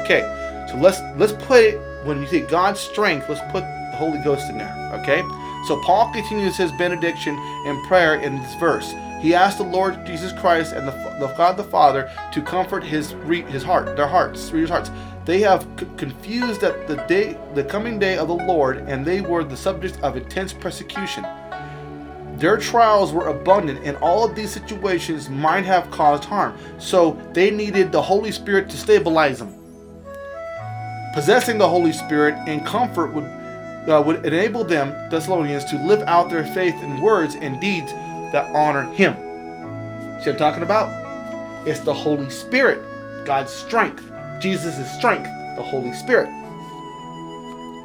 Okay, 0.01 0.21
so 0.69 0.77
let's 0.77 0.99
let's 1.17 1.33
put 1.45 1.63
it 1.63 2.05
when 2.05 2.19
you 2.19 2.27
say 2.27 2.41
God's 2.41 2.79
strength, 2.79 3.27
let's 3.29 3.41
put 3.51 3.61
the 3.61 3.97
Holy 3.97 4.19
Ghost 4.23 4.49
in 4.49 4.57
there. 4.57 4.91
Okay, 5.01 5.21
so 5.67 5.81
Paul 5.83 6.11
continues 6.13 6.57
his 6.57 6.71
benediction 6.73 7.37
and 7.65 7.83
prayer 7.87 8.15
in 8.15 8.37
this 8.37 8.55
verse. 8.55 8.93
He 9.21 9.35
asked 9.35 9.59
the 9.59 9.63
Lord 9.63 10.03
Jesus 10.05 10.33
Christ 10.33 10.73
and 10.73 10.87
the, 10.87 10.91
the 11.19 11.33
God 11.37 11.55
the 11.55 11.63
Father 11.63 12.11
to 12.31 12.41
comfort 12.41 12.83
his 12.83 13.11
his 13.49 13.63
heart, 13.63 13.95
their 13.95 14.07
hearts, 14.07 14.51
readers' 14.51 14.69
hearts. 14.69 14.89
They 15.31 15.39
have 15.39 15.65
c- 15.79 15.87
confused 15.95 16.59
that 16.59 16.89
the 16.89 16.97
day, 17.07 17.37
the 17.53 17.63
coming 17.63 17.97
day 17.97 18.17
of 18.17 18.27
the 18.27 18.33
Lord, 18.33 18.79
and 18.79 19.05
they 19.05 19.21
were 19.21 19.45
the 19.45 19.55
subject 19.55 19.97
of 20.01 20.17
intense 20.17 20.51
persecution. 20.51 21.25
Their 22.35 22.57
trials 22.57 23.13
were 23.13 23.27
abundant, 23.27 23.79
and 23.85 23.95
all 23.99 24.25
of 24.25 24.35
these 24.35 24.51
situations 24.51 25.29
might 25.29 25.63
have 25.63 25.89
caused 25.89 26.25
harm. 26.25 26.57
So 26.79 27.17
they 27.31 27.49
needed 27.49 27.93
the 27.93 28.01
Holy 28.01 28.29
Spirit 28.33 28.69
to 28.71 28.77
stabilize 28.77 29.39
them. 29.39 29.55
Possessing 31.13 31.57
the 31.57 31.69
Holy 31.69 31.93
Spirit 31.93 32.35
and 32.45 32.65
comfort 32.65 33.13
would 33.13 33.23
uh, 33.87 34.03
would 34.05 34.25
enable 34.25 34.65
them, 34.65 34.89
Thessalonians, 35.09 35.63
to 35.71 35.77
live 35.77 36.01
out 36.07 36.29
their 36.29 36.43
faith 36.47 36.75
in 36.83 36.99
words 36.99 37.35
and 37.35 37.57
deeds 37.61 37.93
that 38.33 38.53
honor 38.53 38.83
Him. 38.95 39.13
See 40.21 40.29
what 40.29 40.33
I'm 40.33 40.37
talking 40.37 40.63
about? 40.63 40.89
It's 41.65 41.79
the 41.79 41.93
Holy 41.93 42.29
Spirit, 42.29 42.81
God's 43.23 43.53
strength, 43.53 44.10
Jesus' 44.41 44.91
strength, 44.97 45.29
the 45.55 45.63
Holy 45.63 45.93
Spirit. 45.93 46.29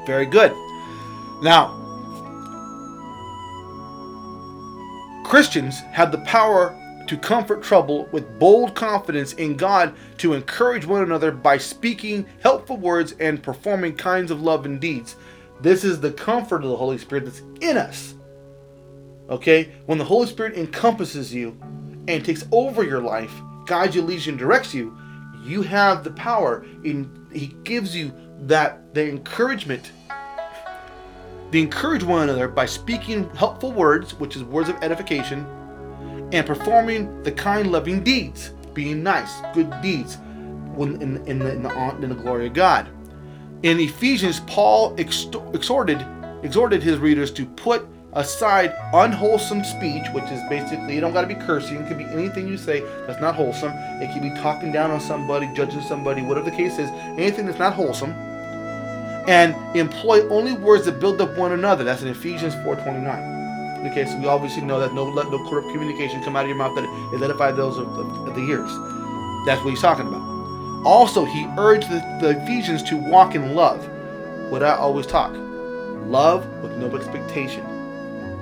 Very 0.06 0.26
good. 0.26 0.52
Now, 1.42 1.82
Christians 5.24 5.80
have 5.92 6.12
the 6.12 6.18
power 6.18 6.74
to 7.08 7.16
comfort 7.16 7.62
trouble 7.62 8.08
with 8.12 8.38
bold 8.38 8.74
confidence 8.74 9.32
in 9.34 9.56
God 9.56 9.94
to 10.18 10.32
encourage 10.32 10.86
one 10.86 11.02
another 11.02 11.30
by 11.30 11.58
speaking 11.58 12.26
helpful 12.42 12.76
words 12.76 13.14
and 13.20 13.42
performing 13.42 13.96
kinds 13.96 14.30
of 14.30 14.42
love 14.42 14.66
and 14.66 14.80
deeds. 14.80 15.16
This 15.60 15.84
is 15.84 16.00
the 16.00 16.12
comfort 16.12 16.62
of 16.62 16.70
the 16.70 16.76
Holy 16.76 16.98
Spirit 16.98 17.24
that's 17.24 17.42
in 17.60 17.76
us. 17.76 18.14
Okay? 19.30 19.72
When 19.86 19.98
the 19.98 20.04
Holy 20.04 20.26
Spirit 20.26 20.56
encompasses 20.56 21.32
you 21.32 21.56
and 22.08 22.24
takes 22.24 22.46
over 22.52 22.84
your 22.84 23.00
life, 23.00 23.32
guides 23.66 23.96
you, 23.96 24.02
leads 24.02 24.26
you, 24.26 24.32
and 24.32 24.38
directs 24.38 24.74
you, 24.74 24.96
you 25.46 25.62
have 25.62 26.04
the 26.04 26.10
power. 26.10 26.64
In 26.84 27.28
He 27.32 27.48
gives 27.64 27.94
you 27.96 28.12
that 28.40 28.94
the 28.94 29.08
encouragement 29.08 29.92
They 31.50 31.60
encourage 31.60 32.02
one 32.02 32.22
another 32.24 32.48
by 32.48 32.66
speaking 32.66 33.30
helpful 33.30 33.72
words, 33.72 34.14
which 34.18 34.36
is 34.36 34.42
words 34.44 34.68
of 34.68 34.76
edification, 34.82 35.46
and 36.32 36.44
performing 36.46 37.22
the 37.22 37.32
kind, 37.32 37.70
loving 37.70 38.02
deeds, 38.02 38.50
being 38.74 39.02
nice, 39.02 39.40
good 39.54 39.72
deeds, 39.80 40.18
when 40.74 41.00
in, 41.00 41.24
in, 41.26 41.38
the, 41.38 41.52
in, 41.52 41.62
the, 41.62 41.96
in 42.02 42.08
the 42.08 42.14
glory 42.16 42.48
of 42.48 42.52
God. 42.52 42.88
In 43.62 43.78
Ephesians, 43.80 44.40
Paul 44.40 44.94
exhorted 44.98 46.04
exhorted 46.42 46.82
his 46.82 46.98
readers 46.98 47.30
to 47.32 47.46
put 47.46 47.88
aside 48.16 48.74
unwholesome 48.94 49.62
speech, 49.62 50.08
which 50.08 50.24
is 50.24 50.42
basically 50.48 50.94
you 50.94 51.00
don't 51.00 51.12
got 51.12 51.20
to 51.20 51.26
be 51.26 51.34
cursing. 51.34 51.76
It 51.76 51.86
could 51.86 51.98
be 51.98 52.04
anything 52.06 52.48
you 52.48 52.56
say 52.56 52.80
that's 53.06 53.20
not 53.20 53.36
wholesome. 53.36 53.72
It 54.00 54.12
could 54.12 54.22
be 54.22 54.30
talking 54.40 54.72
down 54.72 54.90
on 54.90 55.00
somebody, 55.00 55.46
judging 55.54 55.82
somebody, 55.82 56.22
whatever 56.22 56.50
the 56.50 56.56
case 56.56 56.78
is. 56.78 56.90
Anything 57.18 57.46
that's 57.46 57.58
not 57.58 57.74
wholesome, 57.74 58.12
and 59.28 59.54
employ 59.76 60.26
only 60.28 60.54
words 60.54 60.86
that 60.86 60.98
build 60.98 61.20
up 61.20 61.36
one 61.36 61.52
another. 61.52 61.84
That's 61.84 62.02
in 62.02 62.08
Ephesians 62.08 62.54
4:29. 62.56 63.86
Okay, 63.90 64.06
so 64.06 64.16
we 64.16 64.26
obviously 64.26 64.62
know 64.62 64.80
that 64.80 64.94
no 64.94 65.04
let 65.04 65.30
no 65.30 65.38
corrupt 65.48 65.70
communication 65.70 66.22
come 66.22 66.34
out 66.36 66.42
of 66.42 66.48
your 66.48 66.56
mouth 66.56 66.74
that 66.74 66.84
it 66.84 67.22
edify 67.22 67.52
those 67.52 67.76
of, 67.76 67.86
of, 67.98 68.28
of 68.28 68.34
the 68.34 68.40
ears. 68.40 68.70
That's 69.46 69.62
what 69.62 69.70
he's 69.70 69.82
talking 69.82 70.08
about. 70.08 70.22
Also, 70.84 71.24
he 71.24 71.46
urged 71.58 71.90
the, 71.90 71.98
the 72.20 72.42
Ephesians 72.42 72.82
to 72.84 72.96
walk 72.96 73.34
in 73.34 73.54
love. 73.54 73.86
What 74.50 74.62
I 74.62 74.74
always 74.74 75.06
talk. 75.06 75.32
Love 76.06 76.46
with 76.62 76.76
no 76.78 76.96
expectation. 76.96 77.75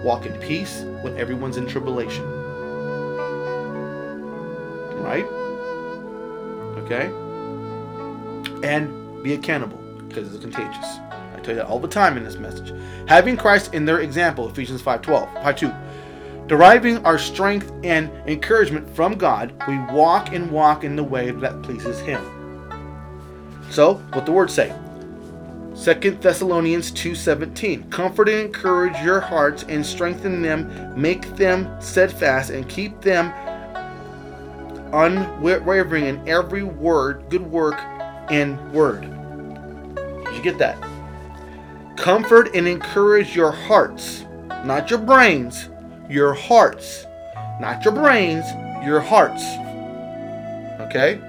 Walk 0.04 0.26
in 0.26 0.38
peace 0.38 0.82
when 1.00 1.16
everyone's 1.16 1.56
in 1.56 1.66
tribulation. 1.66 2.24
Right? 5.00 5.24
Okay? 6.84 7.06
And 8.62 9.22
be 9.22 9.32
accountable 9.32 9.78
because 10.06 10.32
it's 10.34 10.42
contagious. 10.44 10.84
I 11.34 11.40
tell 11.42 11.54
you 11.54 11.62
that 11.62 11.66
all 11.66 11.78
the 11.78 11.88
time 11.88 12.18
in 12.18 12.24
this 12.24 12.36
message. 12.36 12.74
Having 13.08 13.38
Christ 13.38 13.72
in 13.72 13.86
their 13.86 14.00
example, 14.00 14.46
Ephesians 14.48 14.82
5:12, 14.82 15.26
5:2. 15.42 15.74
Deriving 16.48 16.98
our 17.06 17.16
strength 17.16 17.72
and 17.82 18.10
encouragement 18.26 18.88
from 18.94 19.14
God, 19.14 19.54
we 19.66 19.78
walk 19.90 20.34
and 20.34 20.50
walk 20.50 20.84
in 20.84 20.96
the 20.96 21.02
way 21.02 21.30
that 21.30 21.62
pleases 21.62 21.98
Him. 22.00 22.20
So, 23.70 23.94
what 24.12 24.26
the 24.26 24.32
words 24.32 24.52
say? 24.52 24.70
2 25.74 26.20
Thessalonians 26.20 26.90
2:17 26.92 27.90
Comfort 27.90 28.28
and 28.28 28.40
encourage 28.40 28.96
your 29.02 29.20
hearts 29.20 29.64
and 29.68 29.84
strengthen 29.84 30.42
them, 30.42 30.70
make 31.00 31.36
them 31.36 31.68
steadfast 31.80 32.50
and 32.50 32.68
keep 32.68 33.00
them 33.00 33.32
unwavering 34.92 36.06
in 36.06 36.28
every 36.28 36.62
word, 36.62 37.24
good 37.28 37.50
work 37.50 37.80
and 38.30 38.58
word. 38.72 39.02
Did 40.24 40.36
you 40.36 40.42
get 40.42 40.58
that? 40.58 40.76
Comfort 41.96 42.54
and 42.54 42.68
encourage 42.68 43.34
your 43.34 43.50
hearts, 43.50 44.24
not 44.64 44.90
your 44.90 45.00
brains, 45.00 45.68
your 46.08 46.34
hearts. 46.34 47.06
Not 47.60 47.84
your 47.84 47.94
brains, 47.94 48.44
your 48.84 49.00
hearts. 49.00 49.44
Okay? 50.80 51.20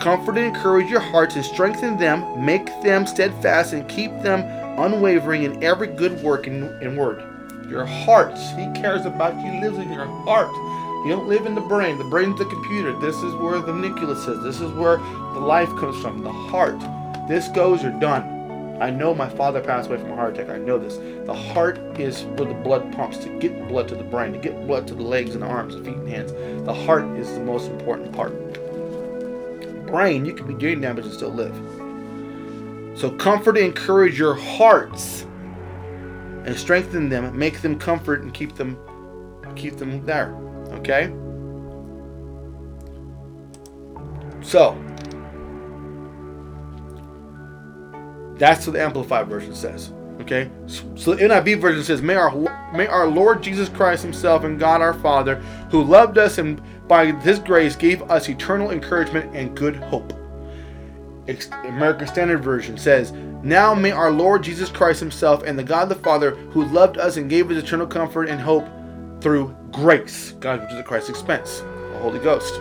Comfort 0.00 0.36
and 0.36 0.54
encourage 0.54 0.90
your 0.90 1.00
hearts 1.00 1.36
and 1.36 1.44
strengthen 1.44 1.96
them, 1.96 2.44
make 2.44 2.66
them 2.82 3.06
steadfast, 3.06 3.72
and 3.72 3.88
keep 3.88 4.10
them 4.22 4.40
unwavering 4.78 5.42
in 5.42 5.62
every 5.64 5.88
good 5.88 6.22
work 6.22 6.46
and, 6.46 6.64
and 6.82 6.96
word. 6.96 7.22
Your 7.68 7.84
hearts. 7.84 8.50
He 8.50 8.70
cares 8.72 9.06
about 9.06 9.34
you, 9.44 9.60
lives 9.60 9.78
in 9.78 9.92
your 9.92 10.06
heart. 10.24 10.54
You 11.06 11.12
don't 11.12 11.28
live 11.28 11.46
in 11.46 11.54
the 11.54 11.60
brain. 11.60 11.98
The 11.98 12.04
brain's 12.04 12.38
the 12.38 12.44
computer. 12.44 12.92
This 13.00 13.16
is 13.16 13.34
where 13.34 13.60
the 13.60 13.72
nucleus 13.72 14.26
is. 14.26 14.42
This 14.42 14.60
is 14.60 14.72
where 14.72 14.98
the 14.98 15.40
life 15.40 15.68
comes 15.70 16.00
from. 16.02 16.22
The 16.22 16.32
heart. 16.32 16.78
This 17.28 17.48
goes, 17.48 17.82
you're 17.82 17.98
done. 17.98 18.36
I 18.80 18.90
know 18.90 19.14
my 19.14 19.28
father 19.28 19.60
passed 19.60 19.88
away 19.88 19.98
from 19.98 20.12
a 20.12 20.16
heart 20.16 20.38
attack. 20.38 20.54
I 20.54 20.58
know 20.58 20.78
this. 20.78 20.98
The 21.26 21.34
heart 21.34 21.78
is 21.98 22.22
where 22.22 22.48
the 22.48 22.54
blood 22.54 22.92
pumps 22.92 23.16
to 23.18 23.28
get 23.38 23.68
blood 23.68 23.88
to 23.88 23.94
the 23.94 24.04
brain, 24.04 24.32
to 24.32 24.38
get 24.38 24.66
blood 24.66 24.86
to 24.88 24.94
the 24.94 25.02
legs 25.02 25.34
and 25.34 25.42
arms, 25.42 25.74
and 25.74 25.84
feet 25.84 25.94
and 25.96 26.08
hands. 26.08 26.32
The 26.64 26.74
heart 26.74 27.04
is 27.16 27.32
the 27.32 27.40
most 27.40 27.70
important 27.70 28.12
part. 28.12 28.32
Brain, 29.86 30.24
you 30.24 30.32
can 30.34 30.46
be 30.46 30.54
doing 30.54 30.80
damage 30.80 31.04
and 31.04 31.14
still 31.14 31.32
live. 31.32 31.54
So 32.98 33.10
comfort 33.10 33.56
and 33.56 33.66
encourage 33.66 34.18
your 34.18 34.34
hearts 34.34 35.22
and 36.44 36.56
strengthen 36.56 37.08
them, 37.08 37.36
make 37.36 37.60
them 37.60 37.78
comfort 37.78 38.22
and 38.22 38.32
keep 38.32 38.54
them 38.54 38.78
keep 39.54 39.76
them 39.76 40.04
there. 40.04 40.34
Okay? 40.72 41.12
So 44.42 44.76
That's 48.38 48.66
what 48.66 48.74
the 48.74 48.82
Amplified 48.82 49.28
version 49.28 49.54
says. 49.54 49.92
Okay, 50.20 50.50
so 50.66 51.14
the 51.14 51.22
NIV 51.22 51.60
version 51.60 51.84
says, 51.84 52.02
"May 52.02 52.14
our 52.14 52.32
may 52.74 52.86
our 52.86 53.06
Lord 53.06 53.42
Jesus 53.42 53.68
Christ 53.68 54.02
Himself 54.02 54.44
and 54.44 54.58
God 54.58 54.80
our 54.80 54.94
Father, 54.94 55.36
who 55.70 55.82
loved 55.82 56.18
us 56.18 56.38
and 56.38 56.60
by 56.88 57.06
His 57.06 57.38
grace 57.38 57.76
gave 57.76 58.02
us 58.10 58.28
eternal 58.28 58.70
encouragement 58.70 59.30
and 59.34 59.54
good 59.56 59.76
hope." 59.76 60.12
American 61.64 62.06
Standard 62.06 62.42
Version 62.42 62.78
says, 62.78 63.12
"Now 63.42 63.74
may 63.74 63.90
our 63.90 64.10
Lord 64.10 64.42
Jesus 64.42 64.70
Christ 64.70 65.00
Himself 65.00 65.42
and 65.44 65.58
the 65.58 65.62
God 65.62 65.88
the 65.88 65.94
Father, 65.94 66.30
who 66.52 66.64
loved 66.64 66.98
us 66.98 67.16
and 67.16 67.30
gave 67.30 67.50
us 67.50 67.62
eternal 67.62 67.86
comfort 67.86 68.28
and 68.28 68.40
hope 68.40 68.66
through 69.20 69.54
grace, 69.70 70.34
God 70.40 70.62
which 70.62 70.72
is 70.72 70.78
at 70.78 70.86
Christ's 70.86 71.10
expense, 71.10 71.62
the 71.92 71.98
Holy 71.98 72.18
Ghost." 72.20 72.60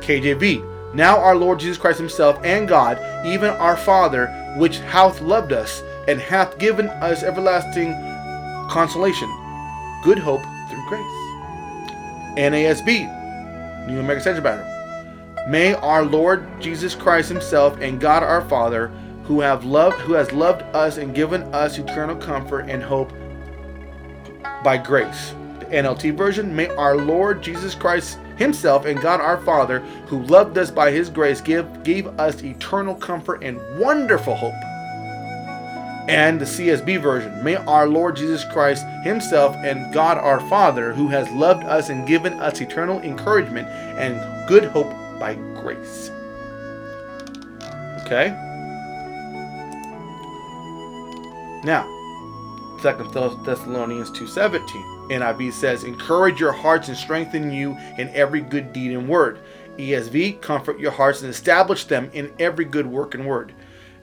KJV, 0.00 0.62
now 0.94 1.18
our 1.18 1.34
Lord 1.34 1.58
Jesus 1.58 1.78
Christ 1.78 1.98
Himself 1.98 2.38
and 2.44 2.68
God, 2.68 2.98
even 3.26 3.50
our 3.50 3.76
Father, 3.76 4.32
which 4.56 4.78
hath 4.78 5.20
loved 5.20 5.52
us 5.52 5.82
and 6.08 6.20
hath 6.20 6.58
given 6.58 6.88
us 6.88 7.22
everlasting 7.22 7.92
consolation, 8.70 9.28
good 10.02 10.18
hope 10.18 10.42
through 10.68 10.88
grace. 10.88 11.26
NASB, 12.36 13.86
New 13.86 13.98
American 13.98 14.20
Standard 14.20 14.44
Bible. 14.44 15.48
May 15.48 15.74
our 15.74 16.04
Lord 16.04 16.48
Jesus 16.60 16.94
Christ 16.94 17.28
Himself 17.28 17.78
and 17.80 18.00
God 18.00 18.22
our 18.22 18.46
Father, 18.48 18.88
who 19.24 19.40
have 19.40 19.64
loved, 19.64 19.98
who 20.00 20.12
has 20.12 20.30
loved 20.32 20.62
us 20.74 20.98
and 20.98 21.14
given 21.14 21.42
us 21.54 21.78
eternal 21.78 22.16
comfort 22.16 22.68
and 22.68 22.82
hope 22.82 23.12
by 24.62 24.76
grace. 24.76 25.34
The 25.60 25.66
NLT 25.66 26.16
version. 26.16 26.54
May 26.54 26.68
our 26.68 26.96
Lord 26.96 27.42
Jesus 27.42 27.74
Christ 27.74 28.18
Himself 28.36 28.84
and 28.84 29.00
God 29.00 29.20
our 29.20 29.38
Father, 29.38 29.80
who 30.06 30.22
loved 30.24 30.58
us 30.58 30.70
by 30.70 30.90
His 30.90 31.08
grace, 31.08 31.40
give 31.40 31.82
gave 31.84 32.06
us 32.18 32.42
eternal 32.42 32.94
comfort 32.94 33.42
and 33.42 33.60
wonderful 33.78 34.34
hope 34.34 34.54
and 36.08 36.40
the 36.40 36.44
CSB 36.44 37.00
version. 37.00 37.42
May 37.42 37.56
our 37.56 37.88
Lord 37.88 38.16
Jesus 38.16 38.44
Christ 38.44 38.86
Himself 39.02 39.56
and 39.56 39.92
God 39.92 40.18
our 40.18 40.40
Father, 40.48 40.92
who 40.92 41.08
has 41.08 41.30
loved 41.30 41.64
us 41.64 41.88
and 41.88 42.06
given 42.06 42.34
us 42.34 42.60
eternal 42.60 43.00
encouragement 43.00 43.68
and 43.68 44.48
good 44.48 44.64
hope 44.64 44.90
by 45.18 45.34
grace. 45.60 46.10
Okay? 48.04 48.30
Now, 51.64 51.92
Second 52.82 53.12
Thessalonians 53.44 54.10
2:17. 54.12 55.10
NIV 55.10 55.52
says, 55.52 55.82
"Encourage 55.82 56.38
your 56.38 56.52
hearts 56.52 56.88
and 56.88 56.96
strengthen 56.96 57.50
you 57.50 57.76
in 57.96 58.10
every 58.14 58.40
good 58.40 58.72
deed 58.72 58.92
and 58.92 59.08
word." 59.08 59.38
ESV, 59.78 60.32
"Comfort 60.40 60.78
your 60.78 60.92
hearts 60.92 61.22
and 61.22 61.30
establish 61.30 61.84
them 61.84 62.10
in 62.12 62.30
every 62.38 62.64
good 62.64 62.86
work 62.86 63.14
and 63.14 63.26
word." 63.26 63.52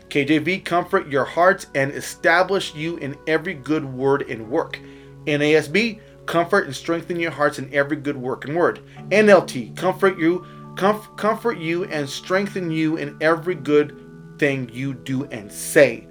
KJV, 0.10 0.64
comfort 0.64 1.08
your 1.08 1.26
hearts 1.26 1.68
and 1.76 1.92
establish 1.92 2.76
you 2.76 2.98
in 2.98 3.18
every 3.28 3.54
good 3.54 3.86
word 3.86 4.24
and 4.30 4.50
work. 4.50 4.80
NASB, 5.26 6.00
comfort 6.26 6.66
and 6.66 6.76
strengthen 6.76 7.20
your 7.20 7.32
hearts 7.32 7.60
in 7.60 7.74
every 7.74 7.98
good 7.98 8.18
work 8.18 8.46
and 8.46 8.56
word. 8.56 8.80
NLT, 9.10 9.76
comfort 9.76 10.18
you, 10.18 10.46
comf- 10.76 11.16
comfort 11.18 11.58
you 11.58 11.86
and 11.86 12.08
strengthen 12.08 12.72
you 12.72 12.98
in 12.98 13.18
every 13.22 13.56
good 13.56 13.98
thing 14.38 14.70
you 14.72 14.94
do 14.94 15.26
and 15.26 15.52
say. 15.52 16.08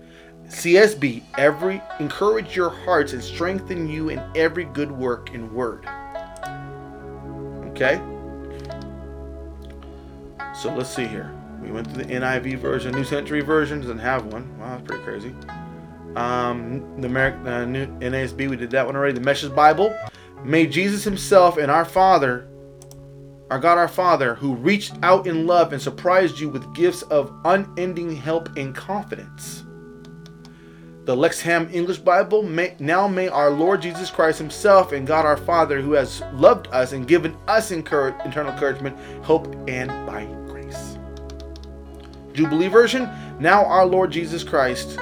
CSB, 0.47 1.23
every 1.39 1.81
encourage 1.99 2.55
your 2.55 2.69
hearts 2.71 3.13
and 3.13 3.23
strengthen 3.23 3.89
you 3.89 4.11
in 4.11 4.23
every 4.35 4.65
good 4.65 4.91
work 4.91 5.33
and 5.33 5.51
word. 5.53 5.87
Okay? 7.71 8.01
So 10.61 10.75
let's 10.75 10.95
see 10.95 11.07
here. 11.07 11.42
We 11.63 11.71
went 11.71 11.89
to 11.91 11.97
the 11.97 12.05
NIV 12.05 12.59
version, 12.59 12.93
New 12.93 13.05
Century 13.05 13.41
version 13.41 13.81
doesn't 13.81 14.01
have 14.01 14.27
one. 14.27 14.59
Wow, 14.59 14.77
that's 14.77 14.83
pretty 14.83 15.05
crazy. 15.05 15.35
Um, 16.17 17.01
the 17.01 17.07
American 17.07 17.47
uh, 17.47 17.65
New 17.65 17.87
NASB, 18.01 18.51
we 18.51 18.57
did 18.57 18.71
that 18.73 18.85
one 18.85 18.97
already. 18.97 19.15
The 19.15 19.21
Message 19.21 19.55
Bible. 19.55 19.97
May 20.45 20.67
Jesus 20.67 21.05
Himself 21.05 21.57
and 21.57 21.71
our 21.71 21.85
Father, 21.85 22.49
our 23.51 23.59
God, 23.59 23.79
our 23.79 23.89
Father, 23.89 24.35
who 24.35 24.55
reached 24.57 24.95
out 25.03 25.27
in 25.27 25.47
love 25.47 25.73
and 25.73 25.81
surprised 25.81 26.41
you 26.41 26.49
with 26.49 26.75
gifts 26.75 27.03
of 27.03 27.33
unending 27.45 28.15
help 28.17 28.49
and 28.57 28.75
confidence. 28.75 29.65
The 31.05 31.17
Lexham 31.17 31.73
English 31.73 31.99
Bible. 31.99 32.43
May, 32.43 32.77
now 32.79 33.09
may 33.09 33.29
our 33.29 33.51
Lord 33.51 33.83
Jesus 33.83 34.11
Christ 34.11 34.39
Himself 34.39 34.93
and 34.93 35.07
God 35.07 35.25
our 35.25 35.37
Father, 35.37 35.81
who 35.81 35.93
has 35.93 36.23
loved 36.33 36.67
us 36.69 36.93
and 36.93 37.07
given 37.07 37.37
us 37.47 37.71
encourage, 37.71 38.15
eternal 38.25 38.53
encouragement, 38.53 38.97
hope, 39.25 39.55
and 39.69 39.89
by. 40.07 40.42
Jubilee 42.33 42.69
version. 42.69 43.09
Now 43.39 43.65
our 43.65 43.87
Lord 43.87 44.11
Jesus 44.11 44.45
Christ 44.45 44.99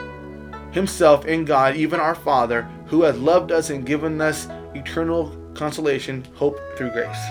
himself 0.73 1.25
and 1.25 1.47
God, 1.47 1.77
even 1.77 2.01
our 2.01 2.15
Father, 2.15 2.63
who 2.87 3.03
has 3.03 3.19
loved 3.19 3.53
us 3.53 3.71
and 3.71 3.87
given 3.87 4.21
us 4.21 4.49
eternal 4.75 5.37
consolation, 5.55 6.25
hope 6.35 6.59
through 6.77 6.91
grace. 6.91 7.25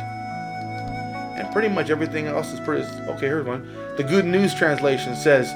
And 1.37 1.51
pretty 1.53 1.69
much 1.69 1.89
everything 1.89 2.27
else 2.27 2.51
is 2.51 2.59
pretty 2.59 2.83
okay. 2.83 3.27
Here's 3.27 3.45
one. 3.45 3.67
The 3.97 4.03
Good 4.03 4.25
News 4.25 4.53
translation 4.53 5.15
says, 5.15 5.47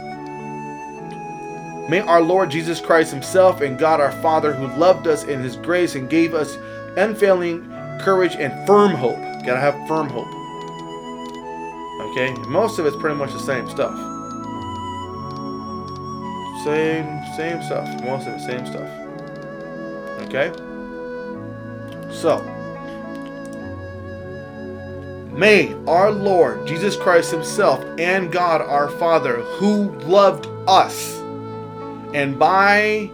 May 1.90 2.00
our 2.00 2.22
Lord 2.22 2.50
Jesus 2.50 2.80
Christ 2.80 3.12
Himself 3.12 3.60
and 3.60 3.78
God 3.78 4.00
our 4.00 4.14
Father, 4.22 4.54
who 4.54 4.68
loved 4.80 5.08
us 5.08 5.26
in 5.26 5.42
His 5.42 5.58
grace 5.58 5.96
and 5.96 6.10
gave 6.10 6.34
us 6.34 6.58
unfailing 6.96 7.70
courage 8.00 8.36
and 8.36 8.66
firm 8.66 8.92
hope. 8.92 9.20
Gotta 9.46 9.60
have 9.60 9.88
firm 9.88 10.08
hope. 10.08 10.28
Okay? 12.12 12.34
Most 12.48 12.80
of 12.80 12.86
it's 12.86 12.96
pretty 12.96 13.16
much 13.16 13.34
the 13.34 13.40
same 13.40 13.70
stuff. 13.70 14.13
Same, 16.64 17.22
same 17.36 17.62
stuff. 17.62 17.88
Most 18.04 18.26
of 18.26 18.34
the 18.34 18.40
same 18.40 18.66
stuff. 18.66 18.90
Okay? 20.22 20.52
So, 22.10 22.42
may 25.34 25.74
our 25.88 26.10
Lord 26.12 26.66
Jesus 26.66 26.96
Christ 26.96 27.32
Himself 27.32 27.84
and 28.00 28.32
God 28.32 28.62
our 28.62 28.90
Father, 28.90 29.42
who 29.42 29.92
loved 30.00 30.48
us 30.66 31.20
and 32.14 32.40
by 32.40 33.10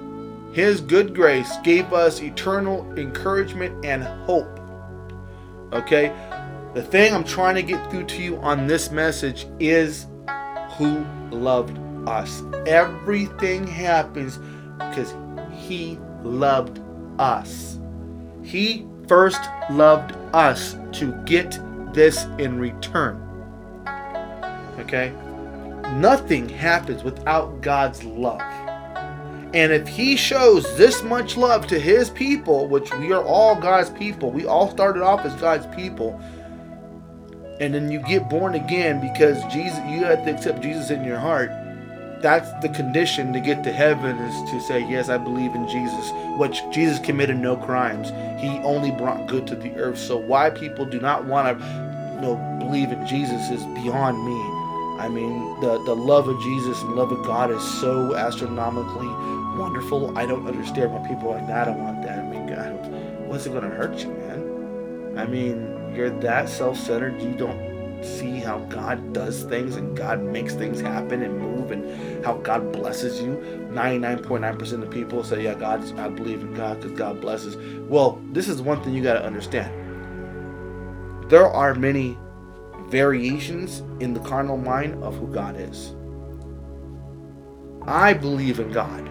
His 0.51 0.79
good 0.79 1.15
grace 1.15 1.57
gave 1.63 1.91
us 1.91 2.21
eternal 2.21 2.85
encouragement 2.99 3.83
and 3.83 4.03
hope. 4.03 4.59
Okay? 5.73 6.13
The 6.75 6.83
thing 6.83 7.15
I'm 7.15 7.23
trying 7.23 7.55
to 7.55 7.63
get 7.63 7.89
through 7.89 8.05
to 8.05 8.21
you 8.21 8.38
on 8.38 8.67
this 8.67 8.91
message 8.91 9.47
is 9.59 10.05
who 10.77 11.03
loved 11.31 11.79
us. 12.10 12.43
Everything 12.65 13.65
happens 13.67 14.39
because 14.78 15.13
He 15.54 15.98
loved 16.24 16.82
us. 17.19 17.80
He 18.43 18.86
first 19.08 19.41
loved 19.69 20.13
us 20.34 20.76
to 20.93 21.12
get 21.26 21.60
this 21.93 22.26
in 22.38 22.60
return. 22.60 23.26
Okay? 24.80 25.13
Nothing 25.95 26.48
happens 26.48 27.04
without 27.04 27.62
God's 27.62 28.04
love. 28.04 28.41
And 29.54 29.72
if 29.72 29.88
he 29.88 30.15
shows 30.15 30.78
this 30.78 31.02
much 31.02 31.36
love 31.36 31.65
to 31.67 31.80
his 31.80 32.12
people, 32.12 32.67
which 32.67 32.93
we 32.95 33.12
are 33.12 33.24
all 33.24 33.56
God's 33.56 33.89
people, 33.89 34.32
we 34.32 34.45
all 34.45 34.69
started 34.69 35.02
off 35.02 35.26
as 35.26 35.34
God's 35.41 35.65
people, 35.76 36.22
and 37.60 37.74
then 37.74 37.91
you 37.91 38.00
get 38.00 38.30
born 38.30 38.54
again 38.54 39.02
because 39.02 39.41
Jesus 39.52 39.80
you 39.89 40.04
have 40.04 40.24
to 40.26 40.36
accept 40.36 40.62
Jesus 40.62 40.91
in 40.91 41.04
your 41.04 41.17
heart. 41.17 41.50
That's 42.21 42.51
the 42.62 42.69
condition 42.69 43.32
to 43.34 43.39
get 43.39 43.63
to 43.63 43.71
heaven 43.71 44.17
is 44.17 44.51
to 44.51 44.60
say, 44.60 44.79
Yes, 44.79 45.10
I 45.10 45.17
believe 45.17 45.55
in 45.55 45.67
Jesus, 45.67 46.12
which 46.38 46.62
Jesus 46.71 46.99
committed 46.99 47.38
no 47.38 47.55
crimes. 47.55 48.10
He 48.41 48.49
only 48.60 48.91
brought 48.91 49.27
good 49.27 49.47
to 49.47 49.55
the 49.55 49.73
earth. 49.75 49.97
So 49.97 50.17
why 50.17 50.49
people 50.49 50.86
do 50.86 50.99
not 50.99 51.25
want 51.25 51.60
to 51.60 51.65
you 52.15 52.21
know, 52.21 52.58
believe 52.60 52.91
in 52.91 53.05
Jesus 53.08 53.49
is 53.49 53.63
beyond 53.82 54.23
me. 54.25 54.60
I 54.99 55.08
mean, 55.08 55.62
the, 55.62 55.82
the 55.86 55.95
love 55.95 56.27
of 56.27 56.41
Jesus 56.41 56.82
and 56.82 56.95
love 56.95 57.12
of 57.13 57.25
God 57.25 57.51
is 57.51 57.63
so 57.79 58.15
astronomically 58.15 59.08
wonderful. 59.58 60.17
I 60.17 60.25
don't 60.25 60.45
understand 60.45 60.91
why 60.91 61.08
people 61.08 61.29
are 61.29 61.38
like 61.38 61.47
that. 61.47 61.69
I 61.69 61.71
want 61.71 62.01
that. 62.03 62.19
I 62.19 62.23
mean, 62.23 62.47
God, 62.47 62.71
what's 63.27 63.45
it 63.45 63.51
going 63.51 63.63
to 63.63 63.69
hurt 63.69 63.97
you, 63.99 64.10
man? 64.10 65.17
I 65.17 65.25
mean, 65.25 65.93
you're 65.95 66.10
that 66.21 66.49
self 66.49 66.77
centered. 66.77 67.21
You 67.21 67.34
don't 67.34 67.68
see 68.01 68.39
how 68.39 68.59
God 68.69 69.13
does 69.13 69.43
things 69.43 69.75
and 69.75 69.95
God 69.95 70.21
makes 70.21 70.53
things 70.55 70.79
happen 70.79 71.21
and 71.21 71.39
move 71.39 71.71
and 71.71 72.23
how 72.25 72.38
God 72.38 72.71
blesses 72.71 73.21
you. 73.21 73.35
99.9% 73.71 74.83
of 74.83 74.89
people 74.89 75.23
say, 75.23 75.43
Yeah, 75.43 75.55
God, 75.55 75.83
I 75.99 76.09
believe 76.09 76.41
in 76.41 76.53
God 76.53 76.81
because 76.81 76.97
God 76.97 77.21
blesses. 77.21 77.55
Well, 77.89 78.21
this 78.31 78.47
is 78.47 78.62
one 78.62 78.81
thing 78.83 78.93
you 78.93 79.03
got 79.03 79.13
to 79.13 79.25
understand. 79.25 79.73
There 81.29 81.47
are 81.47 81.75
many 81.75 82.17
variations 82.88 83.81
in 84.01 84.13
the 84.13 84.19
carnal 84.21 84.57
mind 84.57 85.03
of 85.03 85.15
who 85.17 85.27
God 85.27 85.55
is. 85.59 85.95
I 87.85 88.13
believe 88.13 88.59
in 88.59 88.71
God. 88.71 89.09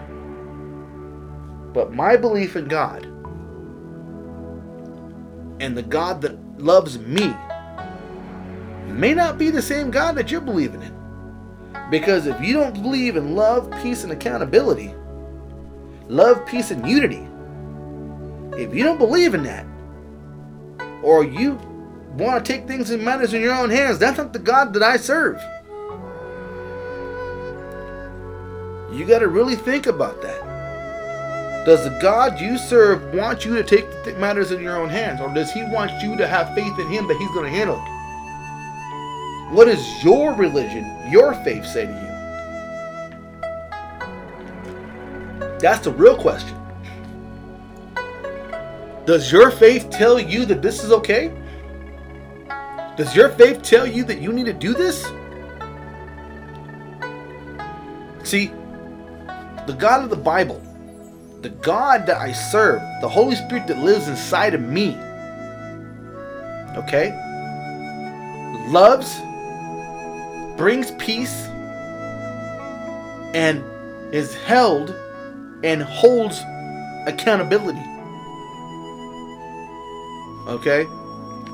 But 1.73 1.93
my 1.93 2.17
belief 2.17 2.55
in 2.55 2.67
God 2.67 3.05
and 5.61 5.77
the 5.77 5.83
God 5.83 6.21
that 6.21 6.37
loves 6.59 6.99
me 6.99 7.33
may 8.91 9.13
not 9.13 9.37
be 9.37 9.49
the 9.49 9.61
same 9.61 9.91
God 9.91 10.15
that 10.15 10.31
you're 10.31 10.41
believing 10.41 10.81
in. 10.81 10.99
Because 11.89 12.27
if 12.27 12.39
you 12.41 12.53
don't 12.53 12.81
believe 12.81 13.15
in 13.15 13.35
love, 13.35 13.71
peace, 13.81 14.03
and 14.03 14.11
accountability, 14.11 14.93
love, 16.07 16.45
peace, 16.45 16.71
and 16.71 16.87
unity, 16.87 17.27
if 18.61 18.73
you 18.73 18.83
don't 18.83 18.97
believe 18.97 19.33
in 19.33 19.43
that, 19.43 19.65
or 21.01 21.23
you 21.23 21.53
want 22.13 22.43
to 22.43 22.51
take 22.53 22.67
things 22.67 22.91
and 22.91 23.03
matters 23.03 23.33
in 23.33 23.41
your 23.41 23.53
own 23.53 23.69
hands, 23.69 23.97
that's 23.97 24.17
not 24.17 24.33
the 24.33 24.39
God 24.39 24.73
that 24.73 24.83
I 24.83 24.97
serve. 24.97 25.41
You 28.91 29.05
got 29.05 29.19
to 29.19 29.27
really 29.27 29.55
think 29.55 29.87
about 29.87 30.21
that. 30.21 31.65
Does 31.65 31.83
the 31.83 31.97
God 32.01 32.39
you 32.39 32.57
serve 32.57 33.13
want 33.13 33.45
you 33.45 33.55
to 33.55 33.63
take 33.63 33.85
matters 34.17 34.51
in 34.51 34.61
your 34.61 34.77
own 34.77 34.89
hands, 34.89 35.21
or 35.21 35.33
does 35.33 35.51
He 35.51 35.63
want 35.63 36.01
you 36.01 36.15
to 36.17 36.27
have 36.27 36.53
faith 36.55 36.77
in 36.79 36.87
Him 36.87 37.07
that 37.07 37.17
He's 37.17 37.29
going 37.29 37.51
to 37.51 37.57
handle 37.57 37.75
it? 37.75 37.98
What 39.51 39.65
does 39.65 40.03
your 40.03 40.33
religion, 40.33 40.85
your 41.11 41.33
faith 41.43 41.65
say 41.65 41.87
to 41.87 41.91
you? 41.91 42.09
That's 45.59 45.83
the 45.83 45.91
real 45.91 46.15
question. 46.15 46.55
Does 49.05 49.31
your 49.31 49.49
faith 49.49 49.89
tell 49.89 50.19
you 50.19 50.45
that 50.45 50.61
this 50.61 50.83
is 50.83 50.91
okay? 50.91 51.33
Does 52.95 53.15
your 53.15 53.29
faith 53.29 53.63
tell 53.63 53.87
you 53.87 54.03
that 54.03 54.21
you 54.21 54.31
need 54.31 54.45
to 54.45 54.53
do 54.53 54.73
this? 54.73 55.03
See, 58.23 58.51
the 59.65 59.75
God 59.77 60.03
of 60.03 60.11
the 60.11 60.15
Bible, 60.15 60.61
the 61.41 61.49
God 61.49 62.05
that 62.05 62.17
I 62.17 62.31
serve, 62.31 62.81
the 63.01 63.09
Holy 63.09 63.35
Spirit 63.35 63.65
that 63.67 63.79
lives 63.79 64.07
inside 64.07 64.53
of 64.53 64.61
me, 64.61 64.95
okay, 66.77 67.09
loves, 68.69 69.19
brings 70.59 70.91
peace, 70.99 71.45
and 73.33 73.63
is 74.13 74.35
held 74.35 74.93
and 75.63 75.81
holds 75.81 76.37
accountability. 77.07 77.79
Okay? 80.47 80.85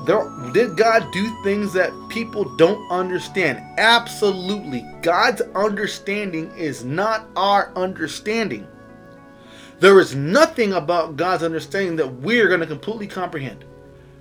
There, 0.06 0.28
did 0.52 0.76
God 0.76 1.06
do 1.12 1.42
things 1.44 1.72
that 1.74 1.92
people 2.08 2.56
don't 2.56 2.90
understand? 2.90 3.62
Absolutely. 3.78 4.84
God's 5.02 5.40
understanding 5.54 6.50
is 6.56 6.84
not 6.84 7.28
our 7.36 7.72
understanding. 7.76 8.66
There 9.78 10.00
is 10.00 10.16
nothing 10.16 10.72
about 10.72 11.16
God's 11.16 11.44
understanding 11.44 11.94
that 11.96 12.12
we're 12.22 12.48
going 12.48 12.60
to 12.60 12.66
completely 12.66 13.06
comprehend. 13.06 13.64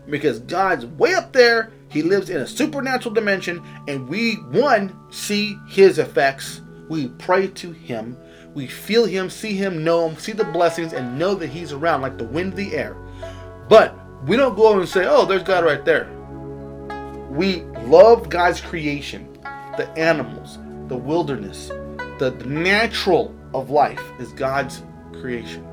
Because 0.07 0.37
God's 0.41 0.85
way 0.85 1.15
up 1.15 1.33
there, 1.33 1.71
He 1.89 2.01
lives 2.01 2.29
in 2.29 2.37
a 2.37 2.47
supernatural 2.47 3.13
dimension, 3.13 3.63
and 3.87 4.07
we, 4.07 4.35
one, 4.35 4.97
see 5.11 5.57
His 5.67 5.99
effects. 5.99 6.61
We 6.89 7.07
pray 7.07 7.47
to 7.47 7.71
Him. 7.71 8.17
We 8.53 8.67
feel 8.67 9.05
Him, 9.05 9.29
see 9.29 9.53
Him, 9.53 9.83
know 9.83 10.07
Him, 10.09 10.17
see 10.17 10.31
the 10.31 10.45
blessings, 10.45 10.93
and 10.93 11.19
know 11.19 11.35
that 11.35 11.47
He's 11.47 11.71
around 11.71 12.01
like 12.01 12.17
the 12.17 12.23
wind 12.25 12.53
of 12.53 12.57
the 12.57 12.75
air. 12.75 12.95
But 13.69 13.95
we 14.25 14.37
don't 14.37 14.55
go 14.55 14.67
over 14.67 14.81
and 14.81 14.89
say, 14.89 15.05
oh, 15.05 15.25
there's 15.25 15.43
God 15.43 15.63
right 15.63 15.83
there. 15.85 16.09
We 17.29 17.61
love 17.85 18.29
God's 18.29 18.61
creation, 18.61 19.37
the 19.77 19.91
animals, 19.97 20.57
the 20.87 20.95
wilderness, 20.95 21.67
the, 22.19 22.31
natural 22.45 23.35
of 23.53 23.69
life 23.69 24.01
is 24.19 24.31
God's 24.31 24.83
creation. 25.13 25.63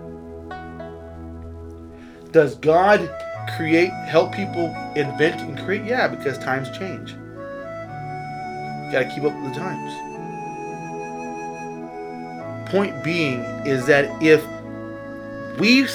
Does 2.32 2.56
God 2.56 3.00
create, 3.48 3.90
help 4.06 4.32
people 4.32 4.74
invent 4.96 5.40
and 5.40 5.58
create? 5.58 5.84
Yeah, 5.84 6.08
because 6.08 6.38
times 6.38 6.70
change. 6.76 7.12
You 7.12 8.92
gotta 8.92 9.10
keep 9.14 9.24
up 9.24 9.34
with 9.34 9.52
the 9.52 9.58
times. 9.58 9.92
Point 12.70 13.02
being 13.04 13.40
is 13.66 13.86
that 13.86 14.22
if 14.22 14.44
we've 15.58 15.90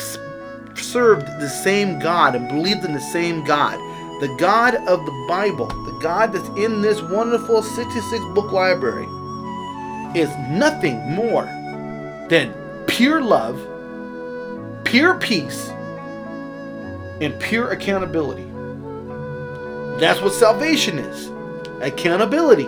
served 0.76 1.26
the 1.40 1.50
same 1.50 2.00
God 2.00 2.36
and 2.36 2.48
believed 2.48 2.86
in 2.86 2.94
the 2.94 3.00
same 3.00 3.44
God, 3.44 3.78
the 4.22 4.36
God 4.40 4.76
of 4.88 5.06
the 5.06 5.26
Bible, 5.28 5.68
the 5.68 6.00
God 6.02 6.34
that's 6.34 6.48
in 6.58 6.82
this 6.82 7.02
wonderful 7.02 7.62
66 7.62 8.24
book 8.34 8.52
library, 8.52 9.08
is 10.16 10.30
nothing 10.50 10.98
more 11.12 11.46
than 12.30 12.54
pure 12.88 13.22
love, 13.22 13.56
pure 14.86 15.16
peace, 15.20 15.72
and 17.22 17.40
pure 17.40 17.72
accountability. 17.72 18.46
That's 20.00 20.22
what 20.22 20.34
salvation 20.34 21.00
is 21.00 21.32
accountability. 21.82 22.68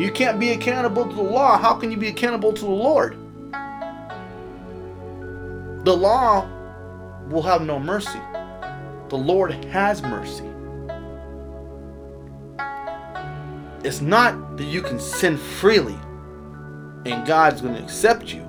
You 0.00 0.10
can't 0.10 0.40
be 0.40 0.50
accountable 0.50 1.06
to 1.08 1.14
the 1.14 1.22
law. 1.22 1.58
How 1.58 1.74
can 1.74 1.90
you 1.90 1.96
be 1.98 2.08
accountable 2.08 2.52
to 2.52 2.60
the 2.60 2.70
Lord? 2.70 3.16
The 5.84 5.94
law 5.94 6.48
will 7.28 7.42
have 7.42 7.62
no 7.62 7.78
mercy. 7.78 8.20
The 9.08 9.18
Lord 9.18 9.52
has 9.66 10.02
mercy. 10.02 10.48
It's 13.84 14.00
not 14.00 14.56
that 14.56 14.64
you 14.64 14.80
can 14.80 14.98
sin 14.98 15.36
freely 15.36 15.98
and 17.04 17.26
God's 17.26 17.60
going 17.60 17.74
to 17.74 17.82
accept 17.82 18.32
you 18.32 18.42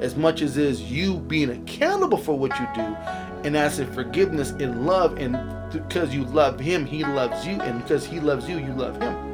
as 0.00 0.16
much 0.16 0.42
as 0.42 0.56
is 0.56 0.82
you 0.82 1.18
being 1.18 1.50
accountable 1.50 2.18
for 2.18 2.38
what 2.38 2.58
you 2.58 2.66
do 2.74 2.96
and 3.44 3.56
asking 3.56 3.92
forgiveness 3.92 4.50
in 4.52 4.86
love 4.86 5.18
and 5.18 5.36
because 5.72 6.14
you 6.14 6.24
love 6.24 6.58
him 6.58 6.86
he 6.86 7.04
loves 7.04 7.46
you 7.46 7.60
and 7.60 7.82
because 7.82 8.06
he 8.06 8.20
loves 8.20 8.48
you 8.48 8.58
you 8.58 8.72
love 8.72 9.00
him. 9.00 9.24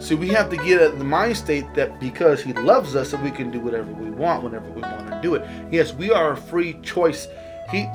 So 0.00 0.14
we 0.14 0.28
have 0.28 0.50
to 0.50 0.56
get 0.58 0.80
at 0.80 0.98
the 0.98 1.04
mind 1.04 1.36
state 1.36 1.64
that 1.74 1.98
because 1.98 2.42
he 2.42 2.52
loves 2.52 2.94
us 2.94 3.10
that 3.10 3.22
we 3.22 3.30
can 3.30 3.50
do 3.50 3.58
whatever 3.58 3.92
we 3.92 4.10
want 4.10 4.44
whenever 4.44 4.70
we 4.70 4.82
want 4.82 5.10
to 5.10 5.20
do 5.22 5.34
it. 5.34 5.44
Yes 5.72 5.92
we 5.92 6.10
are 6.10 6.32
a 6.32 6.36
free 6.36 6.74
choice. 6.82 7.28
He 7.70 7.88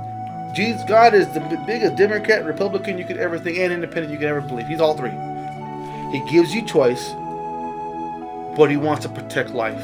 jesus 0.54 0.82
god 0.88 1.14
is 1.14 1.28
the 1.28 1.40
biggest 1.66 1.96
democrat 1.96 2.44
republican 2.44 2.98
you 2.98 3.06
could 3.06 3.16
ever 3.16 3.40
think 3.40 3.58
and 3.58 3.72
independent 3.72 4.12
you 4.12 4.20
could 4.20 4.28
ever 4.28 4.42
believe. 4.42 4.68
He's 4.68 4.82
all 4.82 4.98
three. 4.98 5.12
He 6.12 6.30
gives 6.30 6.54
you 6.54 6.66
choice 6.66 7.14
but 8.56 8.70
he 8.70 8.78
wants 8.78 9.04
to 9.04 9.10
protect 9.10 9.52
life. 9.52 9.84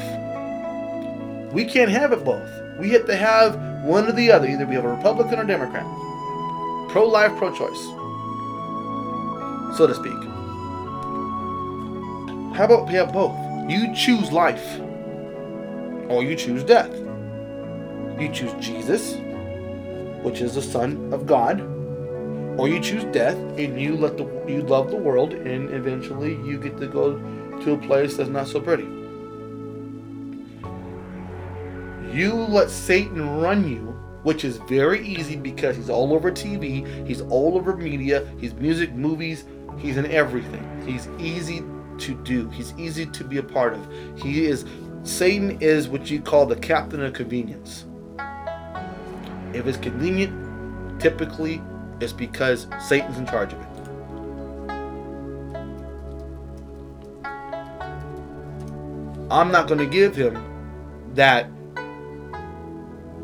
We 1.52 1.64
can't 1.64 1.90
have 1.90 2.12
it 2.12 2.24
both. 2.24 2.48
We 2.78 2.90
have 2.90 3.06
to 3.06 3.16
have 3.16 3.56
one 3.84 4.06
or 4.06 4.12
the 4.12 4.30
other. 4.30 4.46
Either 4.46 4.66
we 4.66 4.74
have 4.74 4.84
a 4.84 4.94
Republican 4.94 5.38
or 5.38 5.44
Democrat. 5.44 5.84
Pro 6.90 7.06
life, 7.08 7.36
pro 7.38 7.54
choice. 7.54 7.84
So 9.76 9.86
to 9.86 9.94
speak. 9.94 10.12
How 12.56 12.64
about 12.64 12.88
we 12.88 12.94
have 12.94 13.12
both? 13.12 13.36
You 13.70 13.94
choose 13.94 14.32
life 14.32 14.80
or 16.08 16.22
you 16.22 16.34
choose 16.34 16.64
death. 16.64 16.92
You 18.18 18.30
choose 18.32 18.52
Jesus, 18.60 19.14
which 20.22 20.40
is 20.40 20.54
the 20.54 20.62
Son 20.62 21.12
of 21.12 21.26
God, 21.26 21.60
or 22.58 22.68
you 22.68 22.80
choose 22.80 23.04
death 23.12 23.36
and 23.36 23.80
you 23.80 23.96
let 23.96 24.16
the 24.16 24.24
you 24.48 24.62
love 24.62 24.90
the 24.90 24.96
world 24.96 25.34
and 25.34 25.70
eventually 25.72 26.34
you 26.44 26.58
get 26.58 26.76
to 26.78 26.86
go 26.86 27.16
to 27.62 27.72
a 27.72 27.78
place 27.78 28.16
that's 28.16 28.30
not 28.30 28.48
so 28.48 28.60
pretty. 28.60 28.88
You 32.12 32.34
let 32.34 32.70
Satan 32.70 33.38
run 33.38 33.68
you, 33.68 33.96
which 34.22 34.44
is 34.44 34.56
very 34.68 35.06
easy 35.06 35.36
because 35.36 35.76
he's 35.76 35.90
all 35.90 36.14
over 36.14 36.30
TV, 36.30 37.06
he's 37.06 37.20
all 37.20 37.56
over 37.56 37.76
media, 37.76 38.26
he's 38.38 38.54
music, 38.54 38.92
movies, 38.92 39.44
he's 39.78 39.96
in 39.96 40.06
everything. 40.06 40.64
He's 40.86 41.08
easy 41.18 41.62
to 41.98 42.14
do. 42.24 42.48
He's 42.50 42.72
easy 42.78 43.06
to 43.06 43.24
be 43.24 43.38
a 43.38 43.42
part 43.42 43.74
of. 43.74 43.86
He 44.16 44.46
is 44.46 44.64
Satan 45.02 45.60
is 45.60 45.88
what 45.88 46.10
you 46.10 46.20
call 46.20 46.46
the 46.46 46.56
captain 46.56 47.02
of 47.02 47.12
convenience. 47.12 47.86
If 49.54 49.66
it's 49.66 49.78
convenient, 49.78 51.00
typically 51.00 51.62
it's 52.00 52.12
because 52.12 52.66
Satan's 52.86 53.18
in 53.18 53.26
charge 53.26 53.52
of 53.52 53.60
it. 53.60 53.67
I'm 59.30 59.52
not 59.52 59.68
going 59.68 59.80
to 59.80 59.86
give 59.86 60.16
him 60.16 60.42
that 61.14 61.50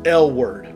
L 0.05 0.31
word 0.31 0.71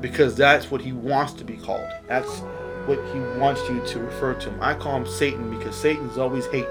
because 0.00 0.36
that's 0.36 0.70
what 0.70 0.80
he 0.80 0.92
wants 0.92 1.32
to 1.34 1.44
be 1.44 1.56
called. 1.56 1.90
That's 2.06 2.40
what 2.86 2.98
he 3.12 3.18
wants 3.38 3.60
you 3.68 3.84
to 3.84 3.98
refer 3.98 4.34
to 4.34 4.50
him. 4.50 4.58
I 4.62 4.74
call 4.74 4.96
him 4.96 5.06
Satan 5.06 5.56
because 5.56 5.74
Satan's 5.76 6.18
always 6.18 6.46
hating. 6.46 6.70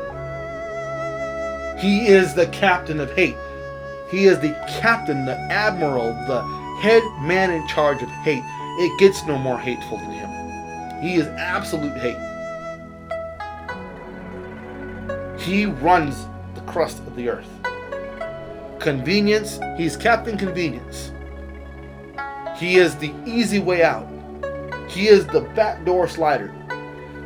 He 1.77 2.07
is 2.07 2.33
the 2.33 2.47
captain 2.47 2.99
of 2.99 3.11
hate. 3.13 3.37
He 4.09 4.25
is 4.25 4.39
the 4.39 4.51
captain, 4.81 5.25
the 5.25 5.37
admiral, 5.37 6.07
the 6.27 6.41
head 6.81 7.03
man 7.21 7.51
in 7.51 7.67
charge 7.67 8.01
of 8.01 8.09
hate. 8.09 8.43
It 8.81 8.97
gets 8.99 9.25
no 9.25 9.37
more 9.37 9.59
hateful 9.59 9.97
than 9.97 10.11
him. 10.11 11.01
He 11.01 11.15
is 11.15 11.27
absolute 11.27 11.97
hate. 11.97 12.17
He 15.39 15.65
runs 15.65 16.27
the 16.55 16.61
crust 16.61 16.99
of 16.99 17.15
the 17.15 17.29
earth. 17.29 17.58
Convenience, 18.79 19.59
he's 19.77 19.97
Captain 19.97 20.37
Convenience. 20.37 21.11
He 22.57 22.77
is 22.77 22.95
the 22.95 23.13
easy 23.25 23.59
way 23.59 23.83
out. 23.83 24.07
He 24.89 25.07
is 25.07 25.27
the 25.27 25.41
backdoor 25.55 26.07
slider. 26.07 26.53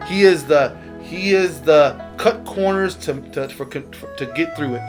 He 0.07 0.23
is 0.23 0.45
the 0.45 0.75
he 1.01 1.33
is 1.33 1.61
the 1.61 1.99
cut 2.17 2.43
corners 2.45 2.95
to 2.95 3.21
to, 3.31 3.49
for, 3.49 3.65
to 3.65 4.25
get 4.35 4.55
through 4.55 4.75
it. 4.75 4.81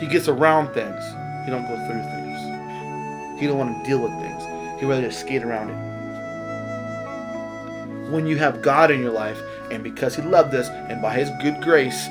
He 0.00 0.06
gets 0.06 0.28
around 0.28 0.72
things. 0.72 1.02
He 1.44 1.50
don't 1.50 1.66
go 1.66 1.76
through 1.86 2.02
things. 2.02 3.40
He 3.40 3.46
don't 3.46 3.58
want 3.58 3.76
to 3.76 3.88
deal 3.88 4.00
with 4.00 4.12
things. 4.20 4.80
He 4.80 4.86
rather 4.86 5.02
just 5.02 5.20
skate 5.20 5.42
around 5.42 5.70
it. 5.70 5.88
When 8.10 8.26
you 8.26 8.38
have 8.38 8.62
God 8.62 8.90
in 8.90 9.00
your 9.00 9.12
life, 9.12 9.40
and 9.70 9.82
because 9.82 10.14
He 10.16 10.22
loved 10.22 10.54
us, 10.54 10.68
and 10.68 11.02
by 11.02 11.14
His 11.14 11.30
good 11.42 11.60
grace, 11.62 12.08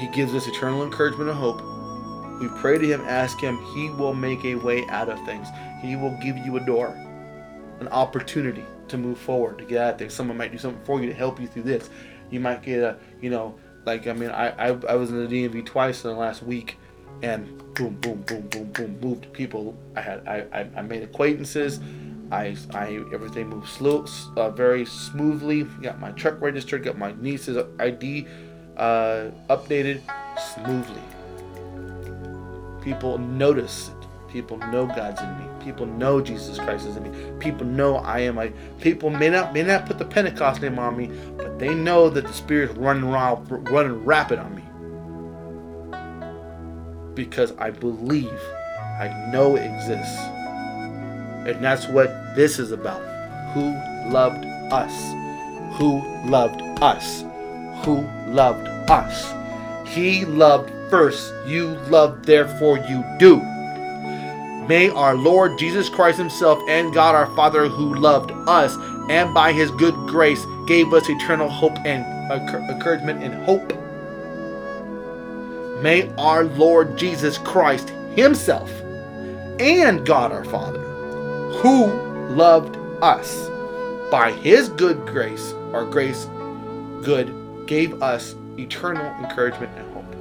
He 0.00 0.06
gives 0.08 0.34
us 0.34 0.48
eternal 0.48 0.82
encouragement 0.82 1.28
and 1.28 1.38
hope. 1.38 1.62
We 2.40 2.48
pray 2.60 2.78
to 2.78 2.86
Him, 2.86 3.02
ask 3.02 3.38
Him, 3.38 3.58
He 3.74 3.90
will 3.90 4.14
make 4.14 4.44
a 4.46 4.54
way 4.54 4.86
out 4.88 5.10
of 5.10 5.22
things. 5.26 5.46
He 5.82 5.94
will 5.94 6.16
give 6.22 6.38
you 6.38 6.56
a 6.56 6.60
door, 6.60 6.88
an 7.80 7.88
opportunity 7.88 8.64
to 8.88 8.96
move 8.96 9.18
forward, 9.18 9.58
to 9.58 9.64
get 9.64 9.78
out 9.78 9.98
things. 9.98 10.14
Someone 10.14 10.38
might 10.38 10.52
do 10.52 10.58
something 10.58 10.82
for 10.84 11.02
you 11.02 11.06
to 11.06 11.14
help 11.14 11.38
you 11.38 11.46
through 11.46 11.64
this. 11.64 11.90
You 12.30 12.40
might 12.40 12.62
get 12.62 12.80
a, 12.80 12.96
you 13.20 13.28
know, 13.28 13.54
like 13.84 14.06
I 14.06 14.14
mean, 14.14 14.30
I 14.30 14.70
I, 14.70 14.78
I 14.88 14.94
was 14.94 15.10
in 15.10 15.26
the 15.26 15.48
DMV 15.48 15.66
twice 15.66 16.02
in 16.04 16.10
the 16.10 16.16
last 16.16 16.42
week, 16.42 16.78
and 17.22 17.46
boom, 17.74 17.96
boom, 18.00 18.22
boom, 18.22 18.48
boom, 18.48 18.72
boom, 18.72 19.00
moved 19.00 19.30
people. 19.34 19.76
I 19.94 20.00
had 20.00 20.26
I 20.26 20.46
I, 20.52 20.60
I 20.76 20.82
made 20.82 21.02
acquaintances. 21.02 21.80
I, 22.32 22.56
I 22.72 23.04
everything 23.12 23.48
moved 23.48 23.68
slow, 23.68 24.06
uh, 24.36 24.50
very 24.50 24.84
smoothly. 24.86 25.64
Got 25.64 25.98
my 25.98 26.12
truck 26.12 26.40
registered. 26.40 26.84
Got 26.84 26.96
my 26.96 27.12
niece's 27.20 27.58
ID 27.80 28.26
uh, 28.80 29.30
updated 29.48 30.00
smoothly. 30.54 31.02
People 32.82 33.18
notice 33.18 33.90
it. 33.90 33.94
People 34.32 34.58
know 34.58 34.86
God's 34.86 35.20
in 35.20 35.38
me. 35.38 35.64
People 35.64 35.86
know 35.86 36.20
Jesus 36.20 36.58
Christ 36.58 36.86
is 36.86 36.96
in 36.96 37.02
me. 37.02 37.32
People 37.40 37.66
know 37.66 37.96
I 37.96 38.20
am 38.20 38.38
a. 38.38 38.50
People 38.80 39.10
may 39.10 39.28
not 39.28 39.52
may 39.52 39.62
not 39.62 39.86
put 39.86 39.98
the 39.98 40.04
Pentecost 40.04 40.62
name 40.62 40.78
on 40.78 40.96
me, 40.96 41.10
but 41.36 41.58
they 41.58 41.74
know 41.74 42.08
that 42.08 42.26
the 42.26 42.32
Spirit's 42.32 42.74
running 42.74 43.04
around, 43.04 43.50
running 43.70 44.04
rapid 44.04 44.38
on 44.38 44.54
me 44.54 44.62
because 47.14 47.52
I 47.58 47.70
believe, 47.70 48.40
I 48.98 49.30
know 49.32 49.56
it 49.56 49.64
exists, 49.66 50.18
and 51.46 51.62
that's 51.62 51.86
what 51.88 52.08
this 52.34 52.58
is 52.58 52.72
about. 52.72 53.02
Who 53.52 53.74
loved 54.10 54.44
us? 54.72 54.94
Who 55.78 56.00
loved 56.30 56.62
us? 56.82 57.22
Who 57.84 58.06
loved 58.28 58.69
us? 58.90 59.32
He 59.88 60.24
loved 60.24 60.70
first. 60.90 61.32
You 61.46 61.68
love, 61.88 62.26
therefore 62.26 62.78
you 62.78 63.04
do. 63.18 63.36
May 64.66 64.90
our 64.90 65.14
Lord 65.14 65.58
Jesus 65.58 65.88
Christ 65.88 66.18
Himself 66.18 66.60
and 66.68 66.92
God 66.92 67.14
our 67.14 67.34
Father, 67.34 67.68
who 67.68 67.94
loved 67.94 68.30
us 68.48 68.76
and 69.08 69.32
by 69.32 69.52
His 69.52 69.70
good 69.72 69.94
grace 70.06 70.44
gave 70.66 70.92
us 70.92 71.08
eternal 71.08 71.48
hope 71.48 71.76
and 71.84 72.04
encouragement 72.70 73.22
and 73.22 73.34
hope. 73.44 73.72
May 75.82 76.12
our 76.16 76.44
Lord 76.44 76.96
Jesus 76.96 77.38
Christ 77.38 77.90
Himself 78.14 78.70
and 79.58 80.06
God 80.06 80.30
our 80.30 80.44
Father, 80.44 80.80
who 81.62 81.86
loved 82.34 82.76
us 83.02 83.48
by 84.10 84.32
His 84.32 84.68
good 84.68 85.06
grace, 85.06 85.52
our 85.72 85.84
grace 85.84 86.26
good, 87.02 87.66
gave 87.66 88.02
us 88.02 88.34
eternal 88.58 89.06
encouragement 89.22 89.70
and 89.76 89.92
hope. 89.94 90.20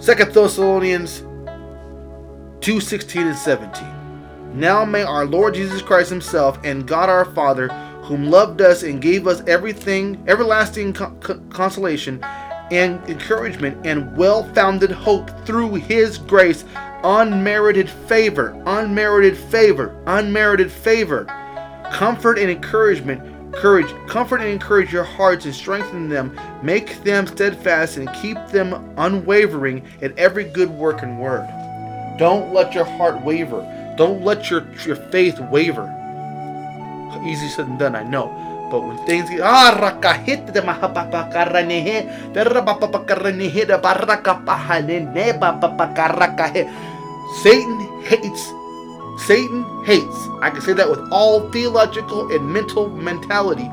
Second 0.00 0.32
Thessalonians 0.32 1.24
2 2.60 2.80
16 2.80 3.26
and 3.28 3.36
17. 3.36 3.96
Now 4.54 4.84
may 4.84 5.02
our 5.02 5.24
Lord 5.26 5.54
Jesus 5.54 5.82
Christ 5.82 6.10
Himself 6.10 6.58
and 6.64 6.86
God 6.86 7.08
our 7.08 7.24
Father, 7.24 7.68
whom 8.02 8.30
loved 8.30 8.60
us 8.60 8.82
and 8.82 9.02
gave 9.02 9.26
us 9.26 9.42
everything, 9.46 10.22
everlasting 10.26 10.92
con- 10.92 11.18
con- 11.20 11.48
consolation 11.50 12.22
and 12.70 13.02
encouragement 13.08 13.86
and 13.86 14.16
well 14.16 14.42
founded 14.54 14.90
hope 14.90 15.30
through 15.44 15.74
His 15.74 16.18
grace, 16.18 16.64
unmerited 17.04 17.90
favor, 17.90 18.60
unmerited 18.66 19.36
favor, 19.36 19.94
unmerited 20.06 20.70
favor, 20.72 21.24
comfort 21.92 22.38
and 22.38 22.50
encouragement 22.50 23.35
courage, 23.60 23.92
comfort 24.06 24.40
and 24.40 24.50
encourage 24.50 24.92
your 24.92 25.04
hearts 25.04 25.44
and 25.44 25.54
strengthen 25.54 26.08
them, 26.08 26.38
make 26.62 27.02
them 27.04 27.26
steadfast 27.26 27.96
and 27.96 28.12
keep 28.14 28.38
them 28.48 28.94
unwavering 28.96 29.82
in 30.00 30.14
every 30.18 30.44
good 30.44 30.70
work 30.70 31.02
and 31.02 31.18
word. 31.18 31.46
Don't 32.18 32.52
let 32.52 32.74
your 32.74 32.84
heart 32.84 33.22
waver. 33.22 33.62
Don't 33.96 34.22
let 34.22 34.50
your, 34.50 34.66
your 34.84 34.96
faith 34.96 35.38
waver. 35.40 35.92
Easy 37.24 37.48
said 37.48 37.66
than 37.66 37.78
done, 37.78 37.96
I 37.96 38.04
know. 38.04 38.28
But 38.70 38.80
when 38.80 38.98
things 39.06 39.30
get 39.30 39.40
ah. 39.40 39.74
Satan 47.42 48.02
hates. 48.02 48.52
Satan 49.18 49.64
hates. 49.84 50.16
I 50.40 50.50
can 50.50 50.60
say 50.60 50.72
that 50.74 50.90
with 50.90 51.00
all 51.10 51.50
theological 51.50 52.30
and 52.32 52.52
mental 52.52 52.90
mentality. 52.90 53.68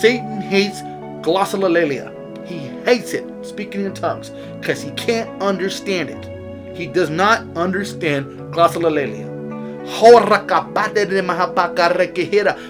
Satan 0.00 0.40
hates 0.40 0.80
glossolalia. 1.22 2.12
He 2.46 2.58
hates 2.84 3.12
it, 3.12 3.24
speaking 3.44 3.84
in 3.84 3.94
tongues, 3.94 4.30
because 4.60 4.82
he 4.82 4.90
can't 4.92 5.42
understand 5.42 6.10
it. 6.10 6.76
He 6.76 6.86
does 6.86 7.10
not 7.10 7.46
understand 7.56 8.26
glossolalia. 8.52 9.32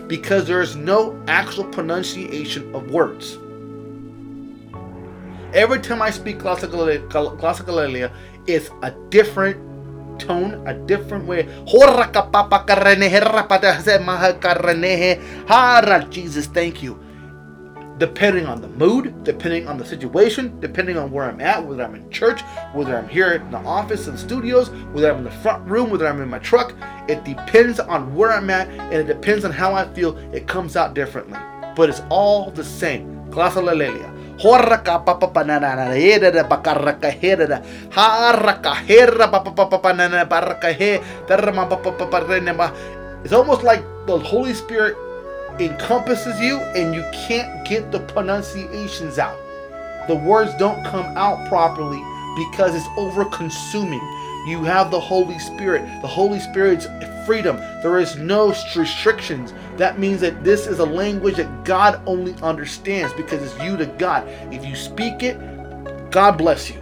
Because 0.09 0.47
there 0.47 0.61
is 0.61 0.77
no 0.77 1.25
actual 1.29 1.65
pronunciation 1.65 2.75
of 2.75 2.91
words. 2.91 3.39
Every 5.53 5.79
time 5.79 6.03
I 6.03 6.11
speak 6.11 6.39
glossolalia, 6.39 8.13
it's 8.47 8.71
a 8.83 8.91
different 9.11 9.64
tone, 10.19 10.67
a 10.67 10.75
different 10.75 11.27
way. 11.27 11.49
Jesus, 16.11 16.47
thank 16.47 16.83
you 16.83 17.01
depending 17.99 18.45
on 18.47 18.61
the 18.61 18.69
mood, 18.69 19.23
depending 19.25 19.69
on 19.69 19.79
the 19.79 19.85
situation, 19.85 20.59
depending 20.61 20.97
on 20.97 21.11
where 21.11 21.25
I'm 21.25 21.41
at, 21.41 21.65
whether 21.65 21.85
I'm 21.85 21.95
in 21.95 22.11
church, 22.11 22.41
whether 22.73 22.97
I'm 22.97 23.09
here 23.09 23.33
in 23.33 23.51
the 23.51 23.59
office 23.59 24.09
and 24.09 24.19
studios, 24.19 24.71
whether 24.93 25.11
I'm 25.11 25.19
in 25.19 25.25
the 25.25 25.31
front 25.31 25.65
room, 25.69 25.91
whether 25.91 26.07
I'm 26.07 26.21
in 26.21 26.29
my 26.29 26.41
truck. 26.41 26.75
It 27.09 27.25
depends 27.25 27.79
on 27.79 28.15
where 28.15 28.33
I'm 28.33 28.51
at 28.51 28.69
and 28.69 28.95
it 28.95 29.07
depends 29.07 29.45
on 29.45 29.53
how 29.53 29.75
I 29.75 29.93
feel. 29.95 30.17
It 30.35 30.49
comes 30.49 30.77
out 30.77 30.95
differently, 30.95 31.39
but 31.77 31.89
it's 31.89 32.03
all 32.11 32.51
the 32.51 32.65
same. 32.65 33.31
Clase 34.39 35.75
la 35.75 35.89
lelia. 35.89 36.19
It's 43.25 43.33
almost 43.33 43.63
like 43.63 43.83
the 44.07 44.19
Holy 44.19 44.55
Spirit 44.55 44.97
encompasses 45.59 46.41
you 46.41 46.59
and 46.77 46.95
you 46.95 47.05
can't 47.29 47.67
get 47.67 47.91
the 47.93 48.01
pronunciations 48.01 49.19
out. 49.19 49.39
The 50.09 50.17
words 50.17 50.53
don't 50.59 50.85
come 50.85 51.07
out 51.17 51.49
properly 51.49 52.03
because 52.37 52.75
it's 52.75 52.89
over 52.99 53.25
consuming. 53.27 54.03
You 54.47 54.63
have 54.65 54.91
the 54.91 55.01
Holy 55.01 55.39
Spirit. 55.39 55.83
The 56.03 56.09
Holy 56.09 56.39
Spirit's 56.39 56.87
freedom. 57.27 57.57
There 57.83 57.99
is 57.99 58.17
no 58.17 58.49
restrictions. 58.77 59.53
That 59.77 59.99
means 59.99 60.21
that 60.21 60.45
this 60.45 60.67
is 60.67 60.79
a 60.79 60.85
language 60.85 61.37
that 61.37 61.65
God 61.65 62.01
only 62.07 62.35
understands 62.43 63.13
because 63.15 63.43
it's 63.43 63.63
you 63.63 63.77
to 63.77 63.87
God. 63.87 64.29
If 64.53 64.65
you 64.65 64.77
speak 64.77 65.23
it, 65.23 65.39
God 66.11 66.33
bless 66.39 66.71
you. 66.71 66.81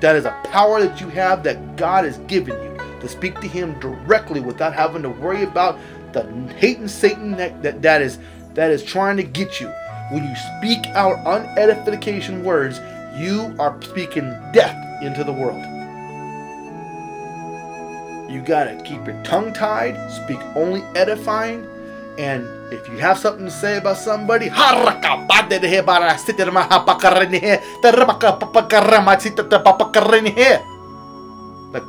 That 0.00 0.16
is 0.16 0.24
a 0.24 0.32
power 0.44 0.82
that 0.82 1.00
you 1.00 1.08
have 1.10 1.44
that 1.44 1.76
God 1.76 2.04
has 2.04 2.18
given 2.20 2.60
you 2.62 3.00
to 3.00 3.08
speak 3.08 3.40
to 3.40 3.46
Him 3.46 3.78
directly 3.78 4.40
without 4.40 4.74
having 4.74 5.02
to 5.02 5.10
worry 5.10 5.44
about 5.44 5.78
the 6.12 6.24
hating 6.56 6.88
Satan 6.88 7.32
that, 7.32 7.62
that, 7.62 7.82
that 7.82 8.02
is 8.02 8.18
that 8.54 8.70
is 8.70 8.82
trying 8.82 9.16
to 9.16 9.22
get 9.22 9.60
you. 9.60 9.68
When 10.10 10.24
you 10.24 10.34
speak 10.58 10.86
out 10.88 11.16
unedification 11.24 12.42
words, 12.42 12.80
you 13.16 13.54
are 13.58 13.80
speaking 13.82 14.34
death 14.52 14.76
into 15.02 15.24
the 15.24 15.32
world. 15.32 15.71
You 18.32 18.40
gotta 18.40 18.80
keep 18.82 19.06
your 19.06 19.22
tongue 19.24 19.52
tied, 19.52 20.10
speak 20.10 20.40
only 20.56 20.82
edifying, 20.94 21.66
and 22.18 22.46
if 22.72 22.88
you 22.88 22.96
have 22.96 23.18
something 23.18 23.44
to 23.44 23.50
say 23.50 23.76
about 23.76 23.98
somebody, 23.98 24.48
like 24.48 25.02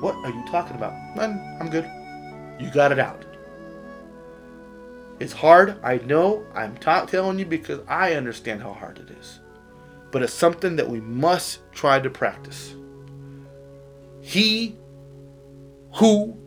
what 0.01 0.15
are 0.15 0.29
you 0.29 0.43
talking 0.51 0.75
about? 0.75 0.91
I'm 1.17 1.69
good. 1.69 1.89
You 2.59 2.69
got 2.71 2.91
it 2.91 2.99
out. 2.99 3.23
It's 5.19 5.31
hard, 5.31 5.77
I 5.81 5.99
know. 5.99 6.45
I'm 6.53 6.77
not 6.85 7.07
telling 7.07 7.39
you 7.39 7.45
because 7.45 7.79
I 7.87 8.15
understand 8.15 8.61
how 8.61 8.73
hard 8.73 8.99
it 8.99 9.09
is. 9.21 9.39
But 10.11 10.23
it's 10.23 10.33
something 10.33 10.75
that 10.75 10.89
we 10.89 10.99
must 10.99 11.59
try 11.71 12.01
to 12.01 12.09
practice. 12.09 12.75
He 14.21 14.75
who 15.95 16.37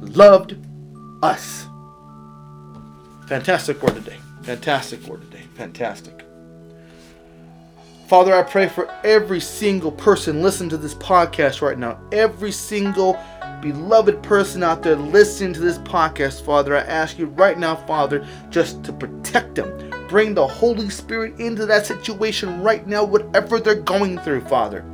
loved 0.00 0.56
us. 1.22 1.66
Fantastic 3.26 3.82
word 3.82 3.94
today. 3.94 4.18
Fantastic 4.42 5.02
word 5.04 5.22
today. 5.22 5.44
Fantastic. 5.54 6.24
Father, 8.08 8.34
I 8.34 8.42
pray 8.42 8.68
for 8.68 8.90
every 9.04 9.38
single 9.38 9.92
person 9.92 10.42
listening 10.42 10.70
to 10.70 10.76
this 10.76 10.94
podcast 10.94 11.62
right 11.62 11.78
now, 11.78 12.00
every 12.10 12.50
single 12.50 13.16
beloved 13.62 14.20
person 14.22 14.64
out 14.64 14.82
there 14.82 14.96
listening 14.96 15.52
to 15.52 15.60
this 15.60 15.78
podcast, 15.78 16.44
Father, 16.44 16.76
I 16.76 16.80
ask 16.80 17.18
you 17.18 17.26
right 17.26 17.58
now, 17.58 17.76
Father, 17.76 18.26
just 18.48 18.82
to 18.84 18.92
protect 18.92 19.54
them. 19.54 19.99
Bring 20.10 20.34
the 20.34 20.46
Holy 20.46 20.90
Spirit 20.90 21.38
into 21.38 21.66
that 21.66 21.86
situation 21.86 22.62
right 22.62 22.84
now, 22.84 23.04
whatever 23.04 23.60
they're 23.60 23.76
going 23.76 24.18
through, 24.18 24.40
Father. 24.42 24.84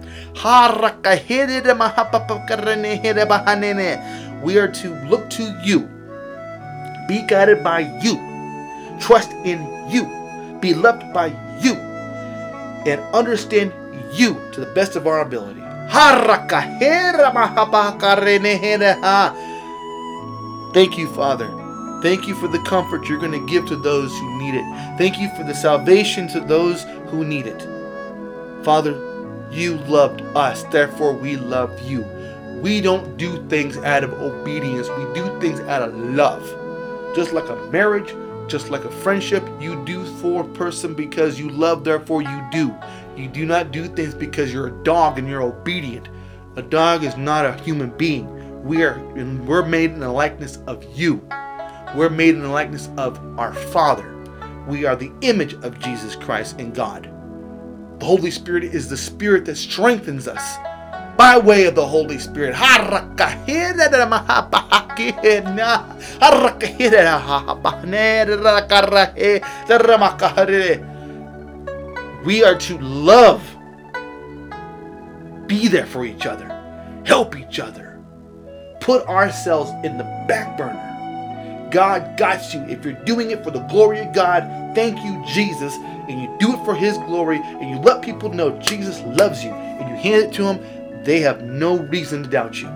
We 4.42 4.58
are 4.58 4.68
to 4.68 4.88
look 5.08 5.30
to 5.30 5.42
you, 5.64 5.88
be 7.08 7.22
guided 7.26 7.64
by 7.64 7.80
you, 8.02 8.20
trust 9.00 9.32
in 9.44 9.58
you, 9.88 10.04
be 10.60 10.74
loved 10.74 11.10
by 11.14 11.28
you, 11.62 11.74
and 12.84 13.00
understand 13.14 13.72
you 14.12 14.36
to 14.52 14.60
the 14.60 14.70
best 14.74 14.96
of 14.96 15.06
our 15.06 15.22
ability. 15.22 15.62
Thank 20.74 20.98
you, 20.98 21.08
Father. 21.14 21.48
Thank 22.07 22.28
you 22.28 22.36
for 22.36 22.46
the 22.46 22.61
comfort 22.61 23.09
you're 23.09 23.18
going 23.18 23.32
to 23.32 23.52
give 23.52 23.66
to 23.66 23.74
those 23.74 24.12
who 24.12 24.38
need 24.38 24.54
it. 24.54 24.96
Thank 24.96 25.18
you 25.18 25.28
for 25.30 25.42
the 25.42 25.52
salvation 25.52 26.28
to 26.28 26.40
those 26.40 26.84
who 27.09 27.24
need 27.24 27.48
it. 27.48 27.61
Father, 28.64 28.92
you 29.50 29.78
loved 29.88 30.20
us, 30.36 30.62
therefore 30.70 31.14
we 31.14 31.34
love 31.34 31.76
you. 31.80 32.02
We 32.62 32.80
don't 32.80 33.16
do 33.16 33.44
things 33.48 33.76
out 33.78 34.04
of 34.04 34.12
obedience, 34.12 34.88
we 34.88 35.20
do 35.20 35.40
things 35.40 35.59
out 35.62 35.82
of 35.82 35.96
love. 35.96 36.44
Just 37.16 37.32
like 37.32 37.48
a 37.48 37.57
marriage, 37.72 38.14
just 38.48 38.70
like 38.70 38.84
a 38.84 38.90
friendship, 39.02 39.44
you 39.61 39.84
do 39.84 40.04
for 40.20 40.42
a 40.42 40.48
person 40.50 40.94
because 40.94 41.40
you 41.40 41.50
love, 41.50 41.82
therefore 41.82 42.22
you 42.22 42.48
do. 42.52 42.72
You 43.16 43.26
do 43.26 43.44
not 43.44 43.72
do 43.72 43.88
things 43.88 44.14
because 44.14 44.52
you're 44.52 44.68
a 44.68 44.84
dog 44.84 45.18
and 45.18 45.28
you're 45.28 45.42
obedient. 45.42 46.09
A 46.54 46.62
dog 46.62 47.02
is 47.02 47.16
not 47.16 47.44
a 47.44 47.61
human 47.64 47.90
being. 47.90 48.62
We 48.62 48.84
are 48.84 48.96
we're 49.44 49.66
made 49.66 49.90
in 49.90 49.98
the 49.98 50.12
likeness 50.12 50.59
of 50.68 50.84
you. 50.96 51.20
We're 51.95 52.11
made 52.11 52.34
in 52.34 52.43
the 52.43 52.49
likeness 52.49 52.89
of 52.99 53.18
our 53.39 53.55
Father. 53.55 54.12
We 54.66 54.84
are 54.84 54.97
the 54.97 55.12
image 55.20 55.55
of 55.55 55.78
Jesus 55.78 56.16
Christ 56.16 56.59
and 56.59 56.74
God. 56.74 57.05
The 58.01 58.05
Holy 58.05 58.30
Spirit 58.30 58.64
is 58.64 58.89
the 58.89 58.97
spirit 58.97 59.45
that 59.47 59.57
strengthens 59.57 60.28
us 60.28 60.57
by 61.16 61.39
way 61.39 61.64
of 61.66 61.74
the 61.74 61.87
Holy 61.87 62.18
Spirit. 62.18 62.55
We 72.24 72.45
are 72.45 72.55
to 72.59 72.78
love, 72.78 73.57
be 75.47 75.68
there 75.68 75.87
for 75.87 76.05
each 76.05 76.26
other, 76.26 77.03
help 77.07 77.37
each 77.37 77.61
other, 77.61 77.99
put 78.80 79.07
ourselves 79.07 79.70
in 79.84 79.97
the 79.97 80.05
back 80.28 80.59
burner. 80.59 80.86
God 81.70 82.16
got 82.16 82.54
you. 82.54 82.62
If 82.68 82.84
you're 82.84 82.94
doing 83.04 83.30
it 83.30 83.44
for 83.44 83.50
the 83.50 83.60
glory 83.60 84.00
of 84.00 84.12
God, 84.12 84.42
thank 84.74 84.98
you, 85.04 85.22
Jesus. 85.26 85.74
And 85.76 86.20
you 86.20 86.36
do 86.38 86.54
it 86.54 86.64
for 86.64 86.74
His 86.74 86.98
glory, 86.98 87.38
and 87.38 87.68
you 87.70 87.78
let 87.78 88.02
people 88.02 88.32
know 88.32 88.58
Jesus 88.60 89.00
loves 89.02 89.42
you, 89.42 89.50
and 89.50 89.88
you 89.88 89.96
hand 89.96 90.24
it 90.24 90.32
to 90.34 90.44
them, 90.44 91.04
they 91.04 91.20
have 91.20 91.42
no 91.42 91.78
reason 91.78 92.22
to 92.24 92.28
doubt 92.28 92.60
you. 92.60 92.68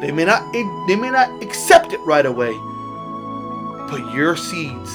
They 0.00 0.12
may 0.12 0.24
not 0.24 0.52
they 0.52 0.96
may 0.96 1.10
not 1.10 1.42
accept 1.42 1.92
it 1.92 2.00
right 2.00 2.24
away, 2.26 2.52
but 3.90 4.14
your 4.14 4.36
seeds 4.36 4.90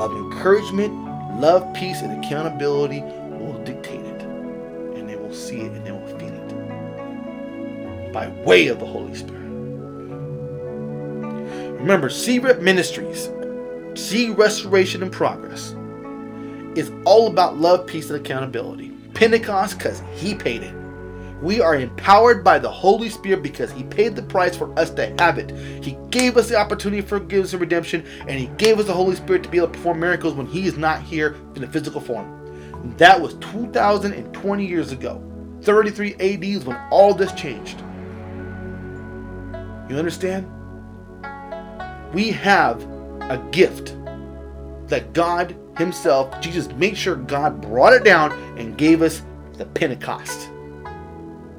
of 0.00 0.12
encouragement 0.12 1.02
Love, 1.38 1.72
peace, 1.74 2.02
and 2.02 2.22
accountability 2.22 3.00
will 3.00 3.58
dictate 3.64 4.04
it. 4.04 4.22
And 4.22 5.08
they 5.08 5.16
will 5.16 5.32
see 5.32 5.62
it 5.62 5.72
and 5.72 5.84
they 5.84 5.92
will 5.92 6.06
feel 6.18 6.32
it 6.32 8.12
by 8.12 8.28
way 8.44 8.68
of 8.68 8.78
the 8.78 8.86
Holy 8.86 9.14
Spirit. 9.14 9.41
Remember, 11.82 12.08
Rep 12.40 12.60
Ministries, 12.60 13.28
See 14.00 14.30
Restoration 14.30 15.02
and 15.02 15.10
Progress, 15.10 15.74
is 16.76 16.92
all 17.04 17.26
about 17.26 17.58
love, 17.58 17.88
peace, 17.88 18.08
and 18.08 18.24
accountability. 18.24 18.90
Pentecost, 19.14 19.78
because 19.78 20.00
He 20.14 20.32
paid 20.32 20.62
it. 20.62 20.72
We 21.42 21.60
are 21.60 21.74
empowered 21.74 22.44
by 22.44 22.60
the 22.60 22.70
Holy 22.70 23.08
Spirit 23.08 23.42
because 23.42 23.72
He 23.72 23.82
paid 23.82 24.14
the 24.14 24.22
price 24.22 24.56
for 24.56 24.72
us 24.78 24.90
to 24.90 25.12
have 25.18 25.38
it. 25.38 25.50
He 25.84 25.98
gave 26.10 26.36
us 26.36 26.48
the 26.48 26.56
opportunity 26.56 27.02
for 27.02 27.18
forgiveness 27.18 27.52
and 27.52 27.60
redemption, 27.60 28.06
and 28.28 28.38
He 28.38 28.46
gave 28.58 28.78
us 28.78 28.86
the 28.86 28.94
Holy 28.94 29.16
Spirit 29.16 29.42
to 29.42 29.48
be 29.48 29.56
able 29.56 29.66
to 29.66 29.72
perform 29.72 29.98
miracles 29.98 30.34
when 30.34 30.46
He 30.46 30.68
is 30.68 30.78
not 30.78 31.02
here 31.02 31.34
in 31.56 31.64
a 31.64 31.66
physical 31.66 32.00
form. 32.00 32.94
That 32.96 33.20
was 33.20 33.34
2,020 33.34 34.64
years 34.64 34.92
ago. 34.92 35.20
33 35.62 36.14
AD 36.14 36.44
is 36.44 36.64
when 36.64 36.76
all 36.92 37.12
this 37.12 37.32
changed. 37.32 37.80
You 39.90 39.96
understand? 39.98 40.46
We 42.12 42.30
have 42.30 42.82
a 43.22 43.38
gift 43.52 43.96
that 44.88 45.12
God 45.12 45.56
Himself, 45.78 46.40
Jesus, 46.40 46.68
made 46.72 46.96
sure 46.96 47.16
God 47.16 47.60
brought 47.60 47.94
it 47.94 48.04
down 48.04 48.32
and 48.58 48.76
gave 48.76 49.00
us 49.00 49.22
the 49.54 49.64
Pentecost. 49.64 50.50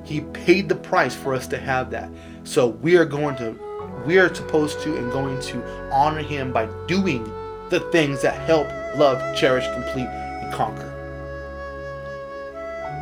He 0.04 0.22
paid 0.22 0.70
the 0.70 0.76
price 0.76 1.16
for 1.16 1.34
us 1.34 1.48
to 1.48 1.58
have 1.58 1.90
that. 1.92 2.10
So 2.44 2.68
we 2.68 2.98
are 2.98 3.06
going 3.06 3.36
to, 3.38 3.58
we 4.06 4.20
are 4.20 4.34
supposed 4.34 4.82
to 4.82 4.96
and 4.98 5.12
going 5.12 5.40
to 5.42 5.92
honor 5.92 6.22
Him 6.22 6.52
by 6.52 6.68
doing 6.88 7.24
the 7.70 7.80
things 7.92 8.22
that 8.22 8.36
help, 8.42 8.68
love, 8.98 9.36
cherish, 9.36 9.66
complete, 9.74 10.08
and 10.08 10.54
conquer. 10.54 10.92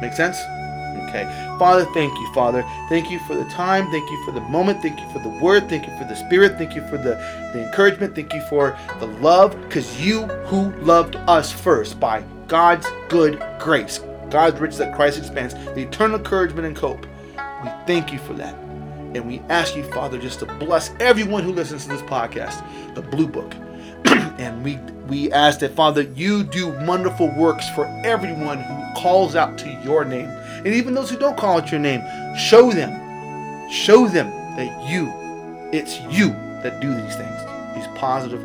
Make 0.02 0.14
sense? 0.14 0.38
Okay. 1.10 1.26
Father, 1.60 1.86
thank 1.94 2.14
you, 2.18 2.34
Father. 2.34 2.64
Thank 2.90 3.12
you 3.12 3.20
for 3.20 3.36
the 3.36 3.46
time. 3.46 3.90
Thank 3.92 4.10
you 4.10 4.24
for 4.26 4.32
the 4.32 4.42
moment. 4.42 4.82
Thank 4.82 5.00
you 5.00 5.10
for 5.12 5.20
the 5.20 5.30
word. 5.30 5.68
Thank 5.70 5.88
you 5.88 5.98
for 5.98 6.06
the 6.06 6.16
spirit. 6.16 6.58
Thank 6.58 6.76
you 6.76 6.82
for 6.88 6.98
the, 6.98 7.16
the 7.54 7.66
encouragement. 7.66 8.16
Thank 8.16 8.34
you 8.34 8.42
for 8.42 8.78
the 9.00 9.08
love. 9.08 9.60
Because 9.62 10.02
you 10.02 10.24
who 10.46 10.72
loved 10.82 11.16
us 11.16 11.52
first 11.52 12.00
by 12.00 12.24
God's 12.48 12.88
good 13.10 13.44
grace, 13.60 14.00
God's 14.30 14.60
riches 14.60 14.78
that 14.80 14.96
Christ 14.96 15.18
expands, 15.18 15.54
the 15.54 15.82
eternal 15.82 16.18
encouragement 16.18 16.68
and 16.68 16.78
hope. 16.78 17.06
We 17.64 17.70
thank 17.86 18.12
you 18.12 18.20
for 18.20 18.34
that. 18.34 18.56
And 19.14 19.28
we 19.28 19.40
ask 19.50 19.76
you, 19.76 19.84
Father, 19.92 20.18
just 20.18 20.40
to 20.40 20.46
bless 20.46 20.92
everyone 21.00 21.44
who 21.44 21.52
listens 21.52 21.84
to 21.84 21.90
this 21.90 22.02
podcast, 22.04 22.64
the 22.96 23.02
Blue 23.02 23.28
Book. 23.28 23.54
and 24.40 24.64
we 24.64 24.78
we 25.08 25.32
ask 25.32 25.60
that 25.60 25.76
Father, 25.76 26.04
you 26.04 26.44
do 26.44 26.70
wonderful 26.86 27.30
works 27.36 27.70
for 27.70 27.86
everyone 28.06 28.60
who 28.60 29.02
calls 29.02 29.36
out 29.36 29.58
to 29.60 29.70
your 29.84 30.06
name. 30.06 30.30
And 30.64 30.76
even 30.76 30.94
those 30.94 31.10
who 31.10 31.18
don't 31.18 31.38
call 31.38 31.58
out 31.58 31.72
your 31.72 31.80
name, 31.80 32.04
show 32.38 32.72
them, 32.72 32.92
show 33.72 34.08
them 34.08 34.30
that 34.56 34.88
you, 34.90 35.12
it's 35.72 36.00
you 36.02 36.30
that 36.62 36.80
do 36.80 36.94
these 36.94 37.16
things. 37.16 37.42
These 37.76 37.88
positive, 37.98 38.44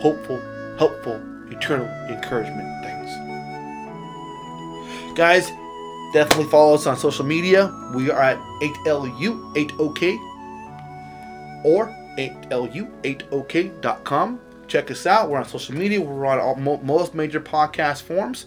hopeful, 0.00 0.40
helpful, 0.76 1.22
eternal 1.50 1.86
encouragement 2.08 2.84
things. 2.84 3.10
Guys, 5.16 5.52
definitely 6.12 6.50
follow 6.50 6.74
us 6.74 6.84
on 6.86 6.96
social 6.96 7.24
media. 7.24 7.72
We 7.94 8.10
are 8.10 8.20
at 8.20 8.38
8LU, 8.60 9.54
8OK, 9.54 10.18
or 11.64 11.86
8LU8OK.com. 12.18 14.40
Check 14.66 14.90
us 14.90 15.06
out. 15.06 15.30
We're 15.30 15.38
on 15.38 15.46
social 15.46 15.74
media. 15.74 15.98
We're 16.00 16.26
on 16.26 16.38
all, 16.38 16.56
most 16.56 17.14
major 17.14 17.40
podcast 17.40 18.02
forms. 18.02 18.46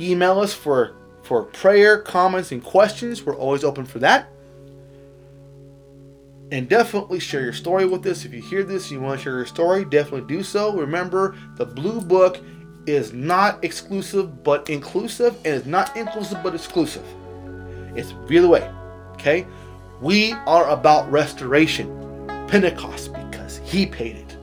Email 0.00 0.40
us 0.40 0.54
for 0.54 0.94
for 1.32 1.44
prayer, 1.44 1.96
comments, 1.96 2.52
and 2.52 2.62
questions. 2.62 3.24
We're 3.24 3.34
always 3.34 3.64
open 3.64 3.86
for 3.86 3.98
that. 4.00 4.28
And 6.50 6.68
definitely 6.68 7.20
share 7.20 7.40
your 7.40 7.54
story 7.54 7.86
with 7.86 8.04
us. 8.04 8.26
If 8.26 8.34
you 8.34 8.42
hear 8.42 8.64
this, 8.64 8.90
you 8.90 9.00
want 9.00 9.18
to 9.18 9.24
share 9.24 9.36
your 9.36 9.46
story, 9.46 9.86
definitely 9.86 10.28
do 10.28 10.42
so. 10.42 10.76
Remember, 10.76 11.34
the 11.56 11.64
Blue 11.64 12.02
Book 12.02 12.38
is 12.84 13.14
not 13.14 13.64
exclusive 13.64 14.44
but 14.44 14.68
inclusive, 14.68 15.34
and 15.46 15.54
it's 15.54 15.64
not 15.64 15.96
inclusive 15.96 16.42
but 16.42 16.54
exclusive. 16.54 17.06
It's 17.96 18.12
really 18.28 18.48
way. 18.48 18.70
Okay? 19.14 19.46
We 20.02 20.32
are 20.46 20.68
about 20.68 21.10
restoration, 21.10 22.26
Pentecost, 22.46 23.14
because 23.14 23.56
He 23.64 23.86
paid 23.86 24.16
it. 24.16 24.36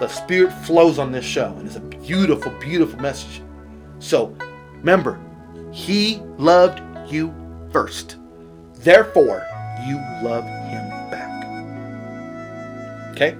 The 0.00 0.08
Spirit 0.08 0.52
flows 0.66 0.98
on 0.98 1.12
this 1.12 1.24
show, 1.24 1.54
and 1.56 1.66
it's 1.66 1.76
a 1.76 1.80
beautiful, 1.80 2.52
beautiful 2.60 3.00
message. 3.00 3.40
So, 4.00 4.36
remember, 4.74 5.18
He 5.76 6.22
loved 6.38 6.80
you 7.12 7.34
first. 7.70 8.16
Therefore, 8.76 9.46
you 9.86 9.96
love 10.22 10.44
Him 10.44 10.88
back. 11.10 11.44
Okay? 13.12 13.36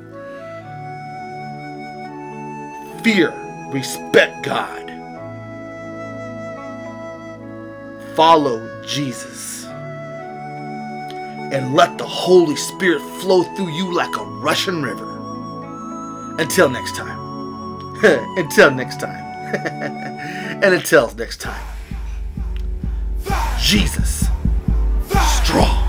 Fear, 3.03 3.33
respect 3.73 4.45
God. 4.45 4.85
Follow 8.15 8.85
Jesus. 8.85 9.65
And 11.55 11.75
let 11.75 11.97
the 11.97 12.05
Holy 12.05 12.57
Spirit 12.57 13.01
flow 13.23 13.45
through 13.55 13.71
you 13.71 13.95
like 13.95 14.15
a 14.15 14.25
rushing 14.25 14.83
river. 14.83 16.37
Until 16.39 16.69
next 16.69 16.97
time. 16.97 17.19
until 18.37 18.71
next 18.71 19.01
time. 19.01 19.25
and 20.63 20.75
until 20.75 21.11
next 21.15 21.41
time. 21.41 21.76
Jesus. 23.59 24.29
Strong. 25.43 25.86